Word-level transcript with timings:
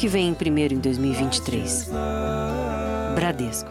que 0.00 0.08
vem 0.08 0.32
primeiro 0.32 0.72
em 0.72 0.78
2023. 0.78 1.90
Bradesco. 3.14 3.68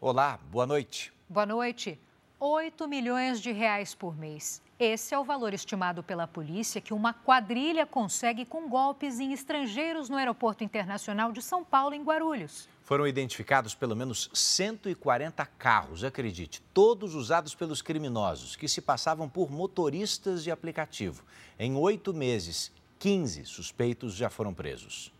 Olá, 0.00 0.38
boa 0.48 0.64
noite. 0.64 1.12
Boa 1.28 1.44
noite. 1.44 1.98
8 2.38 2.86
milhões 2.86 3.40
de 3.40 3.50
reais 3.50 3.96
por 3.96 4.16
mês. 4.16 4.62
Esse 4.78 5.12
é 5.12 5.18
o 5.18 5.24
valor 5.24 5.52
estimado 5.52 6.04
pela 6.04 6.28
polícia 6.28 6.80
que 6.80 6.94
uma 6.94 7.12
quadrilha 7.12 7.84
consegue 7.84 8.44
com 8.44 8.68
golpes 8.68 9.18
em 9.18 9.32
estrangeiros 9.32 10.08
no 10.08 10.16
Aeroporto 10.16 10.62
Internacional 10.62 11.32
de 11.32 11.42
São 11.42 11.64
Paulo, 11.64 11.96
em 11.96 12.02
Guarulhos. 12.04 12.68
Foram 12.84 13.08
identificados 13.08 13.74
pelo 13.74 13.96
menos 13.96 14.30
140 14.32 15.44
carros, 15.58 16.04
acredite, 16.04 16.62
todos 16.72 17.16
usados 17.16 17.56
pelos 17.56 17.82
criminosos, 17.82 18.54
que 18.54 18.68
se 18.68 18.80
passavam 18.80 19.28
por 19.28 19.50
motoristas 19.50 20.44
de 20.44 20.52
aplicativo. 20.52 21.24
Em 21.58 21.74
oito 21.74 22.14
meses, 22.14 22.70
15 22.98 23.44
suspeitos 23.44 24.14
já 24.14 24.30
foram 24.30 24.54
presos. 24.54 25.12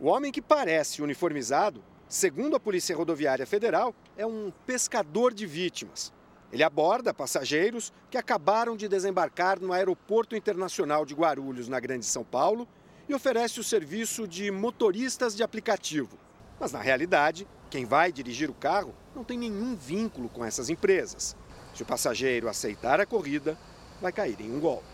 O 0.00 0.06
homem 0.06 0.32
que 0.32 0.42
parece 0.42 1.02
uniformizado 1.02 1.82
segundo 2.14 2.54
a 2.54 2.60
Polícia 2.60 2.96
Rodoviária 2.96 3.44
Federal, 3.44 3.94
é 4.16 4.24
um 4.24 4.52
pescador 4.64 5.34
de 5.34 5.46
vítimas. 5.46 6.12
Ele 6.52 6.62
aborda 6.62 7.12
passageiros 7.12 7.92
que 8.08 8.16
acabaram 8.16 8.76
de 8.76 8.86
desembarcar 8.86 9.58
no 9.58 9.72
Aeroporto 9.72 10.36
Internacional 10.36 11.04
de 11.04 11.12
Guarulhos, 11.12 11.68
na 11.68 11.80
Grande 11.80 12.06
São 12.06 12.22
Paulo, 12.22 12.68
e 13.08 13.14
oferece 13.14 13.58
o 13.58 13.64
serviço 13.64 14.28
de 14.28 14.50
motoristas 14.50 15.34
de 15.34 15.42
aplicativo. 15.42 16.16
Mas, 16.60 16.70
na 16.70 16.80
realidade, 16.80 17.48
quem 17.68 17.84
vai 17.84 18.12
dirigir 18.12 18.48
o 18.48 18.54
carro 18.54 18.94
não 19.14 19.24
tem 19.24 19.36
nenhum 19.36 19.74
vínculo 19.74 20.28
com 20.28 20.44
essas 20.44 20.70
empresas. 20.70 21.36
Se 21.74 21.82
o 21.82 21.86
passageiro 21.86 22.48
aceitar 22.48 23.00
a 23.00 23.06
corrida, 23.06 23.58
vai 24.00 24.12
cair 24.12 24.40
em 24.40 24.54
um 24.54 24.60
golpe. 24.60 24.93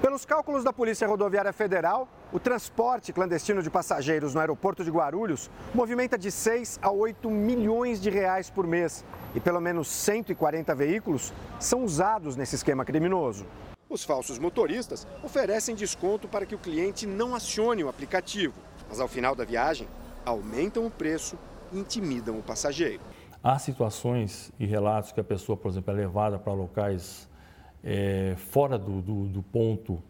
Pelos 0.00 0.24
cálculos 0.24 0.62
da 0.62 0.72
Polícia 0.72 1.08
Rodoviária 1.08 1.52
Federal, 1.52 2.06
o 2.32 2.38
transporte 2.38 3.12
clandestino 3.12 3.62
de 3.62 3.70
passageiros 3.70 4.34
no 4.34 4.40
aeroporto 4.40 4.84
de 4.84 4.90
Guarulhos 4.90 5.50
movimenta 5.74 6.18
de 6.18 6.30
6 6.30 6.78
a 6.82 6.90
8 6.90 7.30
milhões 7.30 8.00
de 8.00 8.10
reais 8.10 8.50
por 8.50 8.66
mês 8.66 9.04
e 9.34 9.40
pelo 9.40 9.60
menos 9.60 9.88
140 9.88 10.74
veículos 10.74 11.32
são 11.58 11.82
usados 11.82 12.36
nesse 12.36 12.54
esquema 12.54 12.84
criminoso. 12.84 13.46
Os 13.88 14.04
falsos 14.04 14.38
motoristas 14.38 15.06
oferecem 15.22 15.74
desconto 15.74 16.28
para 16.28 16.44
que 16.44 16.54
o 16.54 16.58
cliente 16.58 17.06
não 17.06 17.34
acione 17.34 17.84
o 17.84 17.88
aplicativo, 17.88 18.54
mas 18.88 19.00
ao 19.00 19.08
final 19.08 19.34
da 19.34 19.44
viagem 19.44 19.88
aumentam 20.24 20.84
o 20.84 20.90
preço 20.90 21.38
e 21.72 21.78
intimidam 21.78 22.38
o 22.38 22.42
passageiro. 22.42 23.00
Há 23.42 23.58
situações 23.58 24.52
e 24.58 24.66
relatos 24.66 25.12
que 25.12 25.20
a 25.20 25.24
pessoa, 25.24 25.56
por 25.56 25.70
exemplo, 25.70 25.92
é 25.92 25.96
levada 25.96 26.38
para 26.38 26.52
locais 26.52 27.28
é, 27.86 28.34
fora 28.36 28.76
do, 28.76 29.00
do, 29.00 29.26
do 29.28 29.42
ponto 29.44 30.02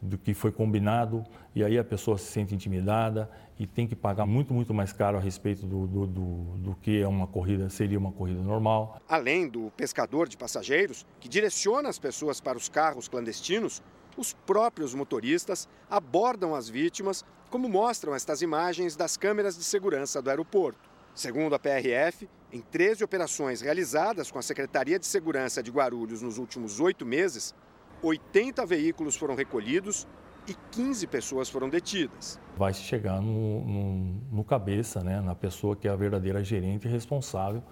do 0.00 0.16
que 0.16 0.32
foi 0.34 0.52
combinado 0.52 1.24
e 1.54 1.64
aí 1.64 1.76
a 1.78 1.82
pessoa 1.82 2.16
se 2.16 2.26
sente 2.26 2.54
intimidada 2.54 3.28
e 3.58 3.66
tem 3.66 3.86
que 3.88 3.96
pagar 3.96 4.24
muito, 4.24 4.54
muito 4.54 4.72
mais 4.72 4.92
caro 4.92 5.16
a 5.16 5.20
respeito 5.20 5.66
do, 5.66 5.86
do, 5.86 6.06
do, 6.06 6.24
do, 6.58 6.74
que 6.76 7.00
é 7.00 7.08
uma 7.08 7.26
corrida, 7.26 7.68
seria 7.70 7.98
uma 7.98 8.12
corrida 8.12 8.40
normal. 8.40 9.00
Além 9.08 9.48
do 9.48 9.72
pescador 9.76 10.28
de 10.28 10.36
passageiros, 10.36 11.04
que 11.18 11.28
direciona 11.28 11.88
as 11.88 11.98
pessoas 11.98 12.40
para 12.40 12.56
os 12.56 12.68
carros 12.68 13.08
clandestinos, 13.08 13.82
os 14.16 14.32
próprios 14.32 14.94
motoristas 14.94 15.68
abordam 15.90 16.54
as 16.54 16.68
vítimas, 16.68 17.24
como 17.50 17.68
mostram 17.68 18.14
estas 18.14 18.42
imagens 18.42 18.94
das 18.94 19.16
câmeras 19.16 19.56
de 19.56 19.64
segurança 19.64 20.22
do 20.22 20.30
aeroporto. 20.30 20.93
Segundo 21.14 21.54
a 21.54 21.60
PRF, 21.60 22.28
em 22.52 22.60
13 22.60 23.04
operações 23.04 23.60
realizadas 23.60 24.32
com 24.32 24.38
a 24.38 24.42
Secretaria 24.42 24.98
de 24.98 25.06
Segurança 25.06 25.62
de 25.62 25.70
Guarulhos 25.70 26.20
nos 26.20 26.38
últimos 26.38 26.80
oito 26.80 27.06
meses, 27.06 27.54
80 28.02 28.66
veículos 28.66 29.14
foram 29.14 29.36
recolhidos 29.36 30.08
e 30.48 30.54
15 30.72 31.06
pessoas 31.06 31.48
foram 31.48 31.68
detidas. 31.68 32.40
Vai 32.56 32.74
chegar 32.74 33.20
no, 33.20 33.64
no, 33.64 33.94
no 34.32 34.44
cabeça, 34.44 35.04
né, 35.04 35.20
na 35.20 35.36
pessoa 35.36 35.76
que 35.76 35.86
é 35.86 35.90
a 35.92 35.96
verdadeira 35.96 36.42
gerente 36.42 36.88
responsável 36.88 37.62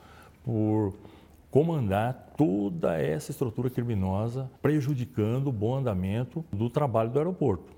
por 0.44 0.96
comandar 1.50 2.32
toda 2.36 2.96
essa 2.96 3.32
estrutura 3.32 3.68
criminosa, 3.68 4.48
prejudicando 4.62 5.48
o 5.48 5.52
bom 5.52 5.74
andamento 5.74 6.44
do 6.52 6.70
trabalho 6.70 7.10
do 7.10 7.18
aeroporto. 7.18 7.72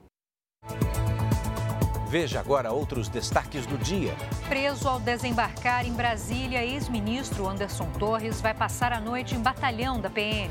Veja 2.14 2.38
agora 2.38 2.70
outros 2.70 3.08
destaques 3.08 3.66
do 3.66 3.76
dia. 3.76 4.14
Preso 4.48 4.88
ao 4.88 5.00
desembarcar 5.00 5.84
em 5.84 5.92
Brasília, 5.92 6.64
ex-ministro 6.64 7.48
Anderson 7.48 7.90
Torres 7.98 8.40
vai 8.40 8.54
passar 8.54 8.92
a 8.92 9.00
noite 9.00 9.34
em 9.34 9.40
batalhão 9.40 10.00
da 10.00 10.08
PM. 10.08 10.48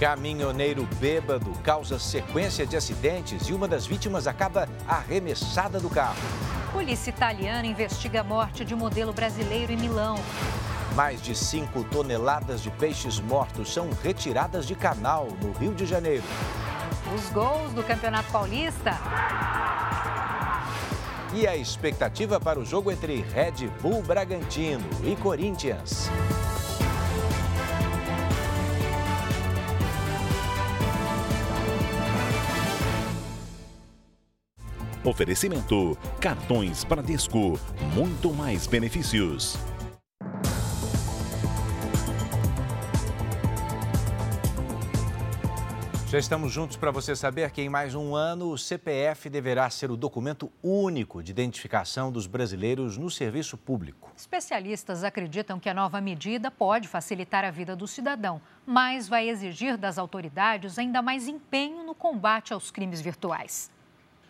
Caminhoneiro 0.00 0.84
bêbado 0.98 1.52
causa 1.62 1.96
sequência 2.00 2.66
de 2.66 2.76
acidentes 2.76 3.48
e 3.48 3.52
uma 3.52 3.68
das 3.68 3.86
vítimas 3.86 4.26
acaba 4.26 4.68
arremessada 4.88 5.78
do 5.78 5.88
carro. 5.88 6.18
Polícia 6.72 7.10
italiana 7.10 7.68
investiga 7.68 8.22
a 8.22 8.24
morte 8.24 8.64
de 8.64 8.74
modelo 8.74 9.12
brasileiro 9.12 9.70
em 9.70 9.76
Milão. 9.76 10.16
Mais 10.96 11.22
de 11.22 11.36
5 11.36 11.84
toneladas 11.84 12.60
de 12.60 12.72
peixes 12.72 13.20
mortos 13.20 13.72
são 13.72 13.90
retiradas 14.02 14.66
de 14.66 14.74
canal 14.74 15.28
no 15.40 15.52
Rio 15.52 15.72
de 15.72 15.86
Janeiro. 15.86 16.24
Os 17.14 17.30
gols 17.30 17.72
do 17.74 17.84
Campeonato 17.84 18.32
Paulista. 18.32 18.98
E 21.34 21.48
a 21.48 21.56
expectativa 21.56 22.38
para 22.38 22.60
o 22.60 22.64
jogo 22.64 22.92
entre 22.92 23.20
Red 23.20 23.66
Bull 23.82 24.02
Bragantino 24.02 24.84
e 25.02 25.16
Corinthians. 25.16 26.08
Oferecimento: 35.04 35.98
cartões 36.20 36.84
Bradesco, 36.84 37.58
muito 37.94 38.32
mais 38.32 38.68
benefícios. 38.68 39.58
Já 46.14 46.20
estamos 46.20 46.52
juntos 46.52 46.76
para 46.76 46.92
você 46.92 47.16
saber 47.16 47.50
que 47.50 47.60
em 47.60 47.68
mais 47.68 47.96
um 47.96 48.14
ano 48.14 48.52
o 48.52 48.56
CPF 48.56 49.28
deverá 49.28 49.68
ser 49.68 49.90
o 49.90 49.96
documento 49.96 50.48
único 50.62 51.20
de 51.20 51.32
identificação 51.32 52.12
dos 52.12 52.28
brasileiros 52.28 52.96
no 52.96 53.10
serviço 53.10 53.56
público. 53.58 54.12
Especialistas 54.16 55.02
acreditam 55.02 55.58
que 55.58 55.68
a 55.68 55.74
nova 55.74 56.00
medida 56.00 56.52
pode 56.52 56.86
facilitar 56.86 57.44
a 57.44 57.50
vida 57.50 57.74
do 57.74 57.88
cidadão, 57.88 58.40
mas 58.64 59.08
vai 59.08 59.28
exigir 59.28 59.76
das 59.76 59.98
autoridades 59.98 60.78
ainda 60.78 61.02
mais 61.02 61.26
empenho 61.26 61.82
no 61.82 61.96
combate 61.96 62.52
aos 62.52 62.70
crimes 62.70 63.00
virtuais. 63.00 63.68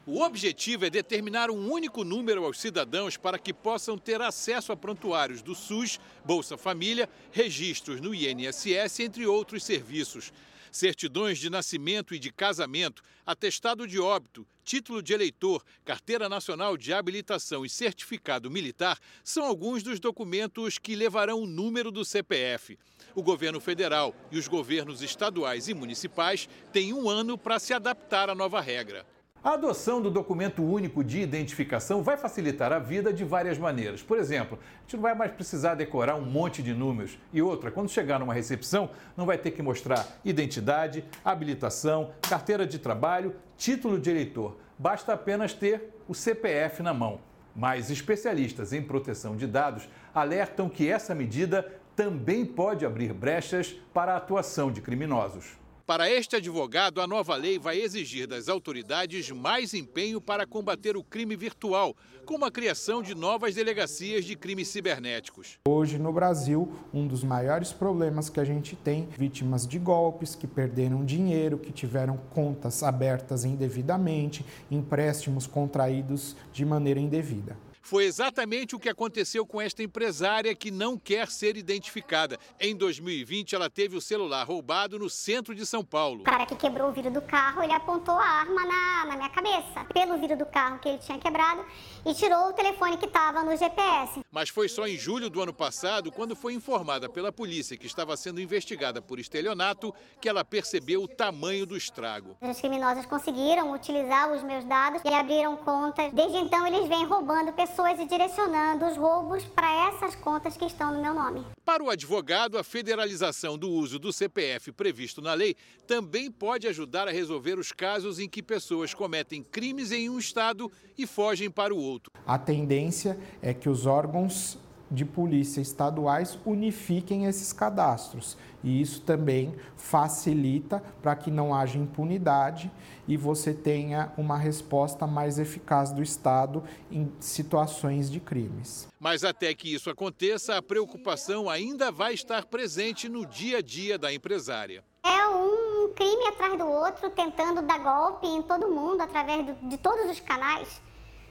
O 0.07 0.23
objetivo 0.23 0.87
é 0.87 0.91
determinar 0.91 1.51
um 1.51 1.71
único 1.71 2.03
número 2.03 2.47
aos 2.47 2.59
cidadãos 2.59 3.19
para 3.19 3.39
que 3.39 3.53
possam 3.53 3.99
ter 3.99 4.23
acesso 4.23 4.73
a 4.73 4.77
prontuários 4.77 5.43
do 5.43 5.55
SUS, 5.55 6.01
Bolsa 6.25 6.57
Família, 6.57 7.11
registros 7.31 8.01
no 8.01 8.15
INSS, 8.15 9.01
entre 9.01 9.27
outros 9.27 9.63
serviços 9.63 10.33
certidões 10.75 11.39
de 11.39 11.49
nascimento 11.49 12.15
e 12.15 12.19
de 12.19 12.33
casamento, 12.33 13.01
atestado 13.25 13.87
de 13.87 14.01
óbito, 14.01 14.45
título 14.65 15.01
de 15.01 15.13
eleitor, 15.13 15.65
carteira 15.85 16.29
nacional 16.29 16.77
de 16.77 16.93
habilitação 16.93 17.65
e 17.65 17.69
certificado 17.69 18.51
militar 18.51 18.99
são 19.23 19.45
alguns 19.45 19.85
dos 19.85 20.01
documentos 20.01 20.77
que 20.77 20.97
levarão 20.97 21.41
o 21.41 21.47
número 21.47 21.93
do 21.93 22.05
CPF. 22.05 22.77
O 23.15 23.23
governo 23.23 23.61
federal 23.61 24.13
e 24.33 24.37
os 24.37 24.49
governos 24.49 25.01
estaduais 25.01 25.69
e 25.69 25.75
municipais 25.75 26.49
têm 26.73 26.93
um 26.93 27.09
ano 27.09 27.39
para 27.39 27.61
se 27.61 27.73
adaptar 27.73 28.29
à 28.29 28.35
nova 28.35 28.61
regra. 28.61 29.07
A 29.45 29.53
adoção 29.53 30.01
do 30.01 30.11
documento 30.11 30.65
único 30.65 31.05
de 31.05 31.21
identificação 31.21 32.03
vai 32.03 32.17
facilitar 32.17 32.73
a 32.73 32.79
vida 32.79 33.13
de 33.13 33.25
várias 33.25 33.59
maneiras. 33.59 34.03
Por 34.03 34.17
exemplo, 34.17 34.59
a 34.59 34.81
gente 34.81 34.97
não 34.97 35.03
vai 35.03 35.15
mais 35.15 35.33
precisar 35.33 35.75
decorar 35.75 36.15
um 36.15 36.25
monte 36.25 36.63
de 36.63 36.73
números. 36.73 37.19
E 37.31 37.43
outra, 37.43 37.71
quando 37.71 37.91
chegar 37.91 38.19
numa 38.19 38.33
recepção, 38.33 38.89
não 39.15 39.27
vai 39.27 39.37
ter 39.37 39.51
que 39.51 39.61
mostrar 39.61 40.07
identidade, 40.25 41.05
habilitação, 41.23 42.13
carteira 42.23 42.67
de 42.67 42.79
trabalho, 42.79 43.37
título 43.55 44.01
de 44.01 44.09
eleitor. 44.09 44.57
Basta 44.79 45.13
apenas 45.13 45.53
ter 45.53 45.95
o 46.09 46.15
CPF 46.15 46.83
na 46.83 46.95
mão. 46.95 47.21
Mas 47.55 47.91
especialistas 47.91 48.73
em 48.73 48.81
proteção 48.81 49.37
de 49.37 49.47
dados 49.47 49.87
alertam 50.15 50.71
que 50.71 50.89
essa 50.89 51.15
medida 51.15 51.71
também 51.95 52.47
pode 52.47 52.87
abrir 52.87 53.13
brechas 53.13 53.77
para 53.93 54.15
a 54.15 54.17
atuação 54.17 54.73
de 54.73 54.81
criminosos. 54.81 55.63
Para 55.87 56.11
este 56.11 56.37
advogado, 56.37 56.99
a 57.03 57.07
nova 57.07 57.37
lei 57.37 57.59
vai 57.59 57.79
exigir 57.79 58.27
das 58.27 58.49
autoridades 58.49 59.31
mais 59.31 59.75
empenho 59.75 60.19
para 60.19 60.47
combater 60.47 60.97
o 60.97 61.05
crime 61.05 61.37
virtual, 61.37 61.95
como 62.25 62.47
a 62.47 62.51
criação 62.51 63.03
de 63.03 63.15
novas 63.15 63.55
delegacias 63.55 64.25
de 64.25 64.35
crimes 64.35 64.69
cibernéticos. 64.69 65.59
Hoje, 65.69 65.99
no 65.99 66.11
Brasil, 66.11 66.73
um 66.93 67.07
dos 67.07 67.23
maiores 67.23 67.71
problemas 67.71 68.31
que 68.31 68.41
a 68.41 68.45
gente 68.45 68.75
tem, 68.75 69.07
vítimas 69.19 69.67
de 69.67 69.79
golpes 69.79 70.35
que 70.35 70.47
perderam 70.47 71.05
dinheiro, 71.05 71.59
que 71.59 71.71
tiveram 71.71 72.17
contas 72.33 72.83
abertas 72.83 73.45
indevidamente, 73.45 74.43
empréstimos 74.71 75.47
contraídos 75.47 76.35
de 76.51 76.65
maneira 76.65 76.99
indevida. 76.99 77.59
Foi 77.85 78.05
exatamente 78.05 78.75
o 78.75 78.79
que 78.79 78.89
aconteceu 78.89 79.45
com 79.45 79.61
esta 79.61 79.83
empresária 79.83 80.55
que 80.55 80.71
não 80.71 80.97
quer 80.97 81.31
ser 81.31 81.55
identificada. 81.55 82.39
Em 82.59 82.75
2020, 82.75 83.55
ela 83.55 83.69
teve 83.69 83.95
o 83.95 84.01
celular 84.01 84.43
roubado 84.45 84.99
no 84.99 85.11
centro 85.11 85.55
de 85.55 85.67
São 85.67 85.85
Paulo. 85.85 86.23
O 86.23 86.25
cara 86.25 86.47
que 86.47 86.57
quebrou 86.57 86.89
o 86.89 86.93
vidro 86.93 87.11
do 87.11 87.21
carro, 87.21 87.63
ele 87.63 87.75
apontou 87.75 88.15
a 88.15 88.25
arma 88.25 88.65
na, 88.65 89.05
na 89.05 89.17
minha 89.17 89.29
cabeça, 89.29 89.85
pelo 89.93 90.17
vidro 90.17 90.35
do 90.35 90.47
carro 90.47 90.79
que 90.79 90.89
ele 90.89 90.97
tinha 90.97 91.19
quebrado, 91.19 91.63
e 92.07 92.15
tirou 92.15 92.49
o 92.49 92.53
telefone 92.55 92.97
que 92.97 93.05
estava 93.05 93.43
no 93.43 93.55
GPS. 93.55 94.23
Mas 94.31 94.49
foi 94.49 94.67
só 94.67 94.87
em 94.87 94.97
julho 94.97 95.29
do 95.29 95.43
ano 95.43 95.53
passado, 95.53 96.11
quando 96.11 96.35
foi 96.35 96.55
informada 96.55 97.07
pela 97.07 97.31
polícia 97.31 97.77
que 97.77 97.87
estava 97.87 98.17
sendo 98.17 98.41
investigada 98.41 99.03
por 99.03 99.19
estelionato, 99.19 99.95
que 100.23 100.29
ela 100.29 100.43
percebeu 100.43 101.03
o 101.03 101.09
tamanho 101.09 101.67
do 101.67 101.77
estrago. 101.77 102.35
Os 102.41 102.59
criminosos 102.59 103.05
conseguiram 103.05 103.75
utilizar 103.75 104.33
os 104.33 104.43
meus 104.43 104.65
dados 104.65 105.03
e 105.05 105.13
abriram 105.13 105.55
contas. 105.59 106.11
Desde 106.15 106.39
então, 106.39 106.67
eles 106.67 106.89
vêm 106.89 107.05
roubando 107.05 107.53
pessoas 107.53 107.74
e 108.05 108.07
direcionando 108.07 108.87
os 108.87 108.97
roubos 108.97 109.45
para 109.45 109.89
essas 109.89 110.15
contas 110.15 110.57
que 110.57 110.65
estão 110.65 110.95
no 110.95 111.03
meu 111.03 111.13
nome. 111.13 111.45
Para 111.65 111.83
o 111.83 111.91
advogado, 111.91 112.57
a 112.57 112.63
federalização 112.63 113.59
do 113.59 113.69
uso 113.69 113.99
do 113.99 114.13
CPF 114.13 114.71
previsto 114.71 115.21
na 115.21 115.35
lei 115.35 115.57
também 115.87 116.31
pode 116.31 116.69
ajudar 116.69 117.09
a 117.09 117.11
resolver 117.11 117.59
os 117.59 117.73
casos 117.73 118.19
em 118.19 118.29
que 118.29 118.43
pessoas 118.43 118.95
cometem 118.95 119.43
crimes 119.43 119.91
em 119.91 120.09
um 120.09 120.19
estado 120.19 120.71
e 120.97 121.07
fogem 121.07 121.51
para 121.51 121.75
o 121.75 121.79
outro. 121.79 122.13
A 122.25 122.39
tendência 122.39 123.19
é 123.43 123.53
que 123.53 123.69
os 123.69 123.87
órgãos 123.87 124.57
de 124.95 125.05
polícia 125.05 125.61
estaduais 125.61 126.39
unifiquem 126.47 127.27
esses 127.27 127.53
cadastros. 127.53 128.37
E 128.63 128.81
isso 128.81 129.03
também 129.03 129.55
facilita 129.77 130.83
para 131.03 131.15
que 131.15 131.31
não 131.31 131.55
haja 131.55 131.77
impunidade 131.77 132.71
e 133.07 133.17
você 133.17 133.53
tenha 133.53 134.11
uma 134.17 134.39
resposta 134.39 135.07
mais 135.07 135.39
eficaz 135.39 135.93
do 135.93 136.03
Estado 136.03 136.63
em 136.91 137.13
situações 137.21 138.11
de 138.11 138.21
crimes. 138.21 138.89
Mas 138.99 139.23
até 139.23 139.53
que 139.53 139.75
isso 139.75 139.91
aconteça, 139.91 140.57
a 140.57 140.63
preocupação 140.63 141.51
ainda 141.51 141.93
vai 141.93 142.15
estar 142.15 142.47
presente 142.47 143.09
no 143.09 143.27
dia 143.27 143.59
a 143.59 143.63
dia 143.63 143.99
da 143.99 144.13
empresária. 144.13 144.83
É 145.05 145.29
um 145.29 145.93
crime 145.95 146.27
atrás 146.29 146.57
do 146.57 146.67
outro, 146.67 147.11
tentando 147.11 147.61
dar 147.61 147.81
golpe 147.81 148.27
em 148.27 148.41
todo 148.43 148.71
mundo, 148.71 149.03
através 149.03 149.45
de 149.61 149.77
todos 149.77 150.11
os 150.11 150.21
canais, 150.21 150.81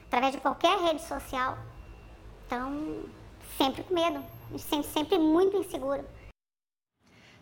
através 0.05 0.33
de 0.33 0.41
qualquer 0.41 0.77
rede 0.77 1.01
social. 1.01 1.57
Então, 2.45 3.05
sempre 3.57 3.83
com 3.83 3.93
medo, 3.93 4.19
a 4.19 4.51
gente 4.51 4.63
sente 4.63 4.87
sempre 4.87 5.17
muito 5.17 5.57
inseguro. 5.57 6.03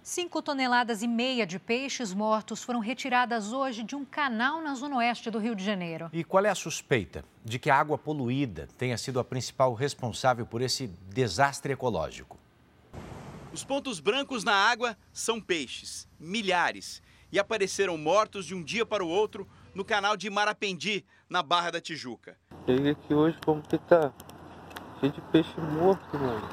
Cinco 0.03 0.41
toneladas 0.41 1.03
e 1.03 1.07
meia 1.07 1.45
de 1.45 1.59
peixes 1.59 2.11
mortos 2.11 2.63
foram 2.63 2.79
retiradas 2.79 3.53
hoje 3.53 3.83
de 3.83 3.95
um 3.95 4.03
canal 4.03 4.59
na 4.59 4.73
zona 4.73 4.97
oeste 4.97 5.29
do 5.29 5.37
Rio 5.37 5.55
de 5.55 5.63
Janeiro. 5.63 6.09
E 6.11 6.23
qual 6.23 6.43
é 6.43 6.49
a 6.49 6.55
suspeita 6.55 7.23
de 7.45 7.59
que 7.59 7.69
a 7.69 7.77
água 7.77 7.99
poluída 7.99 8.67
tenha 8.79 8.97
sido 8.97 9.19
a 9.19 9.23
principal 9.23 9.75
responsável 9.75 10.43
por 10.43 10.59
esse 10.61 10.87
desastre 11.13 11.73
ecológico? 11.73 12.39
Os 13.53 13.63
pontos 13.63 13.99
brancos 13.99 14.43
na 14.43 14.55
água 14.55 14.97
são 15.13 15.39
peixes, 15.39 16.07
milhares, 16.19 16.99
e 17.31 17.37
apareceram 17.37 17.95
mortos 17.95 18.45
de 18.45 18.55
um 18.55 18.63
dia 18.63 18.85
para 18.85 19.05
o 19.05 19.07
outro 19.07 19.47
no 19.75 19.85
canal 19.85 20.17
de 20.17 20.29
Marapendi, 20.31 21.05
na 21.29 21.43
Barra 21.43 21.71
da 21.71 21.79
Tijuca. 21.79 22.37
Cheguei 22.65 22.91
aqui 22.91 23.13
hoje 23.13 23.37
como 23.45 23.61
que 23.61 23.77
tá? 23.77 24.11
Cheio 25.01 25.13
de 25.13 25.21
peixe 25.31 25.59
morto, 25.59 26.15
mano. 26.15 26.47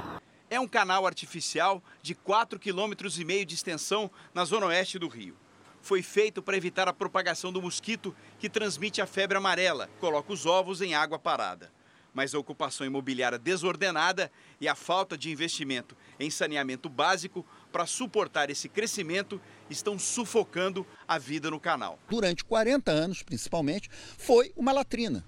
É 0.49 0.59
um 0.59 0.67
canal 0.67 1.07
artificial 1.07 1.83
de 2.01 2.15
4,5 2.15 2.59
km 2.59 3.45
de 3.45 3.55
extensão 3.55 4.11
na 4.33 4.43
zona 4.47 4.65
oeste 4.65 4.99
do 4.99 5.07
Rio. 5.07 5.37
Foi 5.83 6.03
feito 6.03 6.41
para 6.41 6.57
evitar 6.57 6.89
a 6.89 6.95
propagação 6.95 7.53
do 7.53 7.61
mosquito 7.61 8.17
que 8.39 8.49
transmite 8.49 9.03
a 9.03 9.07
febre 9.07 9.37
amarela, 9.37 9.91
coloca 10.01 10.33
os 10.33 10.47
ovos 10.47 10.81
em 10.81 10.95
água 10.95 11.19
parada. 11.19 11.71
Mas 12.15 12.35
a 12.35 12.39
ocupação 12.39 12.87
imobiliária 12.87 13.39
desordenada 13.39 14.33
e 14.59 14.67
a 14.67 14.75
falta 14.75 15.17
de 15.17 15.31
investimento 15.31 15.95
em 16.19 16.31
saneamento 16.31 16.89
básico 16.89 17.45
para 17.71 17.85
suportar 17.85 18.49
esse 18.49 18.67
crescimento 18.67 19.39
estão 19.69 19.99
sufocando 19.99 20.87
a 21.07 21.19
vida 21.19 21.51
no 21.51 21.61
canal. 21.61 21.99
Durante 22.09 22.43
40 22.47 22.91
anos, 22.91 23.23
principalmente, 23.23 23.91
foi 24.17 24.55
uma 24.57 24.73
latrina. 24.73 25.23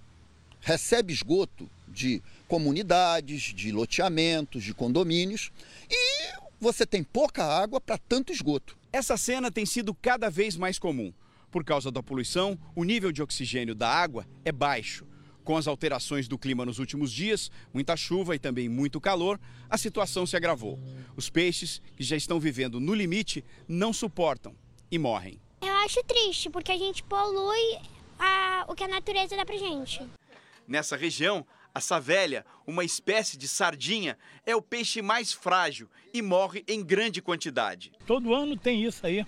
Recebe 0.62 1.12
esgoto 1.12 1.70
de 1.86 2.22
comunidades, 2.50 3.54
de 3.54 3.70
loteamentos, 3.70 4.64
de 4.64 4.74
condomínios 4.74 5.52
e 5.88 6.32
você 6.60 6.84
tem 6.84 7.04
pouca 7.04 7.44
água 7.44 7.80
para 7.80 7.96
tanto 7.96 8.32
esgoto. 8.32 8.76
Essa 8.92 9.16
cena 9.16 9.52
tem 9.52 9.64
sido 9.64 9.94
cada 9.94 10.28
vez 10.28 10.56
mais 10.56 10.76
comum. 10.76 11.12
Por 11.48 11.64
causa 11.64 11.92
da 11.92 12.02
poluição, 12.02 12.58
o 12.74 12.82
nível 12.82 13.12
de 13.12 13.22
oxigênio 13.22 13.72
da 13.72 13.88
água 13.88 14.26
é 14.44 14.50
baixo. 14.50 15.06
Com 15.44 15.56
as 15.56 15.68
alterações 15.68 16.26
do 16.26 16.36
clima 16.36 16.66
nos 16.66 16.80
últimos 16.80 17.12
dias, 17.12 17.52
muita 17.72 17.96
chuva 17.96 18.34
e 18.34 18.38
também 18.38 18.68
muito 18.68 19.00
calor, 19.00 19.40
a 19.68 19.78
situação 19.78 20.26
se 20.26 20.36
agravou. 20.36 20.76
Os 21.16 21.30
peixes, 21.30 21.80
que 21.96 22.02
já 22.02 22.16
estão 22.16 22.40
vivendo 22.40 22.80
no 22.80 22.94
limite, 22.94 23.44
não 23.68 23.92
suportam 23.92 24.56
e 24.90 24.98
morrem. 24.98 25.40
Eu 25.62 25.72
acho 25.84 26.02
triste, 26.02 26.50
porque 26.50 26.72
a 26.72 26.76
gente 26.76 27.04
polui 27.04 27.78
a, 28.18 28.64
o 28.68 28.74
que 28.74 28.82
a 28.82 28.88
natureza 28.88 29.36
dá 29.36 29.46
pra 29.46 29.56
gente. 29.56 30.02
Nessa 30.66 30.96
região, 30.96 31.46
a 31.74 31.80
savelha, 31.80 32.44
uma 32.66 32.84
espécie 32.84 33.36
de 33.36 33.46
sardinha, 33.46 34.18
é 34.44 34.54
o 34.54 34.62
peixe 34.62 35.00
mais 35.02 35.32
frágil 35.32 35.88
e 36.12 36.20
morre 36.22 36.64
em 36.66 36.82
grande 36.82 37.22
quantidade. 37.22 37.92
Todo 38.06 38.34
ano 38.34 38.56
tem 38.56 38.84
isso 38.84 39.06
aí. 39.06 39.24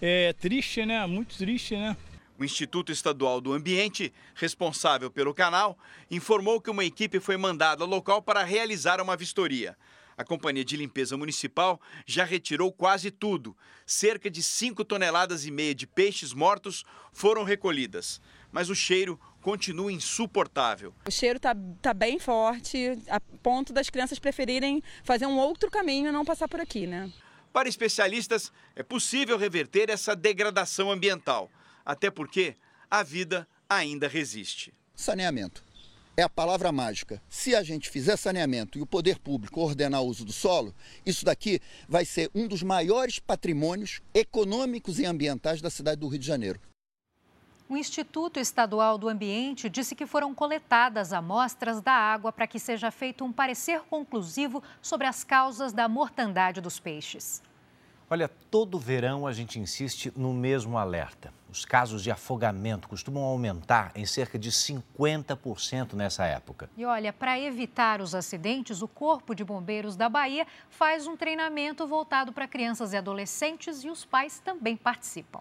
É 0.00 0.32
triste, 0.32 0.84
né? 0.84 1.06
Muito 1.06 1.36
triste, 1.36 1.76
né? 1.76 1.96
O 2.38 2.44
Instituto 2.44 2.90
Estadual 2.90 3.40
do 3.40 3.52
Ambiente, 3.52 4.12
responsável 4.34 5.10
pelo 5.10 5.32
canal, 5.32 5.78
informou 6.10 6.60
que 6.60 6.68
uma 6.70 6.84
equipe 6.84 7.20
foi 7.20 7.36
mandada 7.36 7.84
ao 7.84 7.88
local 7.88 8.20
para 8.20 8.42
realizar 8.42 9.00
uma 9.00 9.16
vistoria. 9.16 9.76
A 10.16 10.24
Companhia 10.24 10.64
de 10.64 10.76
Limpeza 10.76 11.16
Municipal 11.16 11.80
já 12.06 12.24
retirou 12.24 12.72
quase 12.72 13.10
tudo. 13.10 13.56
Cerca 13.86 14.30
de 14.30 14.42
5 14.42 14.84
toneladas 14.84 15.44
e 15.44 15.50
meia 15.50 15.74
de 15.74 15.86
peixes 15.86 16.32
mortos 16.32 16.84
foram 17.12 17.44
recolhidas. 17.44 18.20
Mas 18.50 18.70
o 18.70 18.74
cheiro 18.74 19.18
continua 19.44 19.92
insuportável. 19.92 20.94
O 21.06 21.10
cheiro 21.10 21.36
está 21.36 21.54
tá 21.82 21.92
bem 21.92 22.18
forte, 22.18 22.98
a 23.08 23.20
ponto 23.20 23.74
das 23.74 23.90
crianças 23.90 24.18
preferirem 24.18 24.82
fazer 25.04 25.26
um 25.26 25.36
outro 25.36 25.70
caminho 25.70 26.08
e 26.08 26.12
não 26.12 26.24
passar 26.24 26.48
por 26.48 26.60
aqui, 26.60 26.86
né? 26.86 27.12
Para 27.52 27.68
especialistas, 27.68 28.50
é 28.74 28.82
possível 28.82 29.36
reverter 29.36 29.90
essa 29.90 30.16
degradação 30.16 30.90
ambiental, 30.90 31.50
até 31.84 32.10
porque 32.10 32.56
a 32.90 33.02
vida 33.02 33.46
ainda 33.68 34.08
resiste. 34.08 34.72
Saneamento. 34.94 35.62
É 36.16 36.22
a 36.22 36.28
palavra 36.28 36.72
mágica. 36.72 37.20
Se 37.28 37.54
a 37.54 37.62
gente 37.62 37.90
fizer 37.90 38.16
saneamento 38.16 38.78
e 38.78 38.82
o 38.82 38.86
poder 38.86 39.18
público 39.18 39.60
ordenar 39.60 40.00
o 40.00 40.06
uso 40.06 40.24
do 40.24 40.32
solo, 40.32 40.74
isso 41.04 41.22
daqui 41.22 41.60
vai 41.86 42.06
ser 42.06 42.30
um 42.34 42.48
dos 42.48 42.62
maiores 42.62 43.18
patrimônios 43.18 44.00
econômicos 44.14 44.98
e 44.98 45.04
ambientais 45.04 45.60
da 45.60 45.68
cidade 45.68 46.00
do 46.00 46.08
Rio 46.08 46.18
de 46.18 46.26
Janeiro. 46.26 46.60
O 47.66 47.78
Instituto 47.78 48.38
Estadual 48.38 48.98
do 48.98 49.08
Ambiente 49.08 49.70
disse 49.70 49.94
que 49.94 50.04
foram 50.06 50.34
coletadas 50.34 51.14
amostras 51.14 51.80
da 51.80 51.92
água 51.92 52.30
para 52.30 52.46
que 52.46 52.58
seja 52.58 52.90
feito 52.90 53.24
um 53.24 53.32
parecer 53.32 53.80
conclusivo 53.88 54.62
sobre 54.82 55.06
as 55.06 55.24
causas 55.24 55.72
da 55.72 55.88
mortandade 55.88 56.60
dos 56.60 56.78
peixes. 56.78 57.42
Olha, 58.10 58.28
todo 58.28 58.78
verão 58.78 59.26
a 59.26 59.32
gente 59.32 59.58
insiste 59.58 60.12
no 60.14 60.34
mesmo 60.34 60.76
alerta. 60.76 61.32
Os 61.50 61.64
casos 61.64 62.02
de 62.02 62.10
afogamento 62.10 62.86
costumam 62.86 63.22
aumentar 63.22 63.92
em 63.94 64.04
cerca 64.04 64.38
de 64.38 64.50
50% 64.50 65.94
nessa 65.94 66.26
época. 66.26 66.68
E 66.76 66.84
olha, 66.84 67.14
para 67.14 67.40
evitar 67.40 68.02
os 68.02 68.14
acidentes, 68.14 68.82
o 68.82 68.88
Corpo 68.88 69.34
de 69.34 69.42
Bombeiros 69.42 69.96
da 69.96 70.10
Bahia 70.10 70.46
faz 70.68 71.06
um 71.06 71.16
treinamento 71.16 71.86
voltado 71.86 72.30
para 72.30 72.46
crianças 72.46 72.92
e 72.92 72.96
adolescentes 72.98 73.82
e 73.82 73.88
os 73.88 74.04
pais 74.04 74.38
também 74.38 74.76
participam. 74.76 75.40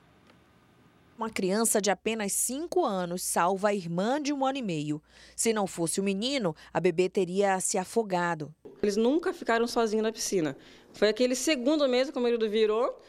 Uma 1.15 1.29
criança 1.29 1.79
de 1.79 1.91
apenas 1.91 2.33
5 2.33 2.83
anos 2.83 3.21
salva 3.21 3.69
a 3.69 3.73
irmã 3.73 4.19
de 4.19 4.33
um 4.33 4.43
ano 4.43 4.57
e 4.57 4.63
meio. 4.63 5.01
Se 5.35 5.53
não 5.53 5.67
fosse 5.67 5.99
o 5.99 6.03
menino, 6.03 6.55
a 6.73 6.79
bebê 6.79 7.07
teria 7.07 7.59
se 7.59 7.77
afogado. 7.77 8.53
Eles 8.81 8.97
nunca 8.97 9.31
ficaram 9.31 9.67
sozinhos 9.67 10.03
na 10.03 10.11
piscina. 10.11 10.57
Foi 10.91 11.09
aquele 11.09 11.35
segundo 11.35 11.87
mês 11.87 12.09
que 12.09 12.17
o 12.17 12.21
marido 12.21 12.49
virou 12.49 12.99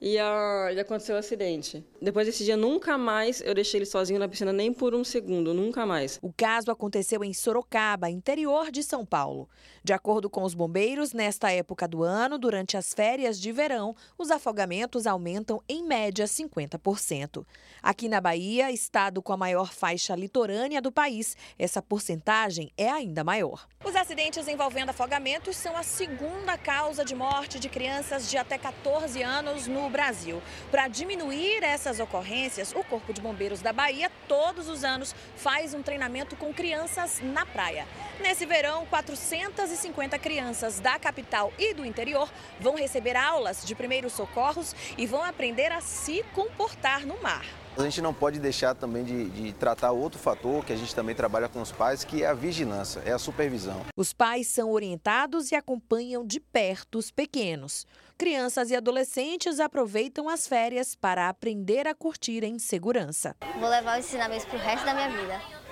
e, 0.00 0.18
a, 0.18 0.70
e 0.72 0.78
aconteceu 0.78 1.16
o 1.16 1.18
acidente. 1.18 1.84
Depois 2.00 2.26
desse 2.26 2.44
dia, 2.44 2.56
nunca 2.56 2.98
mais 2.98 3.40
eu 3.40 3.54
deixei 3.54 3.78
ele 3.78 3.86
sozinho 3.86 4.18
na 4.18 4.28
piscina, 4.28 4.52
nem 4.52 4.72
por 4.72 4.94
um 4.94 5.02
segundo, 5.02 5.54
nunca 5.54 5.86
mais. 5.86 6.18
O 6.22 6.32
caso 6.32 6.70
aconteceu 6.70 7.24
em 7.24 7.32
Sorocaba, 7.32 8.10
interior 8.10 8.70
de 8.70 8.82
São 8.82 9.04
Paulo. 9.04 9.48
De 9.82 9.92
acordo 9.92 10.28
com 10.28 10.42
os 10.42 10.54
bombeiros, 10.54 11.12
nesta 11.12 11.50
época 11.50 11.88
do 11.88 12.02
ano, 12.02 12.38
durante 12.38 12.76
as 12.76 12.92
férias 12.92 13.40
de 13.40 13.52
verão, 13.52 13.94
os 14.18 14.30
afogamentos 14.30 15.06
aumentam 15.06 15.62
em 15.68 15.82
média 15.82 16.26
50%. 16.26 17.46
Aqui 17.82 18.08
na 18.08 18.20
Bahia, 18.20 18.70
estado 18.70 19.22
com 19.22 19.32
a 19.32 19.36
maior 19.36 19.72
faixa 19.72 20.14
litorânea 20.14 20.82
do 20.82 20.92
país, 20.92 21.36
essa 21.58 21.80
porcentagem 21.80 22.70
é 22.76 22.90
ainda 22.90 23.24
maior. 23.24 23.66
Os 23.84 23.94
acidentes 23.94 24.48
envolvendo 24.48 24.90
afogamentos 24.90 25.56
são 25.56 25.76
a 25.76 25.82
segunda 25.82 26.58
causa 26.58 27.04
de 27.04 27.14
morte 27.14 27.58
de 27.58 27.68
crianças 27.68 28.28
de 28.28 28.36
até 28.36 28.58
14 28.58 29.22
anos 29.22 29.66
no 29.66 29.85
o 29.86 29.90
Brasil. 29.90 30.42
Para 30.70 30.88
diminuir 30.88 31.62
essas 31.62 32.00
ocorrências, 32.00 32.72
o 32.74 32.82
Corpo 32.84 33.12
de 33.12 33.20
Bombeiros 33.20 33.60
da 33.62 33.72
Bahia, 33.72 34.10
todos 34.28 34.68
os 34.68 34.84
anos, 34.84 35.14
faz 35.36 35.74
um 35.74 35.82
treinamento 35.82 36.36
com 36.36 36.52
crianças 36.52 37.20
na 37.22 37.46
praia. 37.46 37.86
Nesse 38.20 38.44
verão, 38.44 38.86
450 38.86 40.18
crianças 40.18 40.80
da 40.80 40.98
capital 40.98 41.52
e 41.58 41.72
do 41.72 41.84
interior 41.84 42.30
vão 42.60 42.76
receber 42.76 43.16
aulas 43.16 43.64
de 43.64 43.74
primeiros 43.74 44.12
socorros 44.12 44.74
e 44.98 45.06
vão 45.06 45.22
aprender 45.22 45.70
a 45.72 45.80
se 45.80 46.24
comportar 46.34 47.06
no 47.06 47.20
mar. 47.22 47.44
A 47.76 47.82
gente 47.82 48.00
não 48.00 48.14
pode 48.14 48.38
deixar 48.38 48.74
também 48.74 49.04
de, 49.04 49.28
de, 49.28 49.52
tratar 49.52 49.92
outro 49.92 50.18
fator 50.18 50.64
que 50.64 50.72
a 50.72 50.76
gente 50.76 50.94
também 50.94 51.14
trabalha 51.14 51.46
com 51.46 51.60
os 51.60 51.70
pais, 51.70 52.04
que 52.04 52.22
é 52.22 52.26
a 52.26 52.32
vigilância, 52.32 53.00
é 53.04 53.12
a 53.12 53.18
supervisão. 53.18 53.82
Os 53.94 54.14
pais 54.14 54.48
são 54.48 54.70
orientados 54.70 55.52
e 55.52 55.54
acompanham 55.54 56.24
de 56.24 56.40
perto 56.40 56.96
os 56.96 57.10
pequenos. 57.10 57.86
Crianças 58.16 58.70
e 58.70 58.76
adolescentes 58.76 59.60
aproveitam 59.60 60.26
as 60.26 60.46
férias 60.46 60.94
para 60.94 61.28
aprender 61.28 61.86
a 61.86 61.94
curtir 61.94 62.42
em 62.44 62.58
segurança. 62.58 63.36
Vou 63.60 63.68
levar 63.68 63.98
os 63.98 64.06
ensinamentos 64.06 64.46
para 64.46 64.56
o 64.56 64.60
resto 64.60 64.86
da 64.86 64.94
minha 64.94 65.10
vida. 65.10 65.65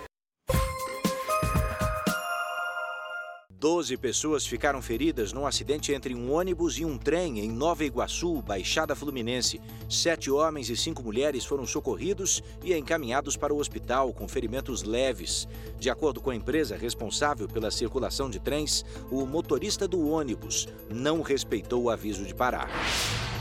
Doze 3.64 3.96
pessoas 3.96 4.46
ficaram 4.46 4.82
feridas 4.82 5.32
num 5.32 5.46
acidente 5.46 5.90
entre 5.90 6.14
um 6.14 6.30
ônibus 6.30 6.78
e 6.78 6.84
um 6.84 6.98
trem 6.98 7.40
em 7.40 7.50
Nova 7.50 7.82
Iguaçu, 7.82 8.42
Baixada 8.42 8.94
Fluminense. 8.94 9.58
Sete 9.88 10.30
homens 10.30 10.68
e 10.68 10.76
cinco 10.76 11.02
mulheres 11.02 11.46
foram 11.46 11.66
socorridos 11.66 12.42
e 12.62 12.74
encaminhados 12.74 13.38
para 13.38 13.54
o 13.54 13.58
hospital 13.58 14.12
com 14.12 14.28
ferimentos 14.28 14.82
leves. 14.82 15.48
De 15.80 15.88
acordo 15.88 16.20
com 16.20 16.28
a 16.28 16.36
empresa 16.36 16.76
responsável 16.76 17.48
pela 17.48 17.70
circulação 17.70 18.28
de 18.28 18.38
trens, 18.38 18.84
o 19.10 19.24
motorista 19.24 19.88
do 19.88 20.10
ônibus 20.10 20.68
não 20.90 21.22
respeitou 21.22 21.84
o 21.84 21.90
aviso 21.90 22.26
de 22.26 22.34
parar. 22.34 22.68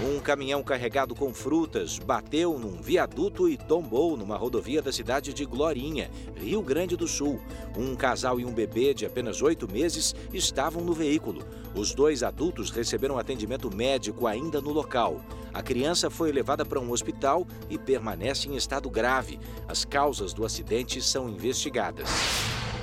Um 0.02 0.20
caminhão 0.20 0.64
carregado 0.64 1.14
com 1.14 1.34
frutas 1.34 2.00
bateu 2.00 2.58
num 2.58 2.82
viaduto 2.82 3.48
e 3.48 3.56
tombou 3.56 4.18
numa 4.18 4.36
rodovia 4.36 4.82
da 4.82 4.92
cidade 4.92 5.34
de 5.34 5.46
Glorinha, 5.46 6.10
Rio 6.36 6.62
Grande 6.62 6.98
do 6.98 7.08
Sul. 7.08 7.40
Um 7.78 7.96
casal 7.96 8.40
e 8.40 8.46
um 8.46 8.52
bebê 8.52 8.94
de 8.94 9.06
apenas 9.06 9.42
oito 9.42 9.72
meses 9.72 10.13
estavam 10.34 10.84
no 10.84 10.94
veículo. 10.94 11.44
Os 11.76 11.94
dois 11.94 12.24
adultos 12.24 12.70
receberam 12.70 13.18
atendimento 13.18 13.74
médico 13.74 14.28
ainda 14.28 14.62
no 14.62 14.72
local. 14.72 15.22
A 15.54 15.62
criança 15.62 16.10
foi 16.10 16.32
levada 16.32 16.66
para 16.66 16.80
um 16.80 16.92
hospital 16.92 17.48
e 17.70 17.78
permanece 17.78 18.48
em 18.48 18.56
estado 18.56 18.90
grave. 18.90 19.40
As 19.68 19.86
causas 19.86 20.34
do 20.34 20.46
acidente 20.46 21.02
são 21.02 21.30
investigadas. 21.30 22.10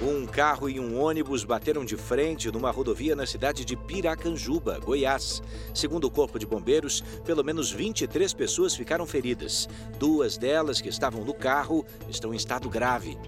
Um 0.02 0.24
carro 0.24 0.66
e 0.66 0.80
um 0.80 0.98
ônibus 0.98 1.44
bateram 1.44 1.84
de 1.84 1.94
frente 1.94 2.50
numa 2.50 2.70
rodovia 2.70 3.14
na 3.14 3.26
cidade 3.26 3.66
de 3.66 3.76
Piracanjuba, 3.76 4.78
Goiás. 4.78 5.42
Segundo 5.74 6.04
o 6.04 6.10
Corpo 6.10 6.38
de 6.38 6.46
Bombeiros, 6.46 7.02
pelo 7.22 7.44
menos 7.44 7.70
23 7.70 8.32
pessoas 8.32 8.74
ficaram 8.74 9.04
feridas. 9.04 9.68
Duas 9.98 10.38
delas 10.38 10.80
que 10.80 10.88
estavam 10.88 11.22
no 11.22 11.34
carro 11.34 11.84
estão 12.08 12.32
em 12.32 12.36
estado 12.38 12.66
grave. 12.70 13.18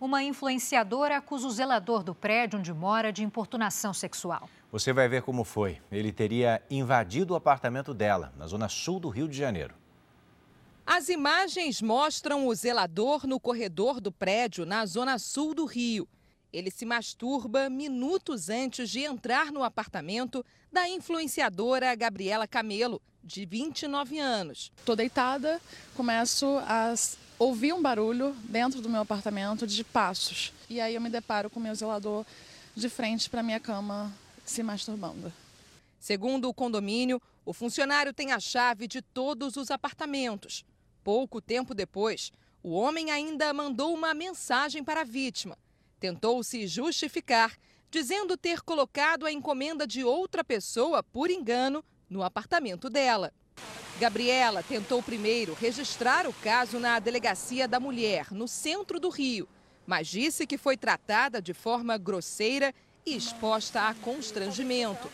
Uma 0.00 0.22
influenciadora 0.22 1.18
acusa 1.18 1.46
o 1.46 1.50
zelador 1.50 2.02
do 2.02 2.14
prédio 2.14 2.58
onde 2.58 2.72
mora 2.72 3.12
de 3.12 3.22
importunação 3.22 3.92
sexual. 3.92 4.48
Você 4.72 4.94
vai 4.94 5.06
ver 5.06 5.20
como 5.20 5.44
foi. 5.44 5.78
Ele 5.92 6.10
teria 6.10 6.62
invadido 6.70 7.34
o 7.34 7.36
apartamento 7.36 7.92
dela, 7.92 8.32
na 8.34 8.46
zona 8.46 8.66
sul 8.66 8.98
do 8.98 9.10
Rio 9.10 9.28
de 9.28 9.36
Janeiro. 9.36 9.74
As 10.86 11.10
imagens 11.10 11.82
mostram 11.82 12.46
o 12.46 12.54
zelador 12.54 13.26
no 13.26 13.38
corredor 13.38 14.00
do 14.00 14.10
prédio, 14.10 14.64
na 14.64 14.86
zona 14.86 15.18
sul 15.18 15.54
do 15.54 15.66
Rio. 15.66 16.08
Ele 16.50 16.70
se 16.70 16.86
masturba 16.86 17.68
minutos 17.68 18.48
antes 18.48 18.88
de 18.88 19.00
entrar 19.00 19.52
no 19.52 19.62
apartamento 19.62 20.42
da 20.72 20.88
influenciadora 20.88 21.94
Gabriela 21.94 22.48
Camelo, 22.48 23.02
de 23.22 23.44
29 23.44 24.18
anos. 24.18 24.72
Estou 24.78 24.96
deitada, 24.96 25.60
começo 25.94 26.58
a 26.66 26.94
ouvir 27.40 27.72
um 27.72 27.80
barulho 27.80 28.36
dentro 28.44 28.82
do 28.82 28.90
meu 28.90 29.00
apartamento 29.00 29.66
de 29.66 29.82
passos. 29.82 30.52
E 30.68 30.78
aí 30.78 30.94
eu 30.94 31.00
me 31.00 31.08
deparo 31.08 31.48
com 31.48 31.58
o 31.58 31.62
meu 31.62 31.74
zelador 31.74 32.26
de 32.76 32.86
frente 32.90 33.30
para 33.30 33.42
minha 33.42 33.58
cama 33.58 34.12
se 34.44 34.62
masturbando. 34.62 35.32
Segundo 35.98 36.50
o 36.50 36.54
condomínio, 36.54 37.20
o 37.46 37.54
funcionário 37.54 38.12
tem 38.12 38.30
a 38.32 38.38
chave 38.38 38.86
de 38.86 39.00
todos 39.00 39.56
os 39.56 39.70
apartamentos. 39.70 40.66
Pouco 41.02 41.40
tempo 41.40 41.72
depois, 41.72 42.30
o 42.62 42.72
homem 42.72 43.10
ainda 43.10 43.54
mandou 43.54 43.94
uma 43.94 44.12
mensagem 44.12 44.84
para 44.84 45.00
a 45.00 45.04
vítima. 45.04 45.56
Tentou 45.98 46.44
se 46.44 46.66
justificar, 46.66 47.56
dizendo 47.90 48.36
ter 48.36 48.60
colocado 48.60 49.24
a 49.24 49.32
encomenda 49.32 49.86
de 49.86 50.04
outra 50.04 50.44
pessoa, 50.44 51.02
por 51.02 51.30
engano, 51.30 51.82
no 52.08 52.22
apartamento 52.22 52.90
dela. 52.90 53.32
Gabriela 54.00 54.62
tentou 54.62 55.02
primeiro 55.02 55.52
registrar 55.52 56.26
o 56.26 56.32
caso 56.32 56.78
na 56.80 56.98
Delegacia 56.98 57.68
da 57.68 57.78
Mulher, 57.78 58.28
no 58.32 58.48
centro 58.48 58.98
do 58.98 59.10
Rio, 59.10 59.46
mas 59.86 60.08
disse 60.08 60.46
que 60.46 60.56
foi 60.56 60.74
tratada 60.74 61.42
de 61.42 61.52
forma 61.52 61.98
grosseira 61.98 62.74
e 63.04 63.14
exposta 63.14 63.88
a 63.88 63.94
constrangimento. 63.94 65.06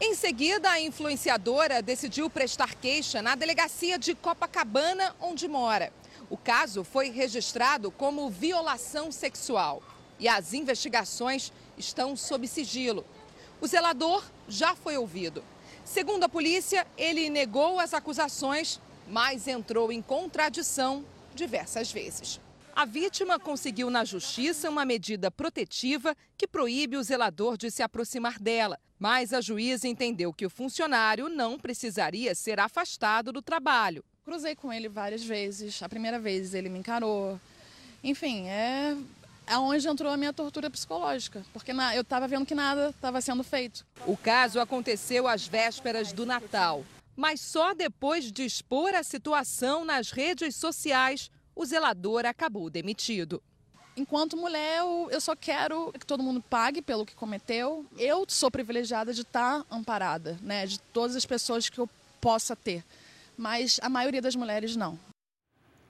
Em 0.00 0.14
seguida, 0.14 0.70
a 0.70 0.80
influenciadora 0.80 1.82
decidiu 1.82 2.30
prestar 2.30 2.74
queixa 2.76 3.20
na 3.20 3.34
delegacia 3.34 3.98
de 3.98 4.14
Copacabana, 4.14 5.14
onde 5.20 5.46
mora. 5.46 5.92
O 6.30 6.38
caso 6.38 6.82
foi 6.82 7.10
registrado 7.10 7.90
como 7.90 8.30
violação 8.30 9.12
sexual 9.12 9.82
e 10.18 10.26
as 10.26 10.54
investigações 10.54 11.52
estão 11.76 12.16
sob 12.16 12.48
sigilo. 12.48 13.04
O 13.60 13.66
zelador 13.66 14.24
já 14.48 14.74
foi 14.74 14.96
ouvido. 14.96 15.44
Segundo 15.90 16.22
a 16.22 16.28
polícia, 16.28 16.86
ele 16.96 17.28
negou 17.28 17.80
as 17.80 17.92
acusações, 17.92 18.80
mas 19.08 19.48
entrou 19.48 19.90
em 19.90 20.00
contradição 20.00 21.04
diversas 21.34 21.90
vezes. 21.90 22.38
A 22.76 22.84
vítima 22.84 23.40
conseguiu 23.40 23.90
na 23.90 24.04
justiça 24.04 24.70
uma 24.70 24.84
medida 24.84 25.32
protetiva 25.32 26.16
que 26.38 26.46
proíbe 26.46 26.96
o 26.96 27.02
zelador 27.02 27.56
de 27.56 27.72
se 27.72 27.82
aproximar 27.82 28.38
dela, 28.38 28.78
mas 29.00 29.32
a 29.32 29.40
juíza 29.40 29.88
entendeu 29.88 30.32
que 30.32 30.46
o 30.46 30.50
funcionário 30.50 31.28
não 31.28 31.58
precisaria 31.58 32.36
ser 32.36 32.60
afastado 32.60 33.32
do 33.32 33.42
trabalho. 33.42 34.04
Cruzei 34.24 34.54
com 34.54 34.72
ele 34.72 34.88
várias 34.88 35.24
vezes. 35.24 35.82
A 35.82 35.88
primeira 35.88 36.20
vez 36.20 36.54
ele 36.54 36.68
me 36.68 36.78
encarou. 36.78 37.38
Enfim, 38.04 38.46
é 38.46 38.96
aonde 39.50 39.88
entrou 39.88 40.12
a 40.12 40.16
minha 40.16 40.32
tortura 40.32 40.70
psicológica, 40.70 41.44
porque 41.52 41.72
eu 41.94 42.02
estava 42.02 42.28
vendo 42.28 42.46
que 42.46 42.54
nada 42.54 42.90
estava 42.90 43.20
sendo 43.20 43.42
feito. 43.42 43.84
O 44.06 44.16
caso 44.16 44.60
aconteceu 44.60 45.26
às 45.26 45.46
vésperas 45.46 46.12
do 46.12 46.24
Natal, 46.24 46.84
mas 47.16 47.40
só 47.40 47.74
depois 47.74 48.30
de 48.30 48.44
expor 48.44 48.94
a 48.94 49.02
situação 49.02 49.84
nas 49.84 50.10
redes 50.10 50.56
sociais, 50.56 51.30
o 51.54 51.66
zelador 51.66 52.24
acabou 52.24 52.70
demitido. 52.70 53.42
Enquanto 53.96 54.36
mulher, 54.36 54.78
eu, 54.78 55.08
eu 55.10 55.20
só 55.20 55.34
quero 55.34 55.92
que 55.92 56.06
todo 56.06 56.22
mundo 56.22 56.40
pague 56.40 56.80
pelo 56.80 57.04
que 57.04 57.14
cometeu. 57.14 57.84
Eu 57.98 58.24
sou 58.28 58.50
privilegiada 58.50 59.12
de 59.12 59.22
estar 59.22 59.64
amparada, 59.70 60.38
né, 60.40 60.64
de 60.64 60.78
todas 60.78 61.16
as 61.16 61.26
pessoas 61.26 61.68
que 61.68 61.78
eu 61.78 61.90
possa 62.20 62.54
ter, 62.54 62.84
mas 63.36 63.80
a 63.82 63.88
maioria 63.88 64.22
das 64.22 64.36
mulheres 64.36 64.76
não. 64.76 64.98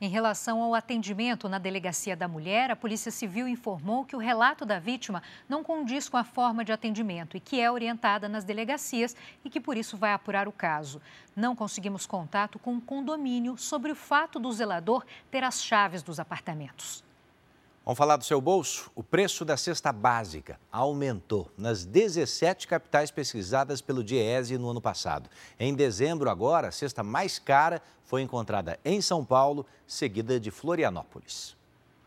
Em 0.02 0.08
relação 0.08 0.62
ao 0.62 0.74
atendimento 0.74 1.46
na 1.46 1.58
Delegacia 1.58 2.16
da 2.16 2.26
Mulher, 2.26 2.70
a 2.70 2.76
Polícia 2.76 3.10
Civil 3.10 3.46
informou 3.46 4.02
que 4.02 4.16
o 4.16 4.18
relato 4.18 4.64
da 4.64 4.78
vítima 4.78 5.22
não 5.46 5.62
condiz 5.62 6.08
com 6.08 6.16
a 6.16 6.24
forma 6.24 6.64
de 6.64 6.72
atendimento 6.72 7.36
e 7.36 7.40
que 7.40 7.60
é 7.60 7.70
orientada 7.70 8.26
nas 8.26 8.42
delegacias 8.42 9.14
e 9.44 9.50
que 9.50 9.60
por 9.60 9.76
isso 9.76 9.98
vai 9.98 10.14
apurar 10.14 10.48
o 10.48 10.52
caso. 10.52 11.02
Não 11.36 11.54
conseguimos 11.54 12.06
contato 12.06 12.58
com 12.58 12.76
o 12.76 12.80
condomínio 12.80 13.58
sobre 13.58 13.92
o 13.92 13.94
fato 13.94 14.38
do 14.38 14.50
zelador 14.50 15.04
ter 15.30 15.44
as 15.44 15.62
chaves 15.62 16.02
dos 16.02 16.18
apartamentos. 16.18 17.04
Vamos 17.90 17.98
falar 17.98 18.16
do 18.18 18.24
seu 18.24 18.40
bolso? 18.40 18.88
O 18.94 19.02
preço 19.02 19.44
da 19.44 19.56
cesta 19.56 19.92
básica 19.92 20.60
aumentou 20.70 21.50
nas 21.58 21.84
17 21.84 22.68
capitais 22.68 23.10
pesquisadas 23.10 23.80
pelo 23.80 24.04
Diese 24.04 24.56
no 24.56 24.70
ano 24.70 24.80
passado. 24.80 25.28
Em 25.58 25.74
dezembro, 25.74 26.30
agora, 26.30 26.68
a 26.68 26.70
cesta 26.70 27.02
mais 27.02 27.40
cara 27.40 27.82
foi 28.04 28.22
encontrada 28.22 28.78
em 28.84 29.02
São 29.02 29.24
Paulo, 29.24 29.66
seguida 29.88 30.38
de 30.38 30.52
Florianópolis. 30.52 31.56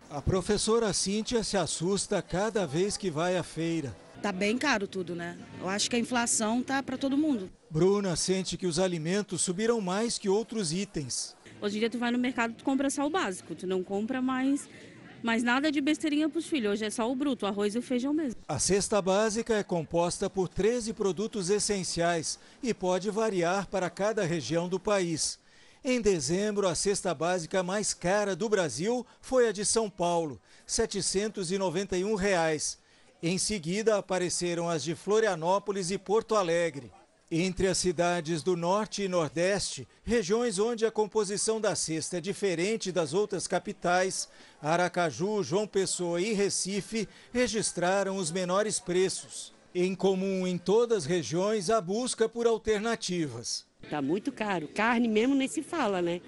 A 0.09 0.21
professora 0.21 0.93
Cíntia 0.93 1.43
se 1.43 1.57
assusta 1.57 2.21
cada 2.21 2.65
vez 2.65 2.95
que 2.95 3.11
vai 3.11 3.35
à 3.35 3.43
feira. 3.43 3.93
Tá 4.21 4.31
bem 4.31 4.57
caro 4.57 4.87
tudo, 4.87 5.13
né? 5.13 5.37
Eu 5.59 5.67
acho 5.67 5.89
que 5.89 5.97
a 5.97 5.99
inflação 5.99 6.63
tá 6.63 6.81
para 6.81 6.97
todo 6.97 7.17
mundo. 7.17 7.51
Bruna 7.69 8.15
sente 8.15 8.55
que 8.55 8.65
os 8.67 8.79
alimentos 8.79 9.41
subiram 9.41 9.81
mais 9.81 10.17
que 10.17 10.29
outros 10.29 10.71
itens. 10.71 11.35
Hoje 11.61 11.75
em 11.75 11.79
dia 11.79 11.89
tu 11.89 11.97
vai 11.97 12.09
no 12.09 12.17
mercado, 12.17 12.53
tu 12.53 12.63
compra 12.63 12.89
só 12.89 13.05
o 13.05 13.09
básico, 13.09 13.53
tu 13.53 13.67
não 13.67 13.83
compra 13.83 14.21
mais 14.21 14.69
mas 15.23 15.41
nada 15.41 15.71
de 15.71 15.79
besteirinha 15.79 16.27
para 16.27 16.37
os 16.37 16.45
filhos, 16.45 16.73
hoje 16.73 16.85
é 16.85 16.89
só 16.89 17.09
o 17.09 17.15
bruto, 17.15 17.45
arroz 17.45 17.73
e 17.73 17.79
o 17.79 17.81
feijão 17.81 18.13
mesmo. 18.13 18.41
A 18.47 18.59
cesta 18.59 19.01
básica 19.01 19.55
é 19.55 19.63
composta 19.63 20.29
por 20.29 20.49
13 20.49 20.93
produtos 20.93 21.49
essenciais 21.49 22.37
e 22.61 22.73
pode 22.73 23.09
variar 23.09 23.67
para 23.67 23.89
cada 23.89 24.25
região 24.25 24.67
do 24.67 24.79
país. 24.79 25.39
Em 25.83 26.01
dezembro, 26.01 26.67
a 26.67 26.75
cesta 26.75 27.13
básica 27.13 27.63
mais 27.63 27.93
cara 27.93 28.35
do 28.35 28.47
Brasil 28.49 29.05
foi 29.21 29.47
a 29.47 29.51
de 29.51 29.65
São 29.65 29.89
Paulo, 29.89 30.39
791 30.65 32.15
reais. 32.15 32.77
Em 33.21 33.37
seguida, 33.37 33.97
apareceram 33.97 34.69
as 34.69 34.83
de 34.83 34.95
Florianópolis 34.95 35.91
e 35.91 35.97
Porto 35.97 36.35
Alegre. 36.35 36.91
Entre 37.31 37.67
as 37.67 37.77
cidades 37.79 38.43
do 38.43 38.55
Norte 38.55 39.03
e 39.03 39.07
Nordeste, 39.07 39.87
regiões 40.03 40.59
onde 40.59 40.85
a 40.85 40.91
composição 40.91 41.59
da 41.59 41.73
cesta 41.73 42.17
é 42.17 42.21
diferente 42.21 42.91
das 42.91 43.13
outras 43.13 43.47
capitais, 43.47 44.29
Aracaju, 44.61 45.41
João 45.41 45.65
Pessoa 45.65 46.21
e 46.21 46.33
Recife 46.33 47.07
registraram 47.33 48.17
os 48.17 48.31
menores 48.31 48.79
preços. 48.79 49.51
Em 49.73 49.95
comum 49.95 50.45
em 50.45 50.57
todas 50.57 50.99
as 50.99 51.05
regiões, 51.05 51.71
a 51.71 51.81
busca 51.81 52.29
por 52.29 52.45
alternativas. 52.45 53.65
Está 53.81 54.01
muito 54.01 54.31
caro. 54.31 54.67
Carne 54.67 55.07
mesmo 55.07 55.33
nem 55.33 55.47
se 55.47 55.63
fala, 55.63 56.01
né? 56.01 56.21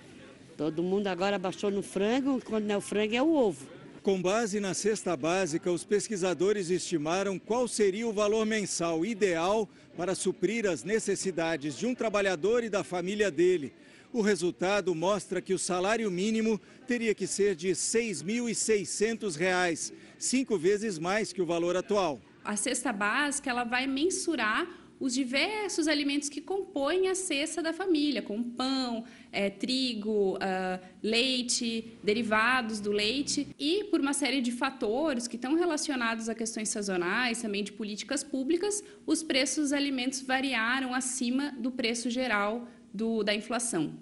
Todo 0.58 0.82
mundo 0.82 1.08
agora 1.08 1.38
baixou 1.38 1.70
no 1.70 1.84
frango, 1.84 2.42
quando 2.44 2.66
não 2.66 2.75
é 2.75 2.78
o 2.78 2.82
frango 2.82 3.16
é 3.16 3.22
o 3.22 3.36
ovo. 3.36 3.75
Com 4.06 4.22
base 4.22 4.60
na 4.60 4.76
cesta 4.76 5.18
básica, 5.18 5.72
os 5.72 5.84
pesquisadores 5.84 6.70
estimaram 6.70 7.40
qual 7.40 7.68
seria 7.68 8.08
o 8.08 8.14
valor 8.14 8.46
mensal 8.46 9.04
ideal 9.04 9.68
para 9.98 10.14
suprir 10.14 10.68
as 10.68 10.84
necessidades 10.84 11.76
de 11.76 11.88
um 11.88 11.96
trabalhador 11.96 12.64
e 12.64 12.70
da 12.70 12.84
família 12.84 13.32
dele. 13.32 13.74
O 14.14 14.22
resultado 14.22 14.94
mostra 14.94 15.42
que 15.42 15.56
o 15.56 15.58
salário 15.58 16.12
mínimo 16.12 16.62
teria 16.86 17.16
que 17.16 17.26
ser 17.26 17.56
de 17.56 17.70
R$ 17.70 17.74
6.600, 17.74 19.92
cinco 20.20 20.56
vezes 20.56 21.00
mais 21.00 21.34
que 21.34 21.42
o 21.42 21.46
valor 21.48 21.76
atual. 21.76 22.22
A 22.44 22.56
cesta 22.56 22.94
básica 22.94 23.50
ela 23.50 23.64
vai 23.64 23.88
mensurar 23.88 24.68
os 25.00 25.14
diversos 25.14 25.88
alimentos 25.88 26.30
que 26.30 26.42
compõem 26.42 27.10
a 27.10 27.16
cesta 27.16 27.62
da 27.62 27.74
família, 27.74 28.22
como 28.22 28.44
pão, 28.52 29.04
é, 29.36 29.50
trigo, 29.50 30.36
uh, 30.36 30.80
leite, 31.04 31.98
derivados 32.01 32.80
do 32.80 32.92
leite, 32.92 33.48
e 33.60 33.84
por 33.86 34.00
uma 34.00 34.13
série 34.13 34.42
de 34.42 34.51
fatores 34.51 35.27
que 35.27 35.36
estão 35.36 35.56
relacionados 35.56 36.30
a 36.30 36.34
questões 36.34 36.70
sazonais, 36.70 37.42
também 37.42 37.63
de 37.63 37.74
políticas 37.74 38.24
públicas, 38.24 38.82
os 39.06 39.22
preços 39.22 39.65
dos 39.65 39.74
alimentos 39.74 40.22
variaram 40.22 40.94
acima 40.94 41.51
do 41.60 41.70
preço 41.70 42.10
geral 42.10 42.65
do, 42.94 43.24
da 43.24 43.36
inflação. 43.36 43.94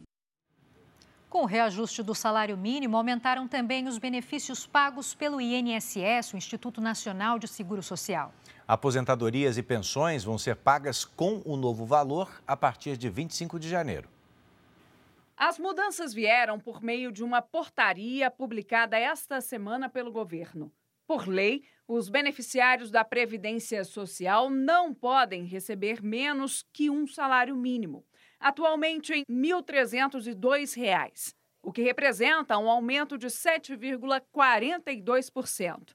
Com 1.33 1.41
o 1.41 1.45
reajuste 1.47 2.03
do 2.03 2.13
salário 2.13 2.55
mínimo, 2.55 2.95
aumentaram 2.95 3.47
também 3.47 3.87
os 3.87 3.97
benefícios 3.97 4.67
pagos 4.67 5.15
pelo 5.15 5.41
INSS, 5.41 6.31
o 6.31 6.37
Instituto 6.37 6.79
Nacional 6.79 7.39
de 7.39 7.47
Seguro 7.47 7.81
Social. 7.81 8.31
Aposentadorias 8.67 9.57
e 9.57 9.63
pensões 9.63 10.23
vão 10.23 10.37
ser 10.37 10.57
pagas 10.57 11.03
com 11.03 11.41
o 11.43 11.57
novo 11.57 11.87
valor 11.87 12.29
a 12.45 12.55
partir 12.55 12.95
de 12.97 13.09
25 13.09 13.59
de 13.59 13.67
janeiro. 13.67 14.12
As 15.45 15.59
mudanças 15.59 16.13
vieram 16.13 16.57
por 16.57 16.81
meio 16.81 17.11
de 17.11 17.21
uma 17.21 17.41
portaria 17.41 18.31
publicada 18.31 18.97
esta 18.97 19.41
semana 19.41 19.89
pelo 19.89 20.09
governo. 20.09 20.71
Por 21.05 21.27
lei, 21.27 21.65
os 21.85 22.07
beneficiários 22.07 22.89
da 22.89 23.03
Previdência 23.03 23.83
Social 23.83 24.49
não 24.49 24.93
podem 24.93 25.43
receber 25.43 26.01
menos 26.01 26.65
que 26.71 26.89
um 26.89 27.05
salário 27.05 27.57
mínimo, 27.57 28.05
atualmente 28.39 29.11
em 29.11 29.25
R$ 29.27 29.35
1.302, 29.35 31.35
o 31.61 31.73
que 31.73 31.81
representa 31.81 32.57
um 32.57 32.69
aumento 32.69 33.17
de 33.17 33.27
7,42%. 33.27 35.93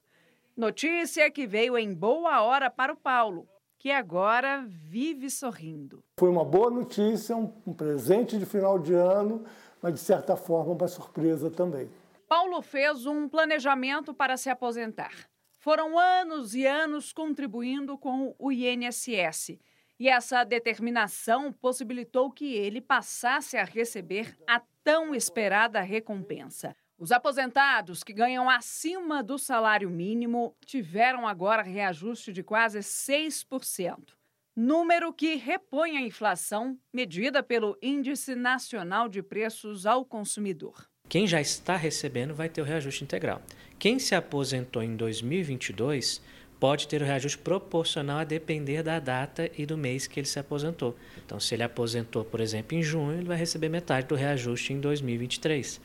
Notícia 0.55 1.31
que 1.31 1.47
veio 1.47 1.75
em 1.75 1.91
boa 1.91 2.43
hora 2.43 2.69
para 2.69 2.93
o 2.93 2.97
Paulo, 2.97 3.49
que 3.79 3.91
agora 3.91 4.65
vive 4.67 5.29
sorrindo. 5.29 6.03
Foi 6.19 6.29
uma 6.29 6.43
boa 6.43 6.69
notícia, 6.69 7.35
um 7.35 7.73
presente 7.73 8.37
de 8.37 8.45
final 8.45 8.77
de 8.77 8.93
ano, 8.93 9.45
mas 9.81 9.93
de 9.93 10.01
certa 10.01 10.35
forma 10.35 10.73
uma 10.73 10.87
surpresa 10.87 11.49
também. 11.49 11.89
Paulo 12.27 12.61
fez 12.61 13.05
um 13.05 13.27
planejamento 13.29 14.13
para 14.13 14.35
se 14.35 14.49
aposentar. 14.49 15.29
Foram 15.57 15.97
anos 15.97 16.53
e 16.53 16.65
anos 16.65 17.13
contribuindo 17.13 17.97
com 17.97 18.35
o 18.37 18.51
INSS. 18.51 19.57
E 19.97 20.07
essa 20.07 20.43
determinação 20.43 21.51
possibilitou 21.51 22.31
que 22.31 22.53
ele 22.53 22.81
passasse 22.81 23.57
a 23.57 23.63
receber 23.63 24.37
a 24.47 24.61
tão 24.83 25.15
esperada 25.15 25.81
recompensa. 25.81 26.75
Os 26.99 27.13
aposentados 27.13 28.03
que 28.03 28.11
ganham 28.11 28.49
acima 28.49 29.23
do 29.23 29.37
salário 29.37 29.89
mínimo 29.89 30.53
tiveram 30.65 31.25
agora 31.25 31.63
reajuste 31.63 32.33
de 32.33 32.43
quase 32.43 32.79
6%, 32.79 33.99
número 34.53 35.13
que 35.13 35.35
repõe 35.35 35.95
a 35.95 36.01
inflação 36.01 36.77
medida 36.93 37.41
pelo 37.41 37.77
Índice 37.81 38.35
Nacional 38.35 39.07
de 39.07 39.23
Preços 39.23 39.85
ao 39.85 40.03
Consumidor. 40.03 40.89
Quem 41.07 41.25
já 41.25 41.39
está 41.39 41.77
recebendo 41.77 42.35
vai 42.35 42.49
ter 42.49 42.61
o 42.61 42.65
reajuste 42.65 43.05
integral. 43.05 43.41
Quem 43.79 43.97
se 43.97 44.13
aposentou 44.13 44.83
em 44.83 44.97
2022 44.97 46.21
pode 46.59 46.85
ter 46.85 47.01
o 47.01 47.05
reajuste 47.05 47.37
proporcional 47.37 48.17
a 48.17 48.25
depender 48.25 48.83
da 48.83 48.99
data 48.99 49.49
e 49.57 49.65
do 49.65 49.77
mês 49.77 50.05
que 50.05 50.19
ele 50.19 50.27
se 50.27 50.37
aposentou. 50.37 50.97
Então, 51.25 51.39
se 51.39 51.55
ele 51.55 51.63
aposentou, 51.63 52.25
por 52.25 52.41
exemplo, 52.41 52.77
em 52.77 52.83
junho, 52.83 53.17
ele 53.17 53.25
vai 53.25 53.37
receber 53.37 53.69
metade 53.69 54.07
do 54.07 54.15
reajuste 54.15 54.73
em 54.73 54.81
2023. 54.81 55.79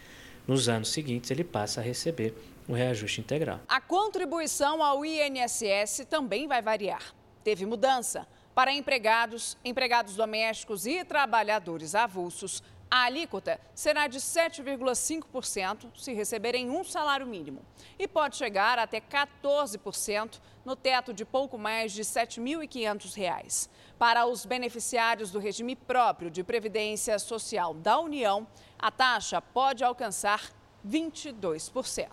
Nos 0.47 0.69
anos 0.69 0.91
seguintes, 0.91 1.31
ele 1.31 1.45
passa 1.45 1.81
a 1.81 1.83
receber 1.83 2.35
o 2.69 2.73
reajuste 2.73 3.21
integral. 3.21 3.61
A 3.69 3.81
contribuição 3.81 4.83
ao 4.83 5.05
INSS 5.05 6.07
também 6.09 6.47
vai 6.47 6.61
variar. 6.61 7.15
Teve 7.43 7.65
mudança. 7.65 8.27
Para 8.55 8.73
empregados, 8.73 9.57
empregados 9.65 10.15
domésticos 10.15 10.87
e 10.87 11.05
trabalhadores 11.05 11.95
avulsos, 11.95 12.63
a 12.91 13.07
alíquota 13.07 13.61
será 13.75 14.07
de 14.07 14.21
7,5% 14.21 15.97
se 15.97 16.13
receberem 16.13 16.71
um 16.71 16.85
salário 16.85 17.27
mínimo 17.27 17.61
e 17.99 18.07
pode 18.07 18.37
chegar 18.37 18.79
até 18.79 19.01
14% 19.01 20.39
no 20.65 20.77
teto 20.77 21.13
de 21.13 21.25
pouco 21.25 21.59
mais 21.59 21.91
de 21.93 22.03
R$ 22.03 22.07
7.500. 22.07 23.69
Para 23.99 24.27
os 24.27 24.47
beneficiários 24.47 25.33
do 25.33 25.41
regime 25.41 25.75
próprio 25.75 26.31
de 26.31 26.45
previdência 26.45 27.19
social 27.19 27.75
da 27.75 27.99
União, 27.99 28.47
a 28.85 28.91
taxa 28.91 29.41
pode 29.41 29.83
alcançar 29.83 30.43
22%. 30.87 32.11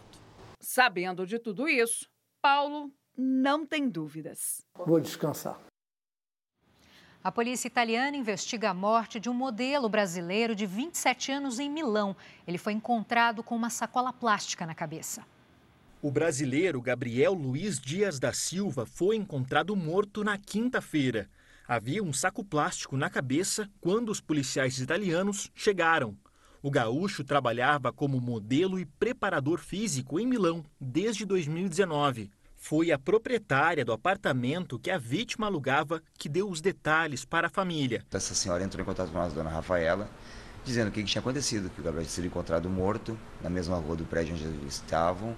Sabendo 0.62 1.28
de 1.28 1.38
tudo 1.38 1.68
isso, 1.68 2.08
Paulo 2.42 2.90
não 3.18 3.66
tem 3.66 3.90
dúvidas. 3.90 4.62
Vou 4.86 5.02
descansar. 5.02 5.60
A 7.22 7.30
polícia 7.30 7.68
italiana 7.68 8.16
investiga 8.16 8.70
a 8.70 8.74
morte 8.74 9.20
de 9.20 9.30
um 9.30 9.34
modelo 9.34 9.90
brasileiro 9.90 10.56
de 10.56 10.66
27 10.66 11.34
anos 11.34 11.60
em 11.60 11.70
Milão. 11.70 12.16
Ele 12.48 12.58
foi 12.58 12.72
encontrado 12.72 13.44
com 13.44 13.54
uma 13.54 13.70
sacola 13.70 14.14
plástica 14.14 14.66
na 14.66 14.74
cabeça. 14.74 15.26
O 16.02 16.10
brasileiro 16.10 16.82
Gabriel 16.82 17.34
Luiz 17.34 17.82
Dias 17.82 18.18
da 18.18 18.32
Silva 18.32 18.86
foi 18.86 19.18
encontrado 19.18 19.76
morto 19.76 20.24
na 20.24 20.38
quinta-feira. 20.38 21.30
Havia 21.68 22.02
um 22.02 22.14
saco 22.14 22.46
plástico 22.46 22.96
na 22.96 23.10
cabeça 23.10 23.70
quando 23.82 24.08
os 24.08 24.22
policiais 24.22 24.80
italianos 24.80 25.52
chegaram. 25.54 26.18
O 26.63 26.69
gaúcho 26.69 27.24
trabalhava 27.24 27.91
como 27.91 28.21
modelo 28.21 28.80
e 28.80 28.86
preparador 28.86 29.58
físico 29.58 30.19
em 30.19 30.28
Milão 30.28 30.63
desde 30.80 31.26
2019. 31.26 32.30
Foi 32.56 32.91
a 32.91 33.00
proprietária 33.00 33.84
do 33.84 33.91
apartamento 33.91 34.78
que 34.78 34.91
a 34.91 35.00
vítima 35.00 35.47
alugava 35.47 36.04
que 36.19 36.30
deu 36.30 36.47
os 36.47 36.62
detalhes 36.62 37.26
para 37.26 37.47
a 37.47 37.50
família. 37.50 38.06
Essa 38.13 38.36
senhora 38.36 38.63
entrou 38.63 38.84
em 38.84 38.86
contato 38.86 39.12
com 39.12 39.17
a 39.17 39.28
dona 39.28 39.50
Rafaela, 39.50 40.08
dizendo 40.63 40.89
o 40.89 40.91
que 40.91 41.04
tinha 41.04 41.19
acontecido, 41.19 41.67
que 41.71 41.82
o 41.82 41.84
Gabriel 41.84 42.06
tinha 42.06 42.13
sido 42.13 42.28
encontrado 42.28 42.69
morto 42.69 43.17
na 43.41 43.50
mesma 43.50 43.78
rua 43.78 43.95
do 43.95 44.06
prédio 44.06 44.36
onde 44.36 44.43
eles 44.43 44.76
estavam, 44.76 45.36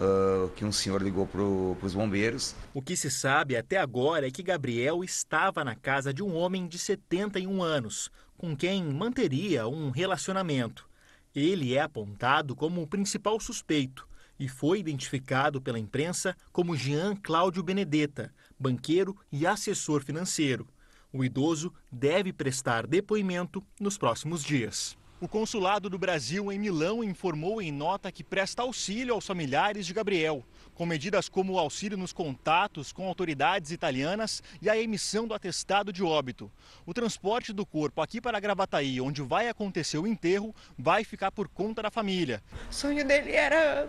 uh, 0.00 0.48
que 0.56 0.64
um 0.64 0.72
senhor 0.72 1.00
ligou 1.00 1.28
para 1.28 1.42
os 1.42 1.94
bombeiros. 1.94 2.56
O 2.74 2.82
que 2.82 2.96
se 2.96 3.08
sabe 3.08 3.56
até 3.56 3.76
agora 3.76 4.26
é 4.26 4.30
que 4.32 4.42
Gabriel 4.42 5.04
estava 5.04 5.64
na 5.64 5.76
casa 5.76 6.12
de 6.12 6.24
um 6.24 6.34
homem 6.34 6.66
de 6.66 6.76
71 6.76 7.62
anos, 7.62 8.10
com 8.36 8.56
quem 8.56 8.84
manteria 8.84 9.66
um 9.66 9.90
relacionamento. 9.90 10.88
Ele 11.34 11.74
é 11.74 11.80
apontado 11.80 12.54
como 12.54 12.82
o 12.82 12.86
principal 12.86 13.38
suspeito 13.40 14.06
e 14.38 14.48
foi 14.48 14.80
identificado 14.80 15.60
pela 15.60 15.78
imprensa 15.78 16.36
como 16.52 16.76
Jean 16.76 17.16
Cláudio 17.16 17.62
Benedetta, 17.62 18.32
banqueiro 18.58 19.16
e 19.32 19.46
assessor 19.46 20.02
financeiro. 20.02 20.66
O 21.12 21.24
idoso 21.24 21.72
deve 21.90 22.32
prestar 22.32 22.86
depoimento 22.86 23.64
nos 23.80 23.96
próximos 23.96 24.44
dias. 24.44 24.96
O 25.18 25.26
Consulado 25.26 25.88
do 25.88 25.98
Brasil 25.98 26.52
em 26.52 26.58
Milão 26.58 27.02
informou 27.02 27.62
em 27.62 27.72
nota 27.72 28.12
que 28.12 28.22
presta 28.22 28.60
auxílio 28.60 29.14
aos 29.14 29.26
familiares 29.26 29.86
de 29.86 29.94
Gabriel, 29.94 30.44
com 30.74 30.84
medidas 30.84 31.26
como 31.26 31.54
o 31.54 31.58
auxílio 31.58 31.96
nos 31.96 32.12
contatos 32.12 32.92
com 32.92 33.08
autoridades 33.08 33.70
italianas 33.70 34.42
e 34.60 34.68
a 34.68 34.76
emissão 34.76 35.26
do 35.26 35.32
atestado 35.32 35.90
de 35.90 36.04
óbito. 36.04 36.52
O 36.84 36.92
transporte 36.92 37.50
do 37.50 37.64
corpo 37.64 38.02
aqui 38.02 38.20
para 38.20 38.38
Gravataí, 38.38 39.00
onde 39.00 39.22
vai 39.22 39.48
acontecer 39.48 39.96
o 39.96 40.06
enterro, 40.06 40.54
vai 40.78 41.02
ficar 41.02 41.32
por 41.32 41.48
conta 41.48 41.82
da 41.82 41.90
família. 41.90 42.42
O 42.70 42.74
sonho 42.74 43.02
dele 43.02 43.32
era 43.32 43.88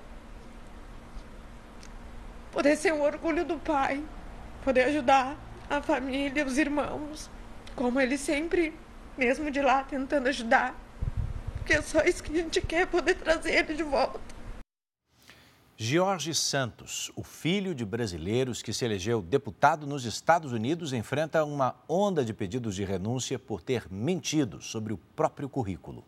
poder 2.54 2.78
ser 2.78 2.94
um 2.94 3.02
orgulho 3.02 3.44
do 3.44 3.58
pai, 3.58 4.02
poder 4.64 4.86
ajudar 4.86 5.36
a 5.70 5.82
família, 5.82 6.46
os 6.46 6.58
irmãos, 6.58 7.30
como 7.76 8.00
ele 8.00 8.18
sempre, 8.18 8.74
mesmo 9.18 9.52
de 9.52 9.62
lá, 9.62 9.84
tentando 9.84 10.30
ajudar. 10.30 10.87
Porque 11.68 11.80
é 11.80 11.82
só 11.82 12.02
isso 12.04 12.24
que 12.24 12.32
a 12.32 12.44
gente 12.44 12.62
quer, 12.62 12.88
poder 12.88 13.16
trazer 13.16 13.52
ele 13.56 13.74
de 13.74 13.84
volta. 13.84 14.22
Jorge 15.76 16.34
Santos, 16.34 17.12
o 17.14 17.24
filho 17.24 17.76
de 17.76 17.84
brasileiros 17.84 18.62
que 18.62 18.72
se 18.72 18.86
elegeu 18.86 19.22
deputado 19.22 19.86
nos 19.86 20.06
Estados 20.06 20.54
Unidos, 20.54 20.94
enfrenta 20.94 21.44
uma 21.44 21.76
onda 21.86 22.24
de 22.24 22.34
pedidos 22.34 22.74
de 22.74 22.86
renúncia 22.86 23.38
por 23.38 23.62
ter 23.62 23.92
mentido 23.92 24.62
sobre 24.62 24.94
o 24.94 24.98
próprio 24.98 25.50
currículo. 25.50 26.06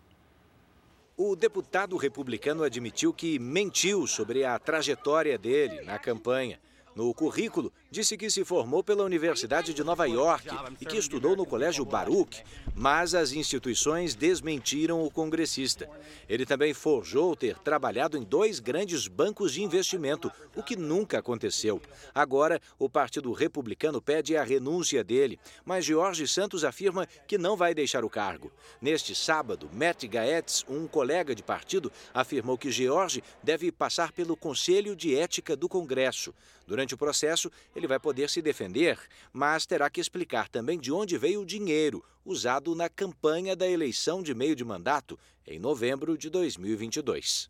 O 1.18 1.36
deputado 1.36 1.98
republicano 1.98 2.64
admitiu 2.64 3.14
que 3.14 3.38
mentiu 3.38 4.08
sobre 4.08 4.46
a 4.46 4.58
trajetória 4.58 5.38
dele 5.38 5.82
na 5.82 6.00
campanha. 6.00 6.58
No 6.96 7.14
currículo, 7.14 7.72
disse 7.90 8.18
que 8.18 8.30
se 8.30 8.44
formou 8.44 8.84
pela 8.84 9.04
Universidade 9.04 9.74
de 9.74 9.84
Nova 9.84 10.06
York 10.06 10.48
e 10.82 10.86
que 10.86 10.98
estudou 10.98 11.36
no 11.36 11.46
Colégio 11.46 11.86
Baruch, 11.86 12.44
mas 12.76 13.14
as 13.14 13.32
instituições 13.32 14.16
desmentiram 14.16 15.04
o 15.04 15.12
congressista. 15.12 15.90
Ele 16.28 16.46
também 16.46 16.74
forjou 16.74 17.36
ter 17.36 17.58
trabalhado 17.60 18.18
em 18.18 18.24
dois 18.24 18.60
grandes 18.60 19.08
bancos 19.08 19.54
de 19.54 19.64
investimento, 19.64 20.32
o 20.56 20.64
que 20.64 20.76
nunca 20.76 21.20
aconteceu. 21.20 21.82
Agora, 22.14 22.60
o 22.78 22.90
Partido 22.90 23.32
Republicano 23.34 24.02
pede 24.02 24.36
a 24.36 24.44
renúncia 24.44 25.04
dele, 25.04 25.40
mas 25.64 25.86
Jorge 25.86 26.28
Santos 26.28 26.64
afirma 26.64 27.08
que 27.28 27.38
não 27.38 27.56
vai 27.56 27.74
deixar 27.74 28.04
o 28.04 28.10
cargo. 28.10 28.52
Neste 28.82 29.14
sábado, 29.14 29.70
Matt 29.74 30.06
Gaetz, 30.06 30.66
um 30.68 30.88
colega 30.88 31.36
de 31.36 31.44
partido, 31.44 31.92
afirmou 32.14 32.58
que 32.58 32.72
George 32.72 33.24
deve 33.44 33.72
passar 33.72 34.12
pelo 34.12 34.36
Conselho 34.36 34.96
de 34.96 35.16
Ética 35.16 35.56
do 35.56 35.70
Congresso. 35.70 36.34
Durante 36.66 36.79
o 36.94 36.98
processo, 36.98 37.52
ele 37.76 37.88
vai 37.88 38.00
poder 38.00 38.30
se 38.30 38.42
defender, 38.42 39.00
mas 39.32 39.66
terá 39.66 39.90
que 39.90 40.02
explicar 40.02 40.48
também 40.48 40.80
de 40.80 40.92
onde 40.92 41.18
veio 41.18 41.42
o 41.42 41.46
dinheiro 41.46 42.04
usado 42.26 42.76
na 42.76 42.88
campanha 42.88 43.56
da 43.56 43.68
eleição 43.68 44.22
de 44.22 44.34
meio 44.34 44.56
de 44.56 44.64
mandato 44.64 45.18
em 45.46 45.60
novembro 45.60 46.18
de 46.18 46.30
2022. 46.30 47.50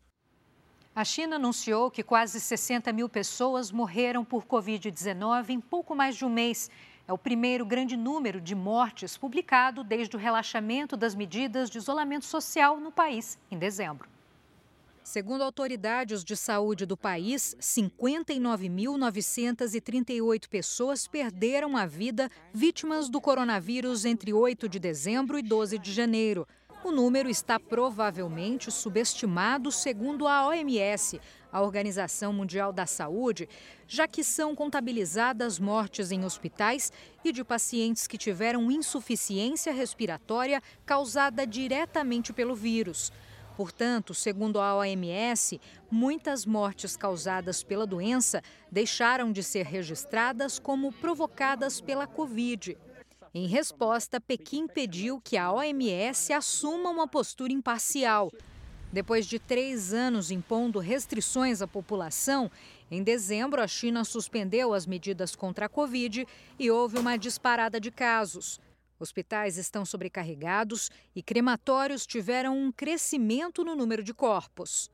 A 0.94 1.04
China 1.04 1.36
anunciou 1.36 1.90
que 1.90 2.02
quase 2.02 2.40
60 2.40 2.92
mil 2.92 3.08
pessoas 3.08 3.70
morreram 3.70 4.24
por 4.24 4.44
Covid-19 4.44 5.50
em 5.50 5.60
pouco 5.60 5.94
mais 5.94 6.16
de 6.16 6.24
um 6.24 6.28
mês. 6.28 6.68
É 7.06 7.12
o 7.12 7.18
primeiro 7.18 7.64
grande 7.64 7.96
número 7.96 8.40
de 8.40 8.54
mortes 8.54 9.16
publicado 9.16 9.84
desde 9.84 10.16
o 10.16 10.18
relaxamento 10.18 10.96
das 10.96 11.14
medidas 11.14 11.70
de 11.70 11.78
isolamento 11.78 12.24
social 12.24 12.78
no 12.78 12.90
país 12.90 13.38
em 13.50 13.58
dezembro. 13.58 14.08
Segundo 15.10 15.42
autoridades 15.42 16.22
de 16.22 16.36
saúde 16.36 16.86
do 16.86 16.96
país, 16.96 17.56
59.938 17.60 20.48
pessoas 20.48 21.08
perderam 21.08 21.76
a 21.76 21.84
vida 21.84 22.30
vítimas 22.54 23.08
do 23.08 23.20
coronavírus 23.20 24.04
entre 24.04 24.32
8 24.32 24.68
de 24.68 24.78
dezembro 24.78 25.36
e 25.36 25.42
12 25.42 25.80
de 25.80 25.92
janeiro. 25.92 26.46
O 26.84 26.92
número 26.92 27.28
está 27.28 27.58
provavelmente 27.58 28.70
subestimado, 28.70 29.72
segundo 29.72 30.28
a 30.28 30.46
OMS, 30.46 31.20
a 31.50 31.60
Organização 31.60 32.32
Mundial 32.32 32.72
da 32.72 32.86
Saúde, 32.86 33.48
já 33.88 34.06
que 34.06 34.22
são 34.22 34.54
contabilizadas 34.54 35.58
mortes 35.58 36.12
em 36.12 36.24
hospitais 36.24 36.92
e 37.24 37.32
de 37.32 37.42
pacientes 37.42 38.06
que 38.06 38.16
tiveram 38.16 38.70
insuficiência 38.70 39.72
respiratória 39.72 40.62
causada 40.86 41.44
diretamente 41.44 42.32
pelo 42.32 42.54
vírus. 42.54 43.10
Portanto, 43.60 44.14
segundo 44.14 44.58
a 44.58 44.74
OMS, 44.74 45.60
muitas 45.90 46.46
mortes 46.46 46.96
causadas 46.96 47.62
pela 47.62 47.86
doença 47.86 48.42
deixaram 48.72 49.30
de 49.30 49.42
ser 49.42 49.66
registradas 49.66 50.58
como 50.58 50.90
provocadas 50.90 51.78
pela 51.78 52.06
Covid. 52.06 52.78
Em 53.34 53.46
resposta, 53.46 54.18
Pequim 54.18 54.66
pediu 54.66 55.20
que 55.20 55.36
a 55.36 55.52
OMS 55.52 56.32
assuma 56.32 56.88
uma 56.88 57.06
postura 57.06 57.52
imparcial. 57.52 58.32
Depois 58.90 59.26
de 59.26 59.38
três 59.38 59.92
anos 59.92 60.30
impondo 60.30 60.78
restrições 60.78 61.60
à 61.60 61.66
população, 61.66 62.50
em 62.90 63.02
dezembro 63.02 63.60
a 63.60 63.68
China 63.68 64.04
suspendeu 64.04 64.72
as 64.72 64.86
medidas 64.86 65.36
contra 65.36 65.66
a 65.66 65.68
Covid 65.68 66.26
e 66.58 66.70
houve 66.70 66.98
uma 66.98 67.18
disparada 67.18 67.78
de 67.78 67.90
casos. 67.90 68.58
Hospitais 69.00 69.56
estão 69.56 69.84
sobrecarregados 69.86 70.90
e 71.16 71.22
crematórios 71.22 72.06
tiveram 72.06 72.54
um 72.54 72.70
crescimento 72.70 73.64
no 73.64 73.74
número 73.74 74.04
de 74.04 74.12
corpos. 74.12 74.90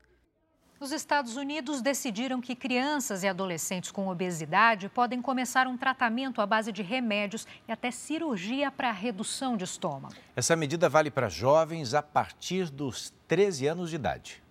Os 0.79 0.91
Estados 0.91 1.35
Unidos 1.35 1.81
decidiram 1.81 2.39
que 2.39 2.55
crianças 2.55 3.23
e 3.23 3.27
adolescentes 3.27 3.91
com 3.91 4.07
obesidade 4.07 4.87
podem 4.87 5.21
começar 5.21 5.67
um 5.67 5.75
tratamento 5.75 6.39
à 6.39 6.45
base 6.45 6.71
de 6.71 6.81
remédios 6.81 7.45
e 7.67 7.71
até 7.71 7.91
cirurgia 7.91 8.71
para 8.71 8.91
redução 8.91 9.57
de 9.57 9.65
estômago. 9.65 10.15
Essa 10.35 10.55
medida 10.55 10.87
vale 10.87 11.11
para 11.11 11.27
jovens 11.27 11.93
a 11.93 12.01
partir 12.01 12.69
dos 12.69 13.11
13 13.27 13.67
anos 13.67 13.89
de 13.89 13.95
idade. 13.97 14.43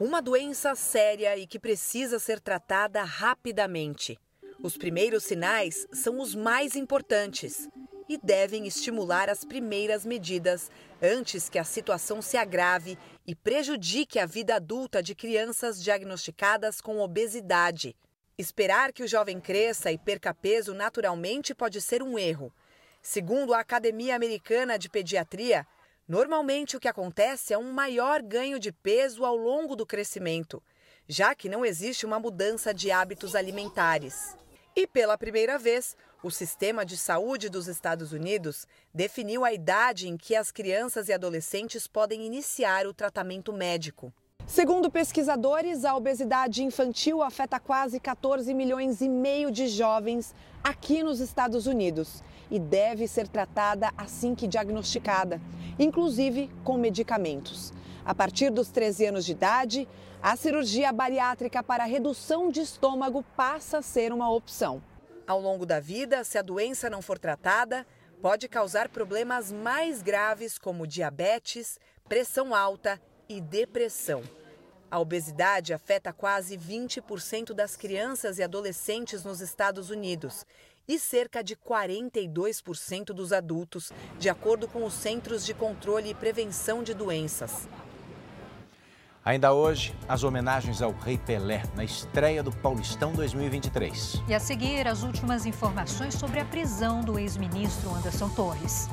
Uma 0.00 0.20
doença 0.20 0.74
séria 0.74 1.36
e 1.36 1.46
que 1.46 1.58
precisa 1.58 2.18
ser 2.18 2.40
tratada 2.40 3.04
rapidamente. 3.04 4.18
Os 4.62 4.76
primeiros 4.76 5.24
sinais 5.24 5.86
são 5.92 6.20
os 6.20 6.34
mais 6.34 6.74
importantes 6.74 7.68
e 8.08 8.16
devem 8.18 8.66
estimular 8.66 9.28
as 9.28 9.44
primeiras 9.44 10.06
medidas 10.06 10.70
antes 11.02 11.48
que 11.48 11.58
a 11.58 11.64
situação 11.64 12.22
se 12.22 12.36
agrave 12.36 12.98
e 13.26 13.34
prejudique 13.34 14.18
a 14.18 14.26
vida 14.26 14.54
adulta 14.54 15.02
de 15.02 15.14
crianças 15.14 15.82
diagnosticadas 15.82 16.80
com 16.80 17.00
obesidade. 17.00 17.96
Esperar 18.38 18.92
que 18.92 19.02
o 19.02 19.08
jovem 19.08 19.40
cresça 19.40 19.90
e 19.90 19.98
perca 19.98 20.32
peso 20.34 20.74
naturalmente 20.74 21.54
pode 21.54 21.80
ser 21.80 22.02
um 22.02 22.18
erro. 22.18 22.52
Segundo 23.02 23.54
a 23.54 23.60
Academia 23.60 24.14
Americana 24.14 24.78
de 24.78 24.88
Pediatria, 24.88 25.66
normalmente 26.06 26.76
o 26.76 26.80
que 26.80 26.88
acontece 26.88 27.54
é 27.54 27.58
um 27.58 27.72
maior 27.72 28.22
ganho 28.22 28.58
de 28.58 28.72
peso 28.72 29.24
ao 29.24 29.36
longo 29.36 29.74
do 29.74 29.86
crescimento, 29.86 30.62
já 31.08 31.34
que 31.34 31.48
não 31.48 31.64
existe 31.64 32.04
uma 32.04 32.20
mudança 32.20 32.74
de 32.74 32.90
hábitos 32.90 33.34
alimentares. 33.34 34.36
E 34.74 34.86
pela 34.86 35.16
primeira 35.16 35.58
vez, 35.58 35.96
o 36.26 36.30
sistema 36.30 36.84
de 36.84 36.96
saúde 36.96 37.48
dos 37.48 37.68
Estados 37.68 38.10
Unidos 38.10 38.66
definiu 38.92 39.44
a 39.44 39.52
idade 39.52 40.08
em 40.08 40.16
que 40.16 40.34
as 40.34 40.50
crianças 40.50 41.08
e 41.08 41.12
adolescentes 41.12 41.86
podem 41.86 42.26
iniciar 42.26 42.84
o 42.84 42.92
tratamento 42.92 43.52
médico. 43.52 44.12
Segundo 44.44 44.90
pesquisadores, 44.90 45.84
a 45.84 45.94
obesidade 45.94 46.64
infantil 46.64 47.22
afeta 47.22 47.60
quase 47.60 48.00
14 48.00 48.52
milhões 48.54 49.00
e 49.00 49.08
meio 49.08 49.52
de 49.52 49.68
jovens 49.68 50.34
aqui 50.64 51.00
nos 51.00 51.20
Estados 51.20 51.68
Unidos 51.68 52.24
e 52.50 52.58
deve 52.58 53.06
ser 53.06 53.28
tratada 53.28 53.92
assim 53.96 54.34
que 54.34 54.48
diagnosticada, 54.48 55.40
inclusive 55.78 56.50
com 56.64 56.76
medicamentos. 56.76 57.72
A 58.04 58.12
partir 58.12 58.50
dos 58.50 58.68
13 58.68 59.06
anos 59.06 59.24
de 59.24 59.30
idade, 59.30 59.88
a 60.20 60.34
cirurgia 60.34 60.92
bariátrica 60.92 61.62
para 61.62 61.84
redução 61.84 62.50
de 62.50 62.62
estômago 62.62 63.24
passa 63.36 63.78
a 63.78 63.82
ser 63.82 64.12
uma 64.12 64.28
opção. 64.28 64.82
Ao 65.26 65.40
longo 65.40 65.66
da 65.66 65.80
vida, 65.80 66.22
se 66.22 66.38
a 66.38 66.42
doença 66.42 66.88
não 66.88 67.02
for 67.02 67.18
tratada, 67.18 67.84
pode 68.22 68.48
causar 68.48 68.88
problemas 68.88 69.50
mais 69.50 70.00
graves 70.00 70.56
como 70.56 70.86
diabetes, 70.86 71.80
pressão 72.08 72.54
alta 72.54 73.00
e 73.28 73.40
depressão. 73.40 74.22
A 74.88 75.00
obesidade 75.00 75.74
afeta 75.74 76.12
quase 76.12 76.56
20% 76.56 77.52
das 77.52 77.74
crianças 77.74 78.38
e 78.38 78.42
adolescentes 78.44 79.24
nos 79.24 79.40
Estados 79.40 79.90
Unidos 79.90 80.46
e 80.86 80.96
cerca 80.96 81.42
de 81.42 81.56
42% 81.56 83.06
dos 83.06 83.32
adultos, 83.32 83.90
de 84.20 84.28
acordo 84.28 84.68
com 84.68 84.84
os 84.84 84.94
Centros 84.94 85.44
de 85.44 85.52
Controle 85.52 86.10
e 86.10 86.14
Prevenção 86.14 86.84
de 86.84 86.94
Doenças. 86.94 87.66
Ainda 89.26 89.52
hoje, 89.52 89.92
as 90.08 90.22
homenagens 90.22 90.80
ao 90.80 90.92
Rei 90.92 91.18
Pelé 91.18 91.64
na 91.74 91.82
estreia 91.82 92.44
do 92.44 92.52
Paulistão 92.52 93.12
2023. 93.12 94.22
E 94.28 94.32
a 94.32 94.38
seguir, 94.38 94.86
as 94.86 95.02
últimas 95.02 95.44
informações 95.44 96.14
sobre 96.14 96.38
a 96.38 96.44
prisão 96.44 97.00
do 97.00 97.18
ex-ministro 97.18 97.92
Anderson 97.92 98.28
Torres. 98.28 98.88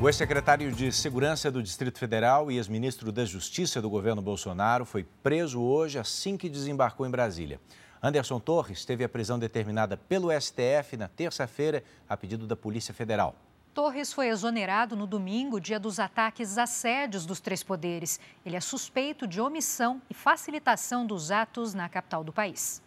O 0.00 0.08
ex-secretário 0.08 0.72
de 0.72 0.90
Segurança 0.90 1.50
do 1.50 1.62
Distrito 1.62 1.98
Federal 1.98 2.50
e 2.50 2.56
ex-ministro 2.56 3.12
da 3.12 3.26
Justiça 3.26 3.82
do 3.82 3.90
governo 3.90 4.22
Bolsonaro 4.22 4.86
foi 4.86 5.04
preso 5.22 5.60
hoje 5.60 5.98
assim 5.98 6.38
que 6.38 6.48
desembarcou 6.48 7.06
em 7.06 7.10
Brasília. 7.10 7.60
Anderson 8.02 8.40
Torres 8.40 8.84
teve 8.84 9.04
a 9.04 9.08
prisão 9.08 9.38
determinada 9.38 9.96
pelo 9.96 10.28
STF 10.32 10.96
na 10.96 11.06
terça-feira, 11.06 11.84
a 12.08 12.16
pedido 12.16 12.48
da 12.48 12.56
Polícia 12.56 12.92
Federal. 12.92 13.36
Torres 13.72 14.12
foi 14.12 14.28
exonerado 14.28 14.96
no 14.96 15.06
domingo, 15.06 15.60
dia 15.60 15.78
dos 15.78 16.00
ataques 16.00 16.58
às 16.58 16.70
sedes 16.70 17.24
dos 17.24 17.40
três 17.40 17.62
poderes. 17.62 18.18
Ele 18.44 18.56
é 18.56 18.60
suspeito 18.60 19.24
de 19.24 19.40
omissão 19.40 20.02
e 20.10 20.14
facilitação 20.14 21.06
dos 21.06 21.30
atos 21.30 21.74
na 21.74 21.88
capital 21.88 22.24
do 22.24 22.32
país. 22.32 22.82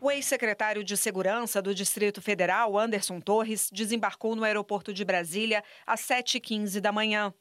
O 0.00 0.10
ex-secretário 0.10 0.82
de 0.82 0.96
Segurança 0.96 1.60
do 1.60 1.74
Distrito 1.74 2.22
Federal, 2.22 2.78
Anderson 2.78 3.20
Torres, 3.20 3.68
desembarcou 3.70 4.34
no 4.34 4.44
aeroporto 4.44 4.94
de 4.94 5.04
Brasília 5.04 5.62
às 5.86 6.00
7h15 6.00 6.80
da 6.80 6.90
manhã. 6.90 7.34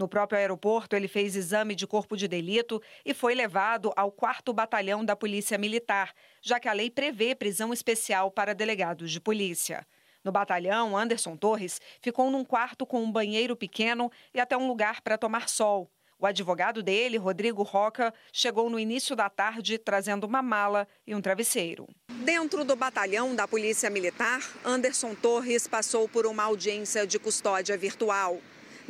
No 0.00 0.08
próprio 0.08 0.38
aeroporto, 0.38 0.96
ele 0.96 1.06
fez 1.06 1.36
exame 1.36 1.74
de 1.74 1.86
corpo 1.86 2.16
de 2.16 2.26
delito 2.26 2.80
e 3.04 3.12
foi 3.12 3.34
levado 3.34 3.92
ao 3.94 4.10
4 4.10 4.50
Batalhão 4.50 5.04
da 5.04 5.14
Polícia 5.14 5.58
Militar, 5.58 6.14
já 6.40 6.58
que 6.58 6.66
a 6.66 6.72
lei 6.72 6.90
prevê 6.90 7.34
prisão 7.34 7.70
especial 7.70 8.30
para 8.30 8.54
delegados 8.54 9.10
de 9.10 9.20
polícia. 9.20 9.86
No 10.24 10.32
batalhão, 10.32 10.96
Anderson 10.96 11.36
Torres 11.36 11.82
ficou 12.00 12.30
num 12.30 12.46
quarto 12.46 12.86
com 12.86 13.02
um 13.02 13.12
banheiro 13.12 13.54
pequeno 13.54 14.10
e 14.32 14.40
até 14.40 14.56
um 14.56 14.66
lugar 14.66 15.02
para 15.02 15.18
tomar 15.18 15.50
sol. 15.50 15.90
O 16.18 16.24
advogado 16.24 16.82
dele, 16.82 17.18
Rodrigo 17.18 17.62
Roca, 17.62 18.14
chegou 18.32 18.70
no 18.70 18.78
início 18.78 19.14
da 19.14 19.28
tarde 19.28 19.76
trazendo 19.76 20.24
uma 20.24 20.40
mala 20.40 20.88
e 21.06 21.14
um 21.14 21.20
travesseiro. 21.20 21.86
Dentro 22.24 22.64
do 22.64 22.74
batalhão 22.74 23.34
da 23.34 23.46
Polícia 23.46 23.90
Militar, 23.90 24.40
Anderson 24.64 25.14
Torres 25.14 25.68
passou 25.68 26.08
por 26.08 26.24
uma 26.24 26.44
audiência 26.44 27.06
de 27.06 27.18
custódia 27.18 27.76
virtual. 27.76 28.38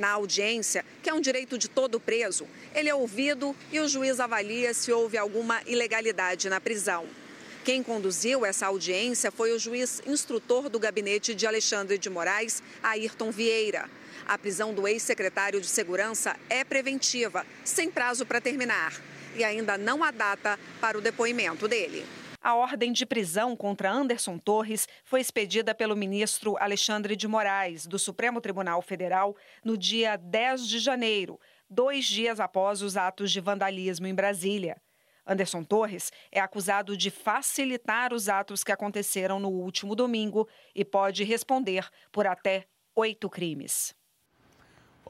Na 0.00 0.12
audiência, 0.12 0.82
que 1.02 1.10
é 1.10 1.12
um 1.12 1.20
direito 1.20 1.58
de 1.58 1.68
todo 1.68 2.00
preso, 2.00 2.46
ele 2.74 2.88
é 2.88 2.94
ouvido 2.94 3.54
e 3.70 3.78
o 3.80 3.86
juiz 3.86 4.18
avalia 4.18 4.72
se 4.72 4.90
houve 4.90 5.18
alguma 5.18 5.60
ilegalidade 5.66 6.48
na 6.48 6.58
prisão. 6.58 7.06
Quem 7.62 7.82
conduziu 7.82 8.46
essa 8.46 8.68
audiência 8.68 9.30
foi 9.30 9.52
o 9.52 9.58
juiz 9.58 10.00
instrutor 10.06 10.70
do 10.70 10.78
gabinete 10.78 11.34
de 11.34 11.46
Alexandre 11.46 11.98
de 11.98 12.08
Moraes, 12.08 12.62
Ayrton 12.82 13.30
Vieira. 13.30 13.90
A 14.26 14.38
prisão 14.38 14.72
do 14.72 14.88
ex-secretário 14.88 15.60
de 15.60 15.66
Segurança 15.66 16.34
é 16.48 16.64
preventiva, 16.64 17.44
sem 17.62 17.90
prazo 17.90 18.24
para 18.24 18.40
terminar. 18.40 18.98
E 19.36 19.44
ainda 19.44 19.76
não 19.76 20.02
há 20.02 20.10
data 20.10 20.58
para 20.80 20.96
o 20.96 21.02
depoimento 21.02 21.68
dele. 21.68 22.06
A 22.42 22.54
ordem 22.54 22.90
de 22.90 23.04
prisão 23.04 23.54
contra 23.54 23.92
Anderson 23.92 24.38
Torres 24.38 24.88
foi 25.04 25.20
expedida 25.20 25.74
pelo 25.74 25.94
ministro 25.94 26.56
Alexandre 26.58 27.14
de 27.14 27.28
Moraes, 27.28 27.86
do 27.86 27.98
Supremo 27.98 28.40
Tribunal 28.40 28.80
Federal, 28.80 29.36
no 29.62 29.76
dia 29.76 30.16
10 30.16 30.66
de 30.66 30.78
janeiro, 30.78 31.38
dois 31.68 32.06
dias 32.06 32.40
após 32.40 32.80
os 32.80 32.96
atos 32.96 33.30
de 33.30 33.40
vandalismo 33.40 34.06
em 34.06 34.14
Brasília. 34.14 34.80
Anderson 35.26 35.62
Torres 35.62 36.10
é 36.32 36.40
acusado 36.40 36.96
de 36.96 37.10
facilitar 37.10 38.14
os 38.14 38.26
atos 38.26 38.64
que 38.64 38.72
aconteceram 38.72 39.38
no 39.38 39.50
último 39.50 39.94
domingo 39.94 40.48
e 40.74 40.82
pode 40.82 41.24
responder 41.24 41.86
por 42.10 42.26
até 42.26 42.64
oito 42.96 43.28
crimes. 43.28 43.94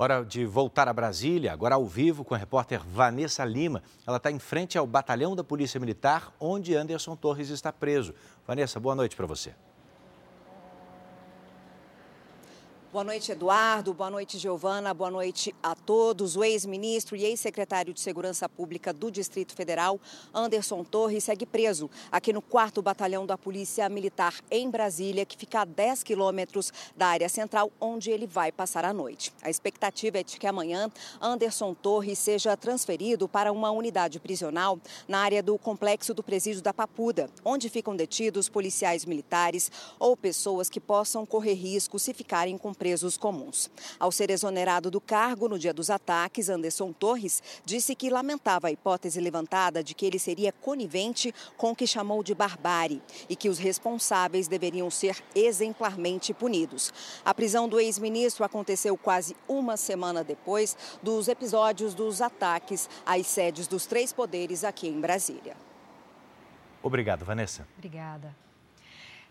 Hora 0.03 0.25
de 0.25 0.47
voltar 0.47 0.89
a 0.89 0.95
Brasília, 0.95 1.53
agora 1.53 1.75
ao 1.75 1.85
vivo 1.85 2.25
com 2.25 2.35
a 2.35 2.39
repórter 2.39 2.81
Vanessa 2.83 3.45
Lima. 3.45 3.83
Ela 4.07 4.17
está 4.17 4.31
em 4.31 4.39
frente 4.39 4.79
ao 4.79 4.87
batalhão 4.87 5.37
da 5.37 5.45
Polícia 5.45 5.79
Militar, 5.79 6.33
onde 6.41 6.75
Anderson 6.75 7.15
Torres 7.15 7.51
está 7.51 7.71
preso. 7.71 8.15
Vanessa, 8.47 8.81
boa 8.81 8.95
noite 8.95 9.15
para 9.15 9.27
você. 9.27 9.53
Boa 12.93 13.05
noite, 13.05 13.31
Eduardo. 13.31 13.95
Boa 13.95 14.11
noite, 14.11 14.37
Giovana. 14.37 14.93
Boa 14.93 15.13
noite 15.13 15.55
a 15.63 15.77
todos. 15.77 16.35
O 16.35 16.43
ex-ministro 16.43 17.15
e 17.15 17.25
ex-secretário 17.25 17.95
de 17.95 18.01
Segurança 18.01 18.49
Pública 18.49 18.93
do 18.93 19.13
Distrito 19.13 19.55
Federal, 19.55 20.01
Anderson 20.35 20.83
Torres, 20.83 21.23
segue 21.23 21.47
preso 21.47 21.89
aqui 22.11 22.33
no 22.33 22.43
4 22.43 22.83
Batalhão 22.83 23.25
da 23.25 23.39
Polícia 23.39 23.89
Militar 23.89 24.35
em 24.51 24.69
Brasília, 24.69 25.25
que 25.25 25.37
fica 25.37 25.61
a 25.61 25.65
10 25.65 26.03
quilômetros 26.03 26.73
da 26.97 27.07
área 27.07 27.29
central, 27.29 27.71
onde 27.81 28.11
ele 28.11 28.27
vai 28.27 28.51
passar 28.51 28.85
a 28.85 28.93
noite. 28.93 29.33
A 29.41 29.49
expectativa 29.49 30.19
é 30.19 30.25
de 30.25 30.37
que 30.37 30.49
amanhã 30.49 30.91
Anderson 31.21 31.75
Torres 31.75 32.19
seja 32.19 32.57
transferido 32.57 33.29
para 33.29 33.53
uma 33.53 33.71
unidade 33.71 34.19
prisional 34.19 34.81
na 35.07 35.21
área 35.21 35.45
do 35.45 35.57
complexo 35.57 36.13
do 36.13 36.25
Presídio 36.25 36.61
da 36.61 36.75
Papuda, 36.75 37.31
onde 37.45 37.69
ficam 37.69 37.95
detidos 37.95 38.49
policiais 38.49 39.05
militares 39.05 39.71
ou 39.97 40.17
pessoas 40.17 40.69
que 40.69 40.81
possam 40.81 41.25
correr 41.25 41.55
risco 41.55 41.97
se 41.97 42.13
ficarem 42.13 42.59
com 42.59 42.80
presos 42.81 43.19
comuns. 43.19 43.71
Ao 43.99 44.11
ser 44.11 44.31
exonerado 44.31 44.91
do 44.91 45.03
cargo 45.03 45.51
no 45.51 45.59
dia 45.59 45.75
dos 45.75 45.91
ataques, 45.91 46.49
Anderson 46.49 46.95
Torres 46.95 47.43
disse 47.63 47.95
que 47.95 48.09
lamentava 48.09 48.69
a 48.69 48.73
hipótese 48.73 49.21
levantada 49.21 49.85
de 49.85 49.95
que 49.95 50.07
ele 50.07 50.19
seria 50.19 50.51
conivente 50.51 51.35
com 51.59 51.73
o 51.73 51.77
que 51.77 51.87
chamou 51.87 52.23
de 52.23 52.35
barbárie 52.35 53.03
e 53.29 53.37
que 53.37 53.51
os 53.51 53.59
responsáveis 53.59 54.49
deveriam 54.49 54.91
ser 54.91 55.23
exemplarmente 55.35 56.33
punidos. 56.33 56.91
A 57.23 57.35
prisão 57.35 57.69
do 57.69 57.79
ex-ministro 57.79 58.45
aconteceu 58.45 58.97
quase 58.97 59.37
uma 59.47 59.77
semana 59.77 60.25
depois 60.25 60.75
dos 61.03 61.29
episódios 61.29 61.93
dos 61.93 62.23
ataques 62.23 62.89
às 63.05 63.27
sedes 63.27 63.69
dos 63.69 63.85
três 63.85 64.11
poderes 64.11 64.65
aqui 64.65 64.89
em 64.89 64.99
Brasília. 64.99 65.55
Obrigado, 66.83 67.27
Vanessa. 67.27 67.69
Obrigada. 67.77 68.35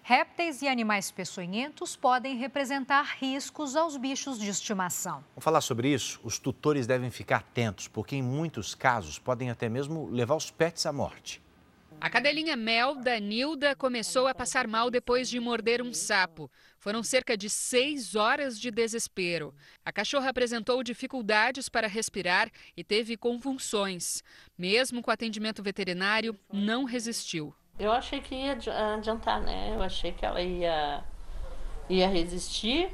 Répteis 0.09 0.63
e 0.63 0.67
animais 0.67 1.11
peçonhentos 1.11 1.95
podem 1.95 2.35
representar 2.35 3.03
riscos 3.19 3.75
aos 3.75 3.95
bichos 3.95 4.39
de 4.39 4.49
estimação. 4.49 5.23
Vamos 5.35 5.43
falar 5.43 5.61
sobre 5.61 5.93
isso? 5.93 6.19
Os 6.23 6.39
tutores 6.39 6.87
devem 6.87 7.11
ficar 7.11 7.35
atentos, 7.35 7.87
porque 7.87 8.15
em 8.15 8.23
muitos 8.23 8.73
casos 8.73 9.19
podem 9.19 9.51
até 9.51 9.69
mesmo 9.69 10.09
levar 10.09 10.33
os 10.33 10.49
pets 10.49 10.87
à 10.87 10.91
morte. 10.91 11.39
A 12.01 12.09
cadelinha 12.09 12.55
Mel 12.55 12.95
da 12.95 13.19
Nilda 13.19 13.75
começou 13.75 14.25
a 14.25 14.33
passar 14.33 14.67
mal 14.67 14.89
depois 14.89 15.29
de 15.29 15.39
morder 15.39 15.79
um 15.79 15.93
sapo. 15.93 16.49
Foram 16.79 17.03
cerca 17.03 17.37
de 17.37 17.47
seis 17.47 18.15
horas 18.15 18.59
de 18.59 18.71
desespero. 18.71 19.53
A 19.85 19.91
cachorra 19.91 20.31
apresentou 20.31 20.81
dificuldades 20.81 21.69
para 21.69 21.87
respirar 21.87 22.49
e 22.75 22.83
teve 22.83 23.15
convulsões. 23.15 24.23
Mesmo 24.57 25.03
com 25.03 25.11
atendimento 25.11 25.61
veterinário, 25.61 26.35
não 26.51 26.83
resistiu. 26.83 27.53
Eu 27.79 27.93
achei 27.93 28.19
que 28.19 28.35
ia 28.35 28.57
adiantar, 28.93 29.41
né? 29.41 29.73
Eu 29.73 29.81
achei 29.81 30.11
que 30.11 30.25
ela 30.25 30.41
ia, 30.41 31.01
ia 31.87 32.09
resistir, 32.09 32.91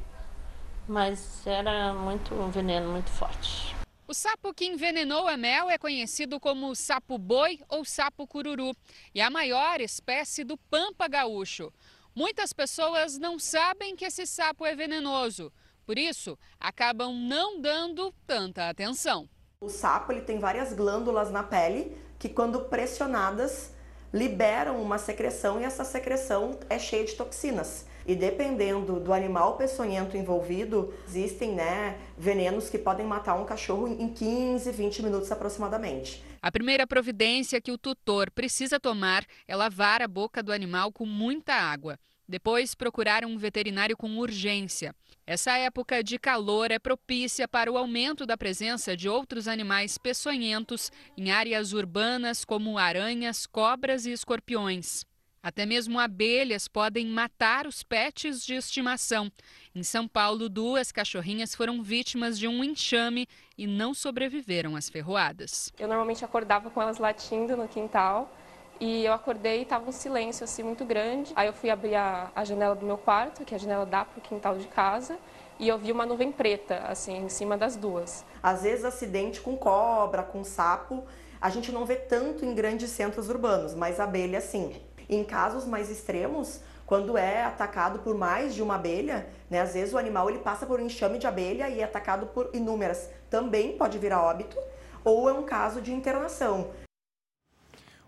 mas 0.88 1.46
era 1.48 1.92
muito 1.92 2.36
um 2.36 2.52
veneno 2.52 2.92
muito 2.92 3.10
forte. 3.10 3.76
O 4.08 4.14
sapo 4.14 4.54
que 4.54 4.68
envenenou 4.68 5.28
a 5.28 5.36
mel 5.36 5.72
é 5.72 5.80
conhecido 5.80 6.40
como 6.40 6.76
sapo-boi 6.76 7.60
ou 7.68 7.84
sapo-cururu 7.84 8.76
e 9.12 9.20
é 9.20 9.24
a 9.24 9.30
maior 9.32 9.82
espécie 9.82 10.44
do 10.44 10.56
pampa 10.56 11.08
gaúcho. 11.08 11.74
Muitas 12.14 12.54
pessoas 12.54 13.18
não 13.18 13.40
sabem 13.40 13.96
que 13.96 14.06
esse 14.06 14.28
sapo 14.28 14.68
é 14.68 14.76
venenoso, 14.76 15.52
por 15.84 15.98
isso 15.98 16.38
acabam 16.60 17.12
não 17.12 17.60
dando 17.60 18.14
tanta 18.28 18.70
atenção. 18.70 19.28
O 19.60 19.68
sapo 19.68 20.12
ele 20.12 20.22
tem 20.22 20.38
várias 20.38 20.74
glândulas 20.74 21.32
na 21.32 21.42
pele 21.42 21.98
que, 22.20 22.30
quando 22.30 22.66
pressionadas, 22.66 23.75
liberam 24.16 24.82
uma 24.82 24.98
secreção 24.98 25.60
e 25.60 25.66
essa 25.66 25.84
secreção 25.84 26.58
é 26.70 26.80
cheia 26.80 27.04
de 27.04 27.16
toxinas. 27.16 27.86
E 28.08 28.16
dependendo 28.16 28.98
do 28.98 29.12
animal 29.12 29.58
peçonhento 29.58 30.16
envolvido, 30.16 30.94
existem 31.06 31.54
né, 31.54 31.98
venenos 32.18 32.70
que 32.70 32.78
podem 32.78 33.06
matar 33.06 33.36
um 33.36 33.44
cachorro 33.44 33.90
em 33.90 34.08
15, 34.08 34.72
20 34.72 35.04
minutos 35.04 35.30
aproximadamente. 35.34 36.24
A 36.42 36.50
primeira 36.50 36.88
providência 36.88 37.60
que 37.60 37.74
o 37.74 37.78
tutor 37.78 38.32
precisa 38.32 38.80
tomar 38.80 39.26
é 39.46 39.54
lavar 39.54 40.02
a 40.02 40.08
boca 40.08 40.42
do 40.42 40.54
animal 40.54 40.94
com 40.94 41.06
muita 41.06 41.54
água. 41.54 42.00
Depois, 42.28 42.74
procurar 42.74 43.24
um 43.24 43.38
veterinário 43.38 43.96
com 43.96 44.18
urgência. 44.18 44.96
Essa 45.28 45.58
época 45.58 46.04
de 46.04 46.18
calor 46.18 46.72
é 46.72 46.80
propícia 46.80 47.48
para 47.48 47.72
o 47.72 47.78
aumento 47.78 48.26
da 48.26 48.38
presença 48.38 48.98
de 48.98 49.08
outros 49.08 49.48
animais 49.48 49.98
peçonhentos 49.98 50.92
em 51.16 51.32
áreas 51.32 51.74
urbanas, 51.74 52.44
como 52.44 52.78
aranhas, 52.78 53.46
cobras 53.46 54.06
e 54.06 54.12
escorpiões. 54.12 55.04
Até 55.46 55.64
mesmo 55.64 56.00
abelhas 56.00 56.68
podem 56.68 57.06
matar 57.06 57.68
os 57.68 57.84
pets 57.84 58.44
de 58.44 58.56
estimação. 58.56 59.32
Em 59.76 59.84
São 59.84 60.08
Paulo, 60.08 60.50
duas 60.50 60.92
cachorrinhas 60.92 61.54
foram 61.54 61.84
vítimas 61.84 62.40
de 62.40 62.48
um 62.48 62.64
enxame 62.64 63.28
e 63.56 63.68
não 63.68 63.94
sobreviveram 63.94 64.76
às 64.76 64.90
ferroadas. 64.90 65.72
Eu 65.78 65.88
normalmente 65.88 66.26
acordava 66.26 66.72
com 66.72 66.82
elas 66.82 66.98
latindo 66.98 67.56
no 67.56 67.68
quintal 67.68 68.36
e 68.80 69.06
eu 69.06 69.14
acordei 69.14 69.60
e 69.60 69.62
estava 69.64 69.88
um 69.88 69.92
silêncio 69.92 70.44
assim 70.44 70.64
muito 70.64 70.86
grande. 70.86 71.32
Aí 71.36 71.48
eu 71.48 71.54
fui 71.54 71.70
abrir 71.70 71.96
a, 71.96 72.32
a 72.36 72.44
janela 72.44 72.76
do 72.76 72.86
meu 72.86 72.98
quarto, 72.98 73.44
que 73.46 73.54
é 73.54 73.58
a 73.58 73.60
janela 73.60 73.86
dá 73.86 74.06
para 74.06 74.20
o 74.20 74.22
quintal 74.22 74.58
de 74.58 74.68
casa, 74.68 75.18
e 75.58 75.68
eu 75.68 75.78
vi 75.78 75.92
uma 75.92 76.06
nuvem 76.06 76.32
preta 76.32 76.84
assim 76.88 77.18
em 77.18 77.30
cima 77.30 77.58
das 77.58 77.76
duas. 77.76 78.26
Às 78.44 78.64
vezes 78.64 78.86
acidente 78.86 79.40
com 79.42 79.56
cobra, 79.56 80.24
com 80.24 80.44
sapo, 80.44 81.04
a 81.40 81.50
gente 81.50 81.72
não 81.72 81.86
vê 81.86 81.96
tanto 81.96 82.44
em 82.46 82.54
grandes 82.54 82.90
centros 82.90 83.30
urbanos, 83.30 83.74
mas 83.74 84.00
abelha 84.00 84.42
sim. 84.42 84.82
Em 85.08 85.24
casos 85.24 85.66
mais 85.66 85.90
extremos, 85.90 86.60
quando 86.86 87.18
é 87.18 87.44
atacado 87.44 88.00
por 88.00 88.16
mais 88.16 88.54
de 88.54 88.62
uma 88.62 88.76
abelha, 88.76 89.28
né, 89.50 89.62
às 89.62 89.74
vezes 89.74 89.94
o 89.94 89.98
animal 89.98 90.30
ele 90.30 90.40
passa 90.40 90.66
por 90.66 90.80
um 90.80 90.86
enxame 90.86 91.18
de 91.18 91.28
abelha 91.28 91.70
e 91.70 91.80
é 91.80 91.84
atacado 91.84 92.28
por 92.28 92.50
inúmeras. 92.54 93.10
Também 93.30 93.78
pode 93.78 93.98
virar 93.98 94.22
óbito, 94.22 94.58
ou 95.04 95.30
é 95.30 95.34
um 95.34 95.44
caso 95.44 95.82
de 95.82 95.94
internação. 95.94 96.70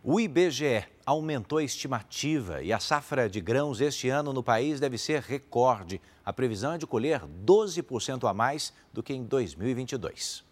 O 0.10 0.22
IBGE 0.22 0.86
aumentou 1.06 1.58
a 1.58 1.64
estimativa 1.66 2.64
e 2.64 2.72
a 2.72 2.80
safra 2.80 3.30
de 3.30 3.42
grãos 3.42 3.82
este 3.82 4.08
ano 4.08 4.32
no 4.32 4.42
país 4.42 4.80
deve 4.80 4.98
ser 4.98 5.22
recorde. 5.22 6.00
A 6.24 6.32
previsão 6.32 6.72
é 6.72 6.78
de 6.78 6.88
colher 6.88 7.24
12% 7.46 8.24
a 8.24 8.34
mais 8.34 8.72
do 8.94 9.04
que 9.04 9.14
em 9.14 9.26
2022. 9.26 10.46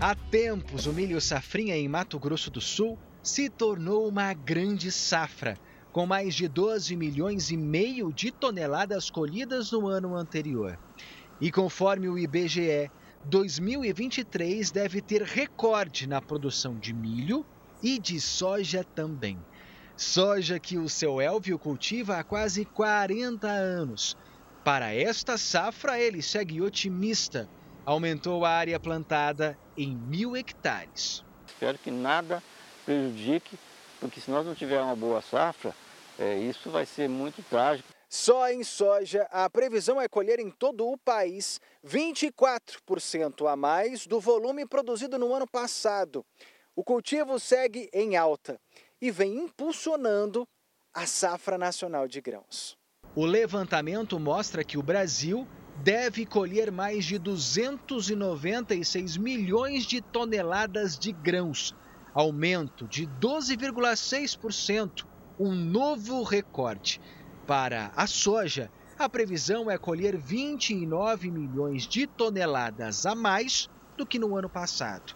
Há 0.00 0.14
tempos, 0.30 0.86
o 0.86 0.92
milho 0.92 1.20
safrinha 1.20 1.76
em 1.76 1.88
Mato 1.88 2.20
Grosso 2.20 2.52
do 2.52 2.60
Sul 2.60 2.96
se 3.20 3.50
tornou 3.50 4.06
uma 4.06 4.32
grande 4.32 4.92
safra, 4.92 5.58
com 5.90 6.06
mais 6.06 6.36
de 6.36 6.46
12 6.46 6.94
milhões 6.94 7.50
e 7.50 7.56
meio 7.56 8.12
de 8.12 8.30
toneladas 8.30 9.10
colhidas 9.10 9.72
no 9.72 9.88
ano 9.88 10.14
anterior. 10.14 10.78
E 11.40 11.50
conforme 11.50 12.08
o 12.08 12.16
IBGE, 12.16 12.92
2023 13.28 14.70
deve 14.70 15.00
ter 15.00 15.20
recorde 15.22 16.06
na 16.06 16.22
produção 16.22 16.78
de 16.78 16.92
milho 16.92 17.44
e 17.82 17.98
de 17.98 18.20
soja 18.20 18.84
também. 18.84 19.36
Soja 19.96 20.60
que 20.60 20.78
o 20.78 20.88
seu 20.88 21.20
Elvio 21.20 21.58
cultiva 21.58 22.18
há 22.18 22.24
quase 22.24 22.64
40 22.64 23.48
anos. 23.48 24.16
Para 24.62 24.94
esta 24.94 25.36
safra, 25.36 25.98
ele 25.98 26.22
segue 26.22 26.62
otimista. 26.62 27.48
Aumentou 27.84 28.44
a 28.44 28.50
área 28.50 28.78
plantada 28.78 29.58
em 29.76 29.96
mil 29.96 30.36
hectares. 30.36 31.24
Espero 31.48 31.78
que 31.78 31.90
nada 31.90 32.40
prejudique, 32.84 33.58
porque 33.98 34.20
se 34.20 34.30
nós 34.30 34.46
não 34.46 34.54
tivermos 34.54 34.86
uma 34.86 34.96
boa 34.96 35.20
safra, 35.20 35.74
é, 36.16 36.38
isso 36.38 36.70
vai 36.70 36.86
ser 36.86 37.08
muito 37.08 37.42
trágico. 37.50 37.95
Só 38.08 38.48
em 38.48 38.62
soja, 38.62 39.26
a 39.32 39.50
previsão 39.50 40.00
é 40.00 40.08
colher 40.08 40.38
em 40.38 40.50
todo 40.50 40.86
o 40.88 40.96
país 40.96 41.60
24% 41.84 43.50
a 43.50 43.56
mais 43.56 44.06
do 44.06 44.20
volume 44.20 44.64
produzido 44.64 45.18
no 45.18 45.34
ano 45.34 45.46
passado. 45.46 46.24
O 46.74 46.84
cultivo 46.84 47.40
segue 47.40 47.90
em 47.92 48.16
alta 48.16 48.60
e 49.00 49.10
vem 49.10 49.36
impulsionando 49.38 50.46
a 50.94 51.04
safra 51.04 51.58
nacional 51.58 52.06
de 52.06 52.20
grãos. 52.20 52.78
O 53.14 53.24
levantamento 53.24 54.20
mostra 54.20 54.62
que 54.62 54.78
o 54.78 54.82
Brasil 54.82 55.48
deve 55.82 56.24
colher 56.24 56.70
mais 56.70 57.04
de 57.04 57.18
296 57.18 59.16
milhões 59.16 59.84
de 59.84 60.00
toneladas 60.00 60.98
de 60.98 61.12
grãos, 61.12 61.74
aumento 62.14 62.86
de 62.86 63.06
12,6%, 63.06 65.04
um 65.38 65.52
novo 65.54 66.22
recorde. 66.22 67.00
Para 67.46 67.92
a 67.94 68.08
soja, 68.08 68.68
a 68.98 69.08
previsão 69.08 69.70
é 69.70 69.78
colher 69.78 70.16
29 70.16 71.30
milhões 71.30 71.86
de 71.86 72.04
toneladas 72.04 73.06
a 73.06 73.14
mais 73.14 73.70
do 73.96 74.04
que 74.04 74.18
no 74.18 74.36
ano 74.36 74.48
passado. 74.48 75.14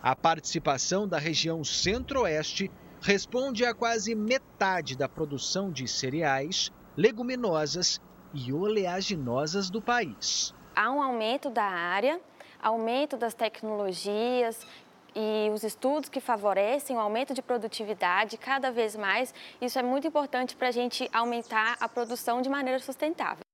A 0.00 0.14
participação 0.14 1.08
da 1.08 1.18
região 1.18 1.64
Centro-Oeste 1.64 2.70
responde 3.00 3.64
a 3.64 3.74
quase 3.74 4.14
metade 4.14 4.96
da 4.96 5.08
produção 5.08 5.68
de 5.68 5.88
cereais, 5.88 6.70
leguminosas 6.96 8.00
e 8.32 8.52
oleaginosas 8.52 9.68
do 9.68 9.82
país. 9.82 10.54
Há 10.76 10.92
um 10.92 11.02
aumento 11.02 11.50
da 11.50 11.64
área, 11.64 12.20
aumento 12.62 13.16
das 13.16 13.34
tecnologias, 13.34 14.64
e 15.14 15.50
os 15.52 15.62
estudos 15.62 16.08
que 16.08 16.20
favorecem 16.20 16.96
o 16.96 17.00
aumento 17.00 17.32
de 17.32 17.40
produtividade 17.40 18.36
cada 18.36 18.70
vez 18.70 18.96
mais, 18.96 19.32
isso 19.60 19.78
é 19.78 19.82
muito 19.82 20.06
importante 20.06 20.56
para 20.56 20.68
a 20.68 20.72
gente 20.72 21.08
aumentar 21.12 21.76
a 21.80 21.88
produção 21.88 22.42
de 22.42 22.48
maneira 22.48 22.78
sustentável. 22.80 23.44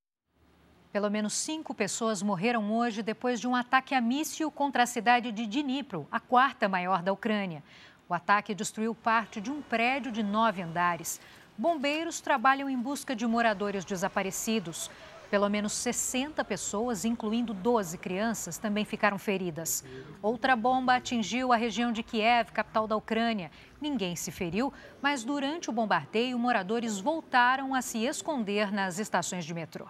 Pelo 0.92 1.08
menos 1.08 1.34
cinco 1.34 1.72
pessoas 1.72 2.20
morreram 2.20 2.72
hoje 2.72 3.02
depois 3.02 3.38
de 3.38 3.46
um 3.46 3.54
ataque 3.54 3.94
a 3.94 4.00
míssil 4.00 4.50
contra 4.50 4.82
a 4.82 4.86
cidade 4.86 5.30
de 5.30 5.46
Dnipro, 5.46 6.08
a 6.10 6.18
quarta 6.18 6.68
maior 6.68 7.00
da 7.02 7.12
Ucrânia. 7.12 7.62
O 8.08 8.14
ataque 8.14 8.52
destruiu 8.56 8.92
parte 8.92 9.40
de 9.40 9.52
um 9.52 9.62
prédio 9.62 10.10
de 10.10 10.20
nove 10.20 10.60
andares. 10.60 11.20
Bombeiros 11.56 12.20
trabalham 12.20 12.68
em 12.68 12.76
busca 12.76 13.14
de 13.14 13.24
moradores 13.24 13.84
desaparecidos. 13.84 14.90
Pelo 15.30 15.48
menos 15.48 15.72
60 15.74 16.44
pessoas, 16.44 17.04
incluindo 17.04 17.54
12 17.54 17.96
crianças, 17.98 18.58
também 18.58 18.84
ficaram 18.84 19.16
feridas. 19.16 19.84
Outra 20.20 20.56
bomba 20.56 20.96
atingiu 20.96 21.52
a 21.52 21.56
região 21.56 21.92
de 21.92 22.02
Kiev, 22.02 22.50
capital 22.50 22.88
da 22.88 22.96
Ucrânia. 22.96 23.50
Ninguém 23.80 24.16
se 24.16 24.32
feriu, 24.32 24.72
mas 25.00 25.22
durante 25.22 25.70
o 25.70 25.72
bombardeio, 25.72 26.36
moradores 26.36 26.98
voltaram 26.98 27.76
a 27.76 27.80
se 27.80 28.04
esconder 28.04 28.72
nas 28.72 28.98
estações 28.98 29.44
de 29.44 29.54
metrô. 29.54 29.86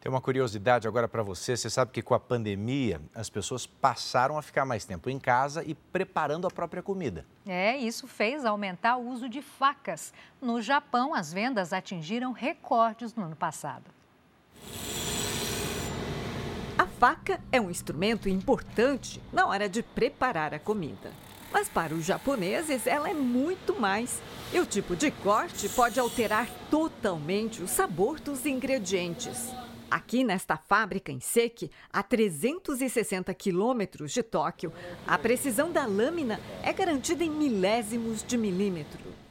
Tem 0.00 0.10
uma 0.10 0.20
curiosidade 0.20 0.86
agora 0.86 1.08
para 1.08 1.22
você. 1.22 1.56
Você 1.56 1.68
sabe 1.68 1.90
que 1.90 2.00
com 2.00 2.14
a 2.14 2.20
pandemia 2.20 3.00
as 3.12 3.28
pessoas 3.28 3.66
passaram 3.66 4.38
a 4.38 4.42
ficar 4.42 4.64
mais 4.64 4.84
tempo 4.84 5.10
em 5.10 5.18
casa 5.18 5.64
e 5.64 5.74
preparando 5.74 6.46
a 6.46 6.50
própria 6.50 6.80
comida. 6.80 7.26
É, 7.44 7.76
isso 7.76 8.06
fez 8.06 8.44
aumentar 8.44 8.96
o 8.96 9.08
uso 9.08 9.28
de 9.28 9.42
facas. 9.42 10.14
No 10.40 10.62
Japão, 10.62 11.12
as 11.12 11.32
vendas 11.32 11.72
atingiram 11.72 12.30
recordes 12.30 13.14
no 13.14 13.24
ano 13.24 13.34
passado. 13.34 13.95
A 16.78 16.86
faca 16.86 17.40
é 17.50 17.60
um 17.60 17.70
instrumento 17.70 18.28
importante 18.28 19.20
na 19.32 19.46
hora 19.46 19.68
de 19.68 19.82
preparar 19.82 20.52
a 20.52 20.58
comida. 20.58 21.10
Mas 21.52 21.68
para 21.68 21.94
os 21.94 22.04
japoneses, 22.04 22.86
ela 22.86 23.08
é 23.08 23.14
muito 23.14 23.80
mais. 23.80 24.20
E 24.52 24.60
o 24.60 24.66
tipo 24.66 24.94
de 24.94 25.10
corte 25.10 25.68
pode 25.70 25.98
alterar 25.98 26.48
totalmente 26.70 27.62
o 27.62 27.68
sabor 27.68 28.20
dos 28.20 28.44
ingredientes. 28.44 29.54
Aqui 29.90 30.24
nesta 30.24 30.56
fábrica 30.56 31.12
em 31.12 31.20
Seki, 31.20 31.70
a 31.92 32.02
360 32.02 33.32
quilômetros 33.34 34.12
de 34.12 34.22
Tóquio, 34.22 34.72
a 35.06 35.16
precisão 35.16 35.70
da 35.70 35.86
lâmina 35.86 36.40
é 36.62 36.72
garantida 36.72 37.22
em 37.22 37.30
milésimos 37.30 38.22
de 38.22 38.36
milímetro. 38.36 39.25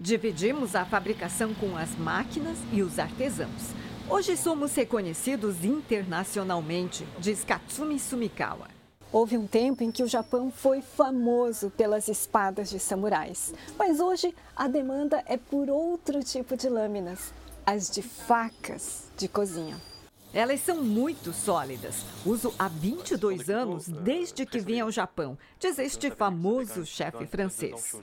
Dividimos 0.00 0.74
a 0.74 0.84
fabricação 0.84 1.54
com 1.54 1.76
as 1.76 1.94
máquinas 1.96 2.58
e 2.72 2.82
os 2.82 2.98
artesãos. 2.98 3.72
Hoje 4.10 4.36
somos 4.36 4.74
reconhecidos 4.74 5.64
internacionalmente, 5.64 7.06
diz 7.18 7.44
Katsumi 7.44 7.98
Sumikawa. 8.00 8.68
Houve 9.12 9.38
um 9.38 9.46
tempo 9.46 9.84
em 9.84 9.92
que 9.92 10.02
o 10.02 10.08
Japão 10.08 10.50
foi 10.50 10.82
famoso 10.82 11.70
pelas 11.70 12.08
espadas 12.08 12.68
de 12.68 12.80
samurais, 12.80 13.54
mas 13.78 14.00
hoje 14.00 14.34
a 14.56 14.66
demanda 14.66 15.22
é 15.24 15.36
por 15.36 15.70
outro 15.70 16.24
tipo 16.24 16.56
de 16.56 16.68
lâminas, 16.68 17.32
as 17.64 17.88
de 17.88 18.02
facas 18.02 19.04
de 19.16 19.28
cozinha. 19.28 19.93
Elas 20.34 20.58
são 20.60 20.82
muito 20.82 21.32
sólidas. 21.32 22.04
Uso 22.26 22.52
há 22.58 22.66
22 22.66 23.48
anos 23.48 23.86
desde 23.86 24.44
que 24.44 24.58
vim 24.58 24.80
ao 24.80 24.90
Japão, 24.90 25.38
diz 25.60 25.78
este 25.78 26.10
famoso 26.10 26.84
chefe 26.84 27.24
francês. 27.24 27.94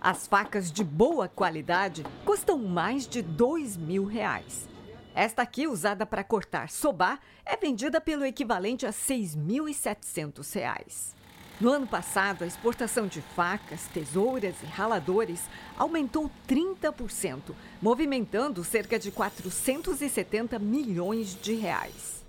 As 0.00 0.26
facas 0.26 0.72
de 0.72 0.82
boa 0.82 1.28
qualidade 1.28 2.04
custam 2.24 2.58
mais 2.58 3.06
de 3.06 3.22
2 3.22 3.76
mil 3.76 4.04
reais. 4.04 4.68
Esta 5.14 5.42
aqui, 5.42 5.68
usada 5.68 6.04
para 6.04 6.24
cortar 6.24 6.68
soba, 6.68 7.16
é 7.44 7.56
vendida 7.56 8.00
pelo 8.00 8.26
equivalente 8.26 8.84
a 8.84 8.90
6.700 8.90 10.52
reais. 10.52 11.14
No 11.58 11.72
ano 11.72 11.86
passado, 11.86 12.44
a 12.44 12.46
exportação 12.46 13.06
de 13.06 13.22
facas, 13.22 13.88
tesouras 13.88 14.62
e 14.62 14.66
raladores 14.66 15.48
aumentou 15.78 16.30
30%, 16.46 17.54
movimentando 17.80 18.62
cerca 18.62 18.98
de 18.98 19.10
470 19.10 20.58
milhões 20.58 21.34
de 21.34 21.54
reais. 21.54 22.26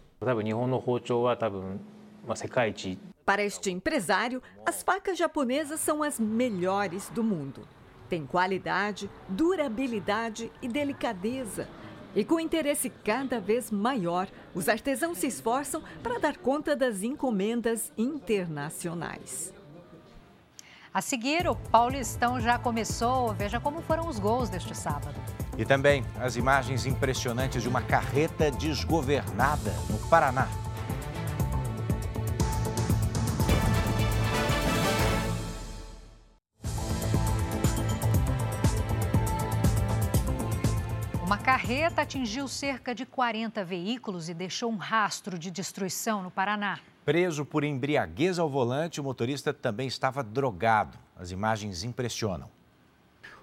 Para 3.25 3.43
este 3.43 3.69
empresário, 3.69 4.41
as 4.65 4.81
facas 4.81 5.17
japonesas 5.17 5.81
são 5.81 6.01
as 6.01 6.17
melhores 6.17 7.09
do 7.09 7.21
mundo. 7.21 7.67
Tem 8.07 8.25
qualidade, 8.25 9.09
durabilidade 9.27 10.49
e 10.61 10.69
delicadeza 10.69 11.67
e 12.15 12.23
com 12.23 12.39
interesse 12.39 12.89
cada 12.89 13.39
vez 13.39 13.69
maior, 13.71 14.27
os 14.53 14.67
artesãos 14.67 15.17
se 15.19 15.27
esforçam 15.27 15.83
para 16.01 16.19
dar 16.19 16.37
conta 16.37 16.75
das 16.75 17.03
encomendas 17.03 17.91
internacionais. 17.97 19.53
A 20.93 21.01
seguir, 21.01 21.47
o 21.47 21.55
Paulistão 21.55 22.41
já 22.41 22.57
começou. 22.57 23.31
Veja 23.33 23.59
como 23.59 23.83
foram 23.83 24.07
os 24.07 24.17
gols 24.17 24.49
deste 24.49 24.75
sábado. 24.75 25.13
E 25.55 25.63
também 25.63 26.03
as 26.19 26.35
imagens 26.35 26.87
impressionantes 26.87 27.61
de 27.61 27.69
uma 27.69 27.81
carreta 27.81 28.49
desgovernada 28.49 29.71
no 29.89 29.99
Paraná. 30.09 30.47
Carreta 41.67 42.03
atingiu 42.03 42.47
cerca 42.47 42.95
de 42.95 43.05
40 43.05 43.61
veículos 43.65 44.29
e 44.29 44.33
deixou 44.33 44.71
um 44.71 44.77
rastro 44.77 45.37
de 45.37 45.51
destruição 45.51 46.23
no 46.23 46.31
Paraná. 46.31 46.79
Preso 47.03 47.43
por 47.43 47.61
embriaguez 47.61 48.39
ao 48.39 48.49
volante, 48.49 49.01
o 49.01 49.03
motorista 49.03 49.53
também 49.53 49.85
estava 49.85 50.23
drogado. 50.23 50.97
As 51.13 51.29
imagens 51.29 51.83
impressionam. 51.83 52.49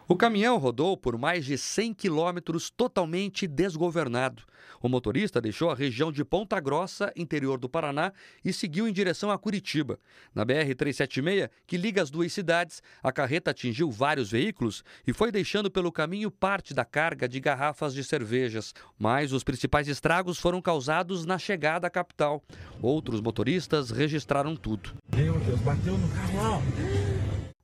O 0.06 0.16
caminhão 0.16 0.58
rodou 0.58 0.98
por 0.98 1.16
mais 1.16 1.46
de 1.46 1.56
100 1.56 1.94
quilômetros 1.94 2.68
totalmente 2.68 3.46
desgovernado. 3.46 4.42
O 4.82 4.88
motorista 4.88 5.40
deixou 5.40 5.70
a 5.70 5.74
região 5.74 6.12
de 6.12 6.22
Ponta 6.22 6.60
Grossa, 6.60 7.10
interior 7.16 7.58
do 7.58 7.70
Paraná, 7.70 8.12
e 8.44 8.52
seguiu 8.52 8.86
em 8.86 8.92
direção 8.92 9.30
a 9.30 9.38
Curitiba. 9.38 9.98
Na 10.34 10.44
BR-376, 10.44 11.48
que 11.66 11.78
liga 11.78 12.02
as 12.02 12.10
duas 12.10 12.34
cidades, 12.34 12.82
a 13.02 13.10
carreta 13.10 13.50
atingiu 13.50 13.90
vários 13.90 14.30
veículos 14.30 14.84
e 15.06 15.12
foi 15.14 15.32
deixando 15.32 15.70
pelo 15.70 15.90
caminho 15.90 16.30
parte 16.30 16.74
da 16.74 16.84
carga 16.84 17.26
de 17.26 17.40
garrafas 17.40 17.94
de 17.94 18.04
cervejas. 18.04 18.74
Mas 18.98 19.32
os 19.32 19.42
principais 19.42 19.88
estragos 19.88 20.38
foram 20.38 20.60
causados 20.60 21.24
na 21.24 21.38
chegada 21.38 21.86
à 21.86 21.90
capital. 21.90 22.42
Outros 22.82 23.22
motoristas 23.22 23.90
registraram 23.90 24.54
tudo. 24.54 24.92
Meu 25.16 25.38
Deus, 25.40 25.60
bateu 25.60 25.96
no 25.96 26.08
carro. 26.10 27.13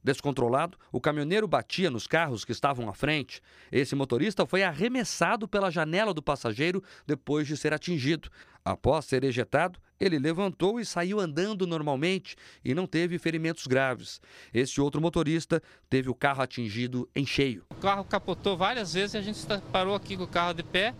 Descontrolado, 0.02 0.78
o 0.90 1.00
caminhoneiro 1.00 1.46
batia 1.46 1.90
nos 1.90 2.06
carros 2.06 2.44
que 2.44 2.52
estavam 2.52 2.88
à 2.88 2.94
frente. 2.94 3.42
Esse 3.70 3.94
motorista 3.94 4.46
foi 4.46 4.62
arremessado 4.62 5.46
pela 5.46 5.70
janela 5.70 6.14
do 6.14 6.22
passageiro 6.22 6.82
depois 7.06 7.46
de 7.46 7.56
ser 7.56 7.74
atingido. 7.74 8.30
Após 8.64 9.04
ser 9.04 9.24
ejetado, 9.24 9.78
ele 9.98 10.18
levantou 10.18 10.80
e 10.80 10.84
saiu 10.84 11.20
andando 11.20 11.66
normalmente 11.66 12.36
e 12.64 12.74
não 12.74 12.86
teve 12.86 13.18
ferimentos 13.18 13.66
graves. 13.66 14.20
Esse 14.52 14.80
outro 14.80 15.00
motorista 15.00 15.62
teve 15.88 16.08
o 16.08 16.14
carro 16.14 16.42
atingido 16.42 17.08
em 17.14 17.26
cheio. 17.26 17.64
O 17.70 17.74
carro 17.76 18.04
capotou 18.04 18.56
várias 18.56 18.94
vezes 18.94 19.14
e 19.14 19.18
a 19.18 19.22
gente 19.22 19.40
parou 19.70 19.94
aqui 19.94 20.16
com 20.16 20.24
o 20.24 20.28
carro 20.28 20.54
de 20.54 20.62
pé 20.62 20.94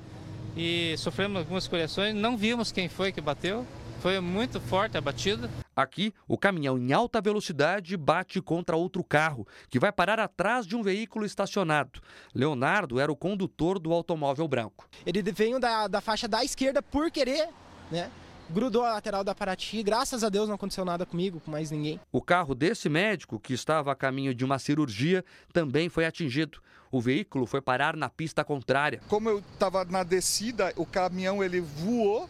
e 0.57 0.95
sofremos 0.99 1.39
algumas 1.39 1.67
correções. 1.67 2.15
Não 2.15 2.37
vimos 2.37 2.73
quem 2.73 2.89
foi 2.89 3.13
que 3.13 3.21
bateu. 3.21 3.67
Foi 4.01 4.19
muito 4.19 4.59
forte 4.59 4.97
a 4.97 5.01
batida. 5.01 5.51
Aqui, 5.77 6.15
o 6.27 6.39
caminhão 6.39 6.79
em 6.79 6.91
alta 6.91 7.21
velocidade 7.21 7.99
bate 7.99 8.41
contra 8.41 8.75
outro 8.75 9.05
carro, 9.05 9.47
que 9.69 9.79
vai 9.79 9.93
parar 9.93 10.19
atrás 10.19 10.67
de 10.67 10.75
um 10.75 10.83
veículo 10.83 11.27
estacionado. 11.27 12.01
Leonardo 12.35 12.99
era 12.99 13.13
o 13.13 13.17
condutor 13.17 13.79
do 13.79 13.93
automóvel 13.93 14.49
branco. 14.49 14.89
Ele 15.05 15.21
veio 15.21 15.61
da, 15.61 15.87
da 15.87 16.01
faixa 16.01 16.27
da 16.27 16.43
esquerda 16.43 16.81
por 16.81 17.11
querer, 17.11 17.51
né? 17.91 18.11
grudou 18.49 18.85
a 18.85 18.95
lateral 18.95 19.23
da 19.23 19.35
Paraty. 19.35 19.83
Graças 19.83 20.25
a 20.25 20.31
Deus 20.31 20.49
não 20.49 20.55
aconteceu 20.55 20.85
nada 20.85 21.05
comigo, 21.05 21.39
com 21.39 21.51
mais 21.51 21.71
ninguém. 21.71 22.01
O 22.11 22.23
carro 22.23 22.55
desse 22.55 22.89
médico, 22.89 23.39
que 23.39 23.53
estava 23.53 23.93
a 23.93 23.95
caminho 23.95 24.35
de 24.35 24.47
uma 24.47 24.59
cirurgia, 24.59 25.23
também 25.53 25.91
foi 25.91 26.07
atingido. 26.07 26.59
O 26.91 27.01
veículo 27.03 27.47
foi 27.47 27.61
parar 27.61 27.97
na 27.97 28.09
pista 28.09 28.43
contrária. 28.43 29.01
Como 29.09 29.29
eu 29.29 29.39
estava 29.39 29.85
na 29.85 30.03
descida, 30.03 30.73
o 30.75 30.85
caminhão 30.85 31.45
ele 31.45 31.61
voou 31.61 32.29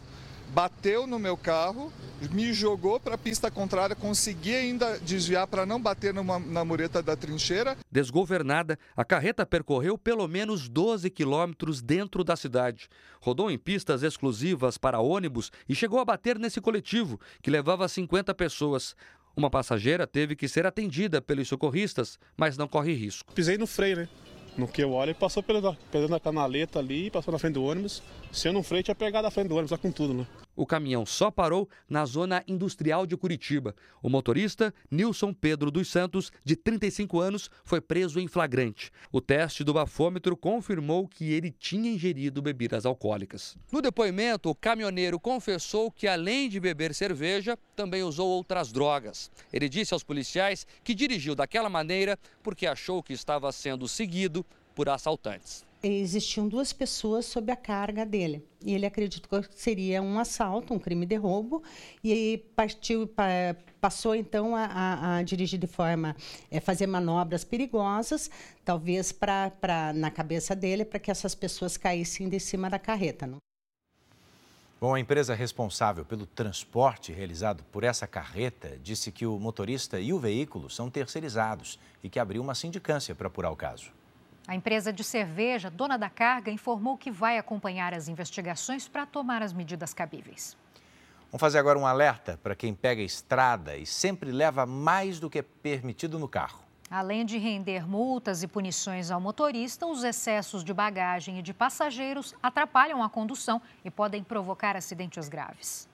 bateu 0.52 1.06
no 1.06 1.18
meu 1.18 1.36
carro, 1.36 1.92
me 2.28 2.52
jogou 2.52 3.00
para 3.00 3.14
a 3.14 3.18
pista 3.18 3.50
contrária, 3.50 3.96
consegui 3.96 4.54
ainda 4.54 4.98
desviar 4.98 5.46
para 5.46 5.64
não 5.64 5.80
bater 5.80 6.12
numa, 6.12 6.38
na 6.38 6.64
mureta 6.64 7.02
da 7.02 7.16
trincheira. 7.16 7.76
Desgovernada, 7.90 8.78
a 8.96 9.04
carreta 9.04 9.46
percorreu 9.46 9.96
pelo 9.96 10.26
menos 10.28 10.68
12 10.68 11.08
quilômetros 11.10 11.80
dentro 11.80 12.22
da 12.22 12.36
cidade. 12.36 12.88
Rodou 13.20 13.50
em 13.50 13.58
pistas 13.58 14.02
exclusivas 14.02 14.76
para 14.76 15.00
ônibus 15.00 15.50
e 15.68 15.74
chegou 15.74 15.98
a 15.98 16.04
bater 16.04 16.38
nesse 16.38 16.60
coletivo, 16.60 17.18
que 17.42 17.50
levava 17.50 17.88
50 17.88 18.34
pessoas. 18.34 18.94
Uma 19.36 19.48
passageira 19.48 20.06
teve 20.06 20.34
que 20.34 20.48
ser 20.48 20.66
atendida 20.66 21.22
pelos 21.22 21.48
socorristas, 21.48 22.18
mas 22.36 22.58
não 22.58 22.68
corre 22.68 22.92
risco. 22.92 23.32
Pisei 23.32 23.56
no 23.56 23.66
freio, 23.66 23.96
né? 23.96 24.08
No 24.56 24.66
que 24.66 24.82
eu 24.82 24.90
olho, 24.92 25.10
ele 25.10 25.18
passou 25.18 25.42
pela, 25.42 25.74
pela 25.90 26.20
canaleta 26.20 26.80
ali, 26.80 27.10
passou 27.10 27.32
na 27.32 27.38
frente 27.38 27.54
do 27.54 27.62
ônibus. 27.62 28.02
Se 28.32 28.48
eu 28.48 28.52
não 28.52 28.62
freio, 28.62 28.82
tinha 28.82 28.94
pegado 28.94 29.26
a 29.26 29.30
frente 29.30 29.48
do 29.48 29.54
ônibus, 29.54 29.70
lá 29.70 29.78
com 29.78 29.92
tudo, 29.92 30.12
né? 30.12 30.26
O 30.54 30.66
caminhão 30.66 31.06
só 31.06 31.30
parou 31.30 31.68
na 31.88 32.04
zona 32.04 32.42
industrial 32.46 33.06
de 33.06 33.16
Curitiba. 33.16 33.74
O 34.02 34.08
motorista, 34.08 34.74
Nilson 34.90 35.32
Pedro 35.32 35.70
dos 35.70 35.88
Santos, 35.88 36.30
de 36.44 36.56
35 36.56 37.18
anos, 37.18 37.50
foi 37.64 37.80
preso 37.80 38.20
em 38.20 38.28
flagrante. 38.28 38.90
O 39.12 39.20
teste 39.20 39.64
do 39.64 39.72
bafômetro 39.72 40.36
confirmou 40.36 41.08
que 41.08 41.32
ele 41.32 41.50
tinha 41.50 41.90
ingerido 41.90 42.42
bebidas 42.42 42.84
alcoólicas. 42.84 43.56
No 43.72 43.80
depoimento, 43.80 44.50
o 44.50 44.54
caminhoneiro 44.54 45.18
confessou 45.18 45.90
que, 45.90 46.06
além 46.06 46.48
de 46.48 46.60
beber 46.60 46.94
cerveja, 46.94 47.58
também 47.74 48.02
usou 48.02 48.28
outras 48.28 48.72
drogas. 48.72 49.30
Ele 49.52 49.68
disse 49.68 49.94
aos 49.94 50.04
policiais 50.04 50.66
que 50.84 50.94
dirigiu 50.94 51.34
daquela 51.34 51.68
maneira 51.68 52.18
porque 52.42 52.66
achou 52.66 53.02
que 53.02 53.12
estava 53.12 53.50
sendo 53.52 53.88
seguido 53.88 54.44
por 54.74 54.88
assaltantes 54.88 55.69
existiam 55.82 56.48
duas 56.48 56.72
pessoas 56.72 57.24
sob 57.26 57.50
a 57.50 57.56
carga 57.56 58.04
dele. 58.04 58.44
E 58.64 58.74
ele 58.74 58.84
acreditou 58.84 59.42
que 59.42 59.58
seria 59.58 60.02
um 60.02 60.18
assalto, 60.18 60.74
um 60.74 60.78
crime 60.78 61.06
de 61.06 61.16
roubo, 61.16 61.62
e 62.04 62.44
partiu, 62.54 63.10
passou 63.80 64.14
então 64.14 64.54
a, 64.54 64.64
a, 64.64 65.16
a 65.16 65.22
dirigir 65.22 65.58
de 65.58 65.66
forma 65.66 66.14
é, 66.50 66.60
fazer 66.60 66.86
manobras 66.86 67.44
perigosas, 67.44 68.30
talvez 68.64 69.12
para 69.12 69.92
na 69.94 70.10
cabeça 70.10 70.54
dele, 70.54 70.84
para 70.84 70.98
que 70.98 71.10
essas 71.10 71.34
pessoas 71.34 71.76
caíssem 71.76 72.28
de 72.28 72.38
cima 72.38 72.68
da 72.68 72.78
carreta. 72.78 73.26
Não? 73.26 73.38
Bom, 74.80 74.94
a 74.94 75.00
empresa 75.00 75.34
responsável 75.34 76.06
pelo 76.06 76.24
transporte 76.24 77.12
realizado 77.12 77.62
por 77.64 77.84
essa 77.84 78.06
carreta 78.06 78.78
disse 78.82 79.12
que 79.12 79.26
o 79.26 79.38
motorista 79.38 80.00
e 80.00 80.10
o 80.10 80.18
veículo 80.18 80.70
são 80.70 80.88
terceirizados 80.88 81.78
e 82.02 82.08
que 82.08 82.18
abriu 82.18 82.40
uma 82.40 82.54
sindicância 82.54 83.14
para 83.14 83.26
apurar 83.26 83.50
o 83.50 83.56
caso. 83.56 83.99
A 84.50 84.54
empresa 84.56 84.92
de 84.92 85.04
cerveja, 85.04 85.70
dona 85.70 85.96
da 85.96 86.10
carga, 86.10 86.50
informou 86.50 86.98
que 86.98 87.08
vai 87.08 87.38
acompanhar 87.38 87.94
as 87.94 88.08
investigações 88.08 88.88
para 88.88 89.06
tomar 89.06 89.42
as 89.42 89.52
medidas 89.52 89.94
cabíveis. 89.94 90.56
Vamos 91.30 91.38
fazer 91.38 91.60
agora 91.60 91.78
um 91.78 91.86
alerta 91.86 92.36
para 92.42 92.56
quem 92.56 92.74
pega 92.74 93.00
a 93.00 93.04
estrada 93.04 93.76
e 93.76 93.86
sempre 93.86 94.32
leva 94.32 94.66
mais 94.66 95.20
do 95.20 95.30
que 95.30 95.38
é 95.38 95.42
permitido 95.42 96.18
no 96.18 96.26
carro. 96.26 96.64
Além 96.90 97.24
de 97.24 97.38
render 97.38 97.86
multas 97.86 98.42
e 98.42 98.48
punições 98.48 99.12
ao 99.12 99.20
motorista, 99.20 99.86
os 99.86 100.02
excessos 100.02 100.64
de 100.64 100.74
bagagem 100.74 101.38
e 101.38 101.42
de 101.42 101.54
passageiros 101.54 102.34
atrapalham 102.42 103.04
a 103.04 103.08
condução 103.08 103.62
e 103.84 103.88
podem 103.88 104.24
provocar 104.24 104.74
acidentes 104.74 105.28
graves. 105.28 105.88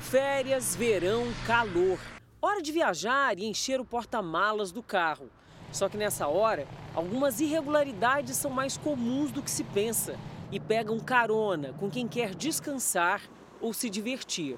Férias, 0.00 0.74
verão, 0.74 1.22
calor. 1.46 2.00
Hora 2.42 2.60
de 2.60 2.72
viajar 2.72 3.38
e 3.38 3.46
encher 3.46 3.78
o 3.78 3.84
porta-malas 3.84 4.72
do 4.72 4.82
carro. 4.82 5.30
Só 5.72 5.88
que 5.88 5.96
nessa 5.96 6.26
hora, 6.28 6.66
algumas 6.94 7.40
irregularidades 7.40 8.36
são 8.36 8.50
mais 8.50 8.76
comuns 8.76 9.30
do 9.30 9.42
que 9.42 9.50
se 9.50 9.64
pensa 9.64 10.16
e 10.50 10.60
pegam 10.60 10.98
carona 10.98 11.74
com 11.78 11.90
quem 11.90 12.06
quer 12.06 12.34
descansar 12.34 13.22
ou 13.60 13.72
se 13.72 13.90
divertir. 13.90 14.56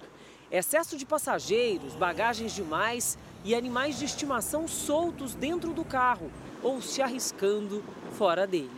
Excesso 0.51 0.97
de 0.97 1.05
passageiros, 1.05 1.95
bagagens 1.95 2.55
demais 2.55 3.19
e 3.45 3.55
animais 3.55 3.99
de 3.99 4.05
estimação 4.05 4.67
soltos 4.67 5.35
dentro 5.35 5.73
do 5.73 5.85
carro 5.85 6.31
ou 6.63 6.81
se 6.81 7.03
arriscando 7.03 7.85
fora 8.13 8.47
dele. 8.47 8.78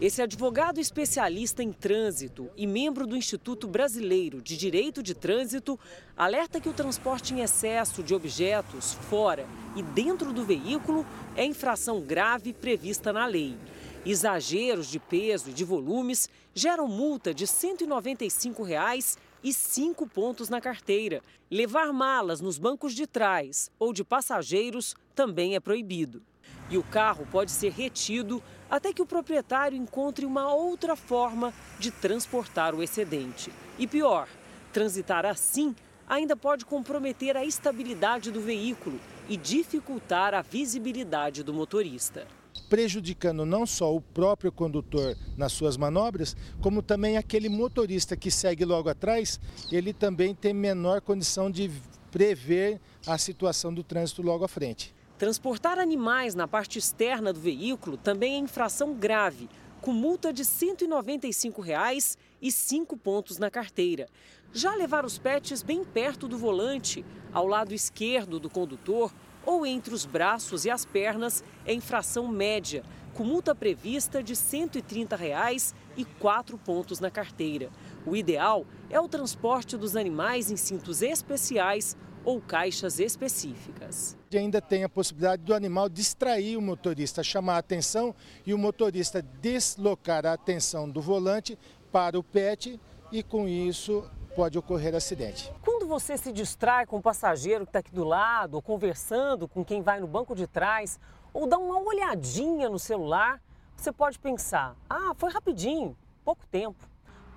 Esse 0.00 0.22
advogado 0.22 0.80
especialista 0.80 1.62
em 1.62 1.70
trânsito 1.72 2.50
e 2.56 2.66
membro 2.66 3.06
do 3.06 3.14
Instituto 3.14 3.68
Brasileiro 3.68 4.40
de 4.40 4.56
Direito 4.56 5.02
de 5.02 5.14
Trânsito 5.14 5.78
alerta 6.16 6.58
que 6.58 6.70
o 6.70 6.72
transporte 6.72 7.34
em 7.34 7.40
excesso 7.40 8.02
de 8.02 8.14
objetos 8.14 8.94
fora 8.94 9.46
e 9.76 9.82
dentro 9.82 10.32
do 10.32 10.42
veículo 10.42 11.04
é 11.36 11.44
infração 11.44 12.00
grave 12.00 12.54
prevista 12.54 13.12
na 13.12 13.26
lei. 13.26 13.58
Exageros 14.06 14.86
de 14.90 14.98
peso 14.98 15.50
e 15.50 15.52
de 15.52 15.66
volumes 15.66 16.30
geram 16.54 16.88
multa 16.88 17.34
de 17.34 17.46
195 17.46 18.62
reais 18.62 19.18
e 19.44 19.52
cinco 19.52 20.06
pontos 20.06 20.48
na 20.48 20.62
carteira. 20.62 21.20
Levar 21.50 21.92
malas 21.92 22.40
nos 22.40 22.56
bancos 22.56 22.94
de 22.94 23.06
trás 23.06 23.70
ou 23.78 23.92
de 23.92 24.02
passageiros 24.02 24.96
também 25.14 25.56
é 25.56 25.60
proibido. 25.60 26.22
E 26.70 26.78
o 26.78 26.82
carro 26.84 27.26
pode 27.30 27.50
ser 27.50 27.72
retido 27.72 28.42
até 28.70 28.92
que 28.92 29.02
o 29.02 29.06
proprietário 29.06 29.76
encontre 29.76 30.24
uma 30.24 30.54
outra 30.54 30.94
forma 30.94 31.52
de 31.78 31.90
transportar 31.90 32.74
o 32.74 32.82
excedente. 32.82 33.52
E 33.78 33.86
pior, 33.86 34.28
transitar 34.72 35.26
assim 35.26 35.74
ainda 36.08 36.36
pode 36.36 36.64
comprometer 36.64 37.36
a 37.36 37.44
estabilidade 37.44 38.30
do 38.30 38.40
veículo 38.40 38.98
e 39.28 39.36
dificultar 39.36 40.34
a 40.34 40.42
visibilidade 40.42 41.42
do 41.42 41.54
motorista. 41.54 42.26
Prejudicando 42.68 43.46
não 43.46 43.64
só 43.64 43.94
o 43.94 44.00
próprio 44.00 44.50
condutor 44.50 45.16
nas 45.36 45.52
suas 45.52 45.76
manobras, 45.76 46.36
como 46.60 46.82
também 46.82 47.16
aquele 47.16 47.48
motorista 47.48 48.16
que 48.16 48.30
segue 48.30 48.64
logo 48.64 48.88
atrás, 48.88 49.40
ele 49.70 49.92
também 49.92 50.34
tem 50.34 50.52
menor 50.52 51.00
condição 51.00 51.50
de 51.50 51.70
prever 52.10 52.80
a 53.06 53.16
situação 53.16 53.72
do 53.72 53.84
trânsito 53.84 54.20
logo 54.20 54.44
à 54.44 54.48
frente. 54.48 54.92
Transportar 55.20 55.78
animais 55.78 56.34
na 56.34 56.48
parte 56.48 56.78
externa 56.78 57.30
do 57.30 57.38
veículo 57.38 57.98
também 57.98 58.36
é 58.36 58.38
infração 58.38 58.94
grave, 58.94 59.50
com 59.82 59.92
multa 59.92 60.32
de 60.32 60.46
195 60.46 61.60
reais 61.60 62.16
e 62.40 62.50
5 62.50 62.96
pontos 62.96 63.36
na 63.36 63.50
carteira. 63.50 64.08
Já 64.50 64.74
levar 64.74 65.04
os 65.04 65.18
pets 65.18 65.62
bem 65.62 65.84
perto 65.84 66.26
do 66.26 66.38
volante, 66.38 67.04
ao 67.34 67.46
lado 67.46 67.74
esquerdo 67.74 68.40
do 68.40 68.48
condutor 68.48 69.12
ou 69.44 69.66
entre 69.66 69.92
os 69.92 70.06
braços 70.06 70.64
e 70.64 70.70
as 70.70 70.86
pernas 70.86 71.44
é 71.66 71.74
infração 71.74 72.26
média, 72.26 72.82
com 73.12 73.22
multa 73.22 73.54
prevista 73.54 74.22
de 74.22 74.34
130 74.34 75.16
reais 75.16 75.74
e 75.98 76.04
4 76.06 76.56
pontos 76.56 76.98
na 76.98 77.10
carteira. 77.10 77.68
O 78.06 78.16
ideal 78.16 78.64
é 78.88 78.98
o 78.98 79.06
transporte 79.06 79.76
dos 79.76 79.96
animais 79.96 80.50
em 80.50 80.56
cintos 80.56 81.02
especiais 81.02 81.94
ou 82.24 82.40
caixas 82.40 82.98
específicas. 82.98 84.16
E 84.30 84.38
ainda 84.38 84.60
tem 84.60 84.84
a 84.84 84.88
possibilidade 84.88 85.42
do 85.42 85.54
animal 85.54 85.88
distrair 85.88 86.56
o 86.56 86.62
motorista, 86.62 87.22
chamar 87.22 87.54
a 87.54 87.58
atenção 87.58 88.14
e 88.46 88.52
o 88.52 88.58
motorista 88.58 89.22
deslocar 89.22 90.26
a 90.26 90.32
atenção 90.32 90.88
do 90.88 91.00
volante 91.00 91.58
para 91.90 92.18
o 92.18 92.22
pet 92.22 92.80
e 93.10 93.22
com 93.22 93.48
isso 93.48 94.04
pode 94.36 94.58
ocorrer 94.58 94.94
acidente. 94.94 95.52
Quando 95.62 95.86
você 95.86 96.16
se 96.16 96.32
distrai 96.32 96.86
com 96.86 96.98
o 96.98 97.02
passageiro 97.02 97.64
que 97.64 97.70
está 97.70 97.80
aqui 97.80 97.92
do 97.92 98.04
lado, 98.04 98.54
ou 98.54 98.62
conversando 98.62 99.48
com 99.48 99.64
quem 99.64 99.82
vai 99.82 100.00
no 100.00 100.06
banco 100.06 100.34
de 100.34 100.46
trás, 100.46 101.00
ou 101.32 101.46
dá 101.46 101.58
uma 101.58 101.80
olhadinha 101.80 102.68
no 102.68 102.78
celular, 102.78 103.42
você 103.76 103.90
pode 103.90 104.18
pensar: 104.18 104.76
ah, 104.88 105.12
foi 105.16 105.30
rapidinho, 105.30 105.96
pouco 106.24 106.46
tempo. 106.46 106.89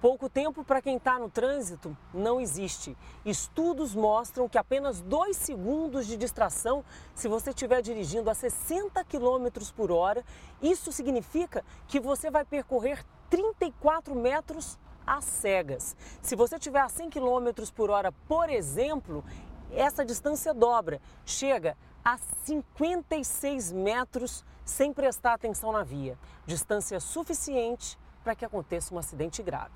Pouco 0.04 0.28
tempo 0.28 0.66
para 0.66 0.82
quem 0.82 0.98
está 0.98 1.18
no 1.18 1.30
trânsito 1.30 1.96
não 2.14 2.42
existe. 2.42 2.94
Estudos 3.24 3.96
mostram 3.96 4.50
que 4.50 4.58
apenas 4.58 5.00
dois 5.00 5.38
segundos 5.38 6.06
de 6.06 6.18
distração, 6.18 6.84
se 7.16 7.30
você 7.30 7.52
estiver 7.52 7.82
dirigindo 7.82 8.30
a 8.30 8.34
60 8.34 9.02
km 9.06 9.48
por 9.74 9.94
hora, 9.94 10.22
isso 10.62 10.92
significa 10.92 11.64
que 11.88 12.02
você 12.02 12.30
vai 12.30 12.44
percorrer 12.44 13.02
34 13.30 14.14
metros 14.14 14.78
às 15.08 15.24
cegas. 15.24 15.96
Se 16.22 16.36
você 16.36 16.60
tiver 16.60 16.82
a 16.82 16.90
100 16.90 17.10
km 17.10 17.72
por 17.74 17.90
hora, 17.90 18.12
por 18.28 18.50
exemplo, 18.50 19.24
essa 19.72 20.04
distância 20.04 20.54
dobra, 20.54 21.00
chega 21.26 21.78
a 22.04 22.18
56 22.44 23.72
metros 23.72 24.44
sem 24.66 24.92
prestar 24.92 25.36
atenção 25.36 25.72
na 25.72 25.82
via. 25.82 26.20
Distância 26.46 27.00
suficiente 27.00 27.98
para 28.24 28.36
que 28.36 28.46
aconteça 28.46 28.94
um 28.94 28.98
acidente 28.98 29.44
grave. 29.44 29.74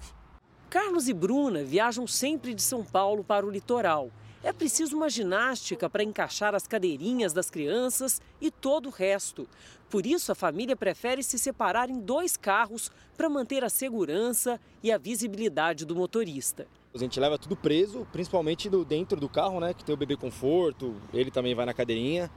Carlos 0.70 1.08
e 1.08 1.14
Bruna 1.14 1.64
viajam 1.64 2.06
sempre 2.06 2.54
de 2.54 2.62
São 2.62 2.84
Paulo 2.84 3.24
para 3.24 3.45
o 3.45 3.50
litoral. 3.50 4.10
É 4.43 4.54
preciso 4.54 4.95
uma 4.95 5.10
ginástica 5.10 5.89
para 5.89 6.04
encaixar 6.04 6.54
as 6.54 6.68
cadeirinhas 6.68 7.34
das 7.34 7.50
crianças 7.50 8.22
e 8.39 8.52
todo 8.52 8.88
o 8.88 8.91
resto. 8.91 9.48
Por 9.89 10.06
isso, 10.06 10.32
a 10.32 10.36
família 10.36 10.76
prefere 10.76 11.24
se 11.24 11.39
separar 11.39 11.89
em 11.89 12.00
dois 12.00 12.38
carros 12.38 12.91
para 13.16 13.30
manter 13.30 13.64
a 13.64 13.70
segurança 13.70 14.60
e 14.84 14.91
a 14.91 14.98
visibilidade 14.98 15.86
do 15.86 15.95
motorista. 15.95 16.68
A 16.93 16.98
gente 16.98 17.20
leva 17.20 17.38
tudo 17.38 17.56
preso, 17.56 18.08
principalmente 18.12 18.70
do, 18.70 18.86
dentro 18.86 19.20
do 19.20 19.30
carro, 19.30 19.60
né? 19.60 19.74
Que 19.74 19.84
tem 19.84 19.95
o 19.95 19.98
bebê 19.98 20.16
conforto, 20.16 20.95
ele 21.14 21.32
também 21.32 21.56
vai 21.56 21.66
na 21.66 21.74
cadeirinha. 21.74 22.30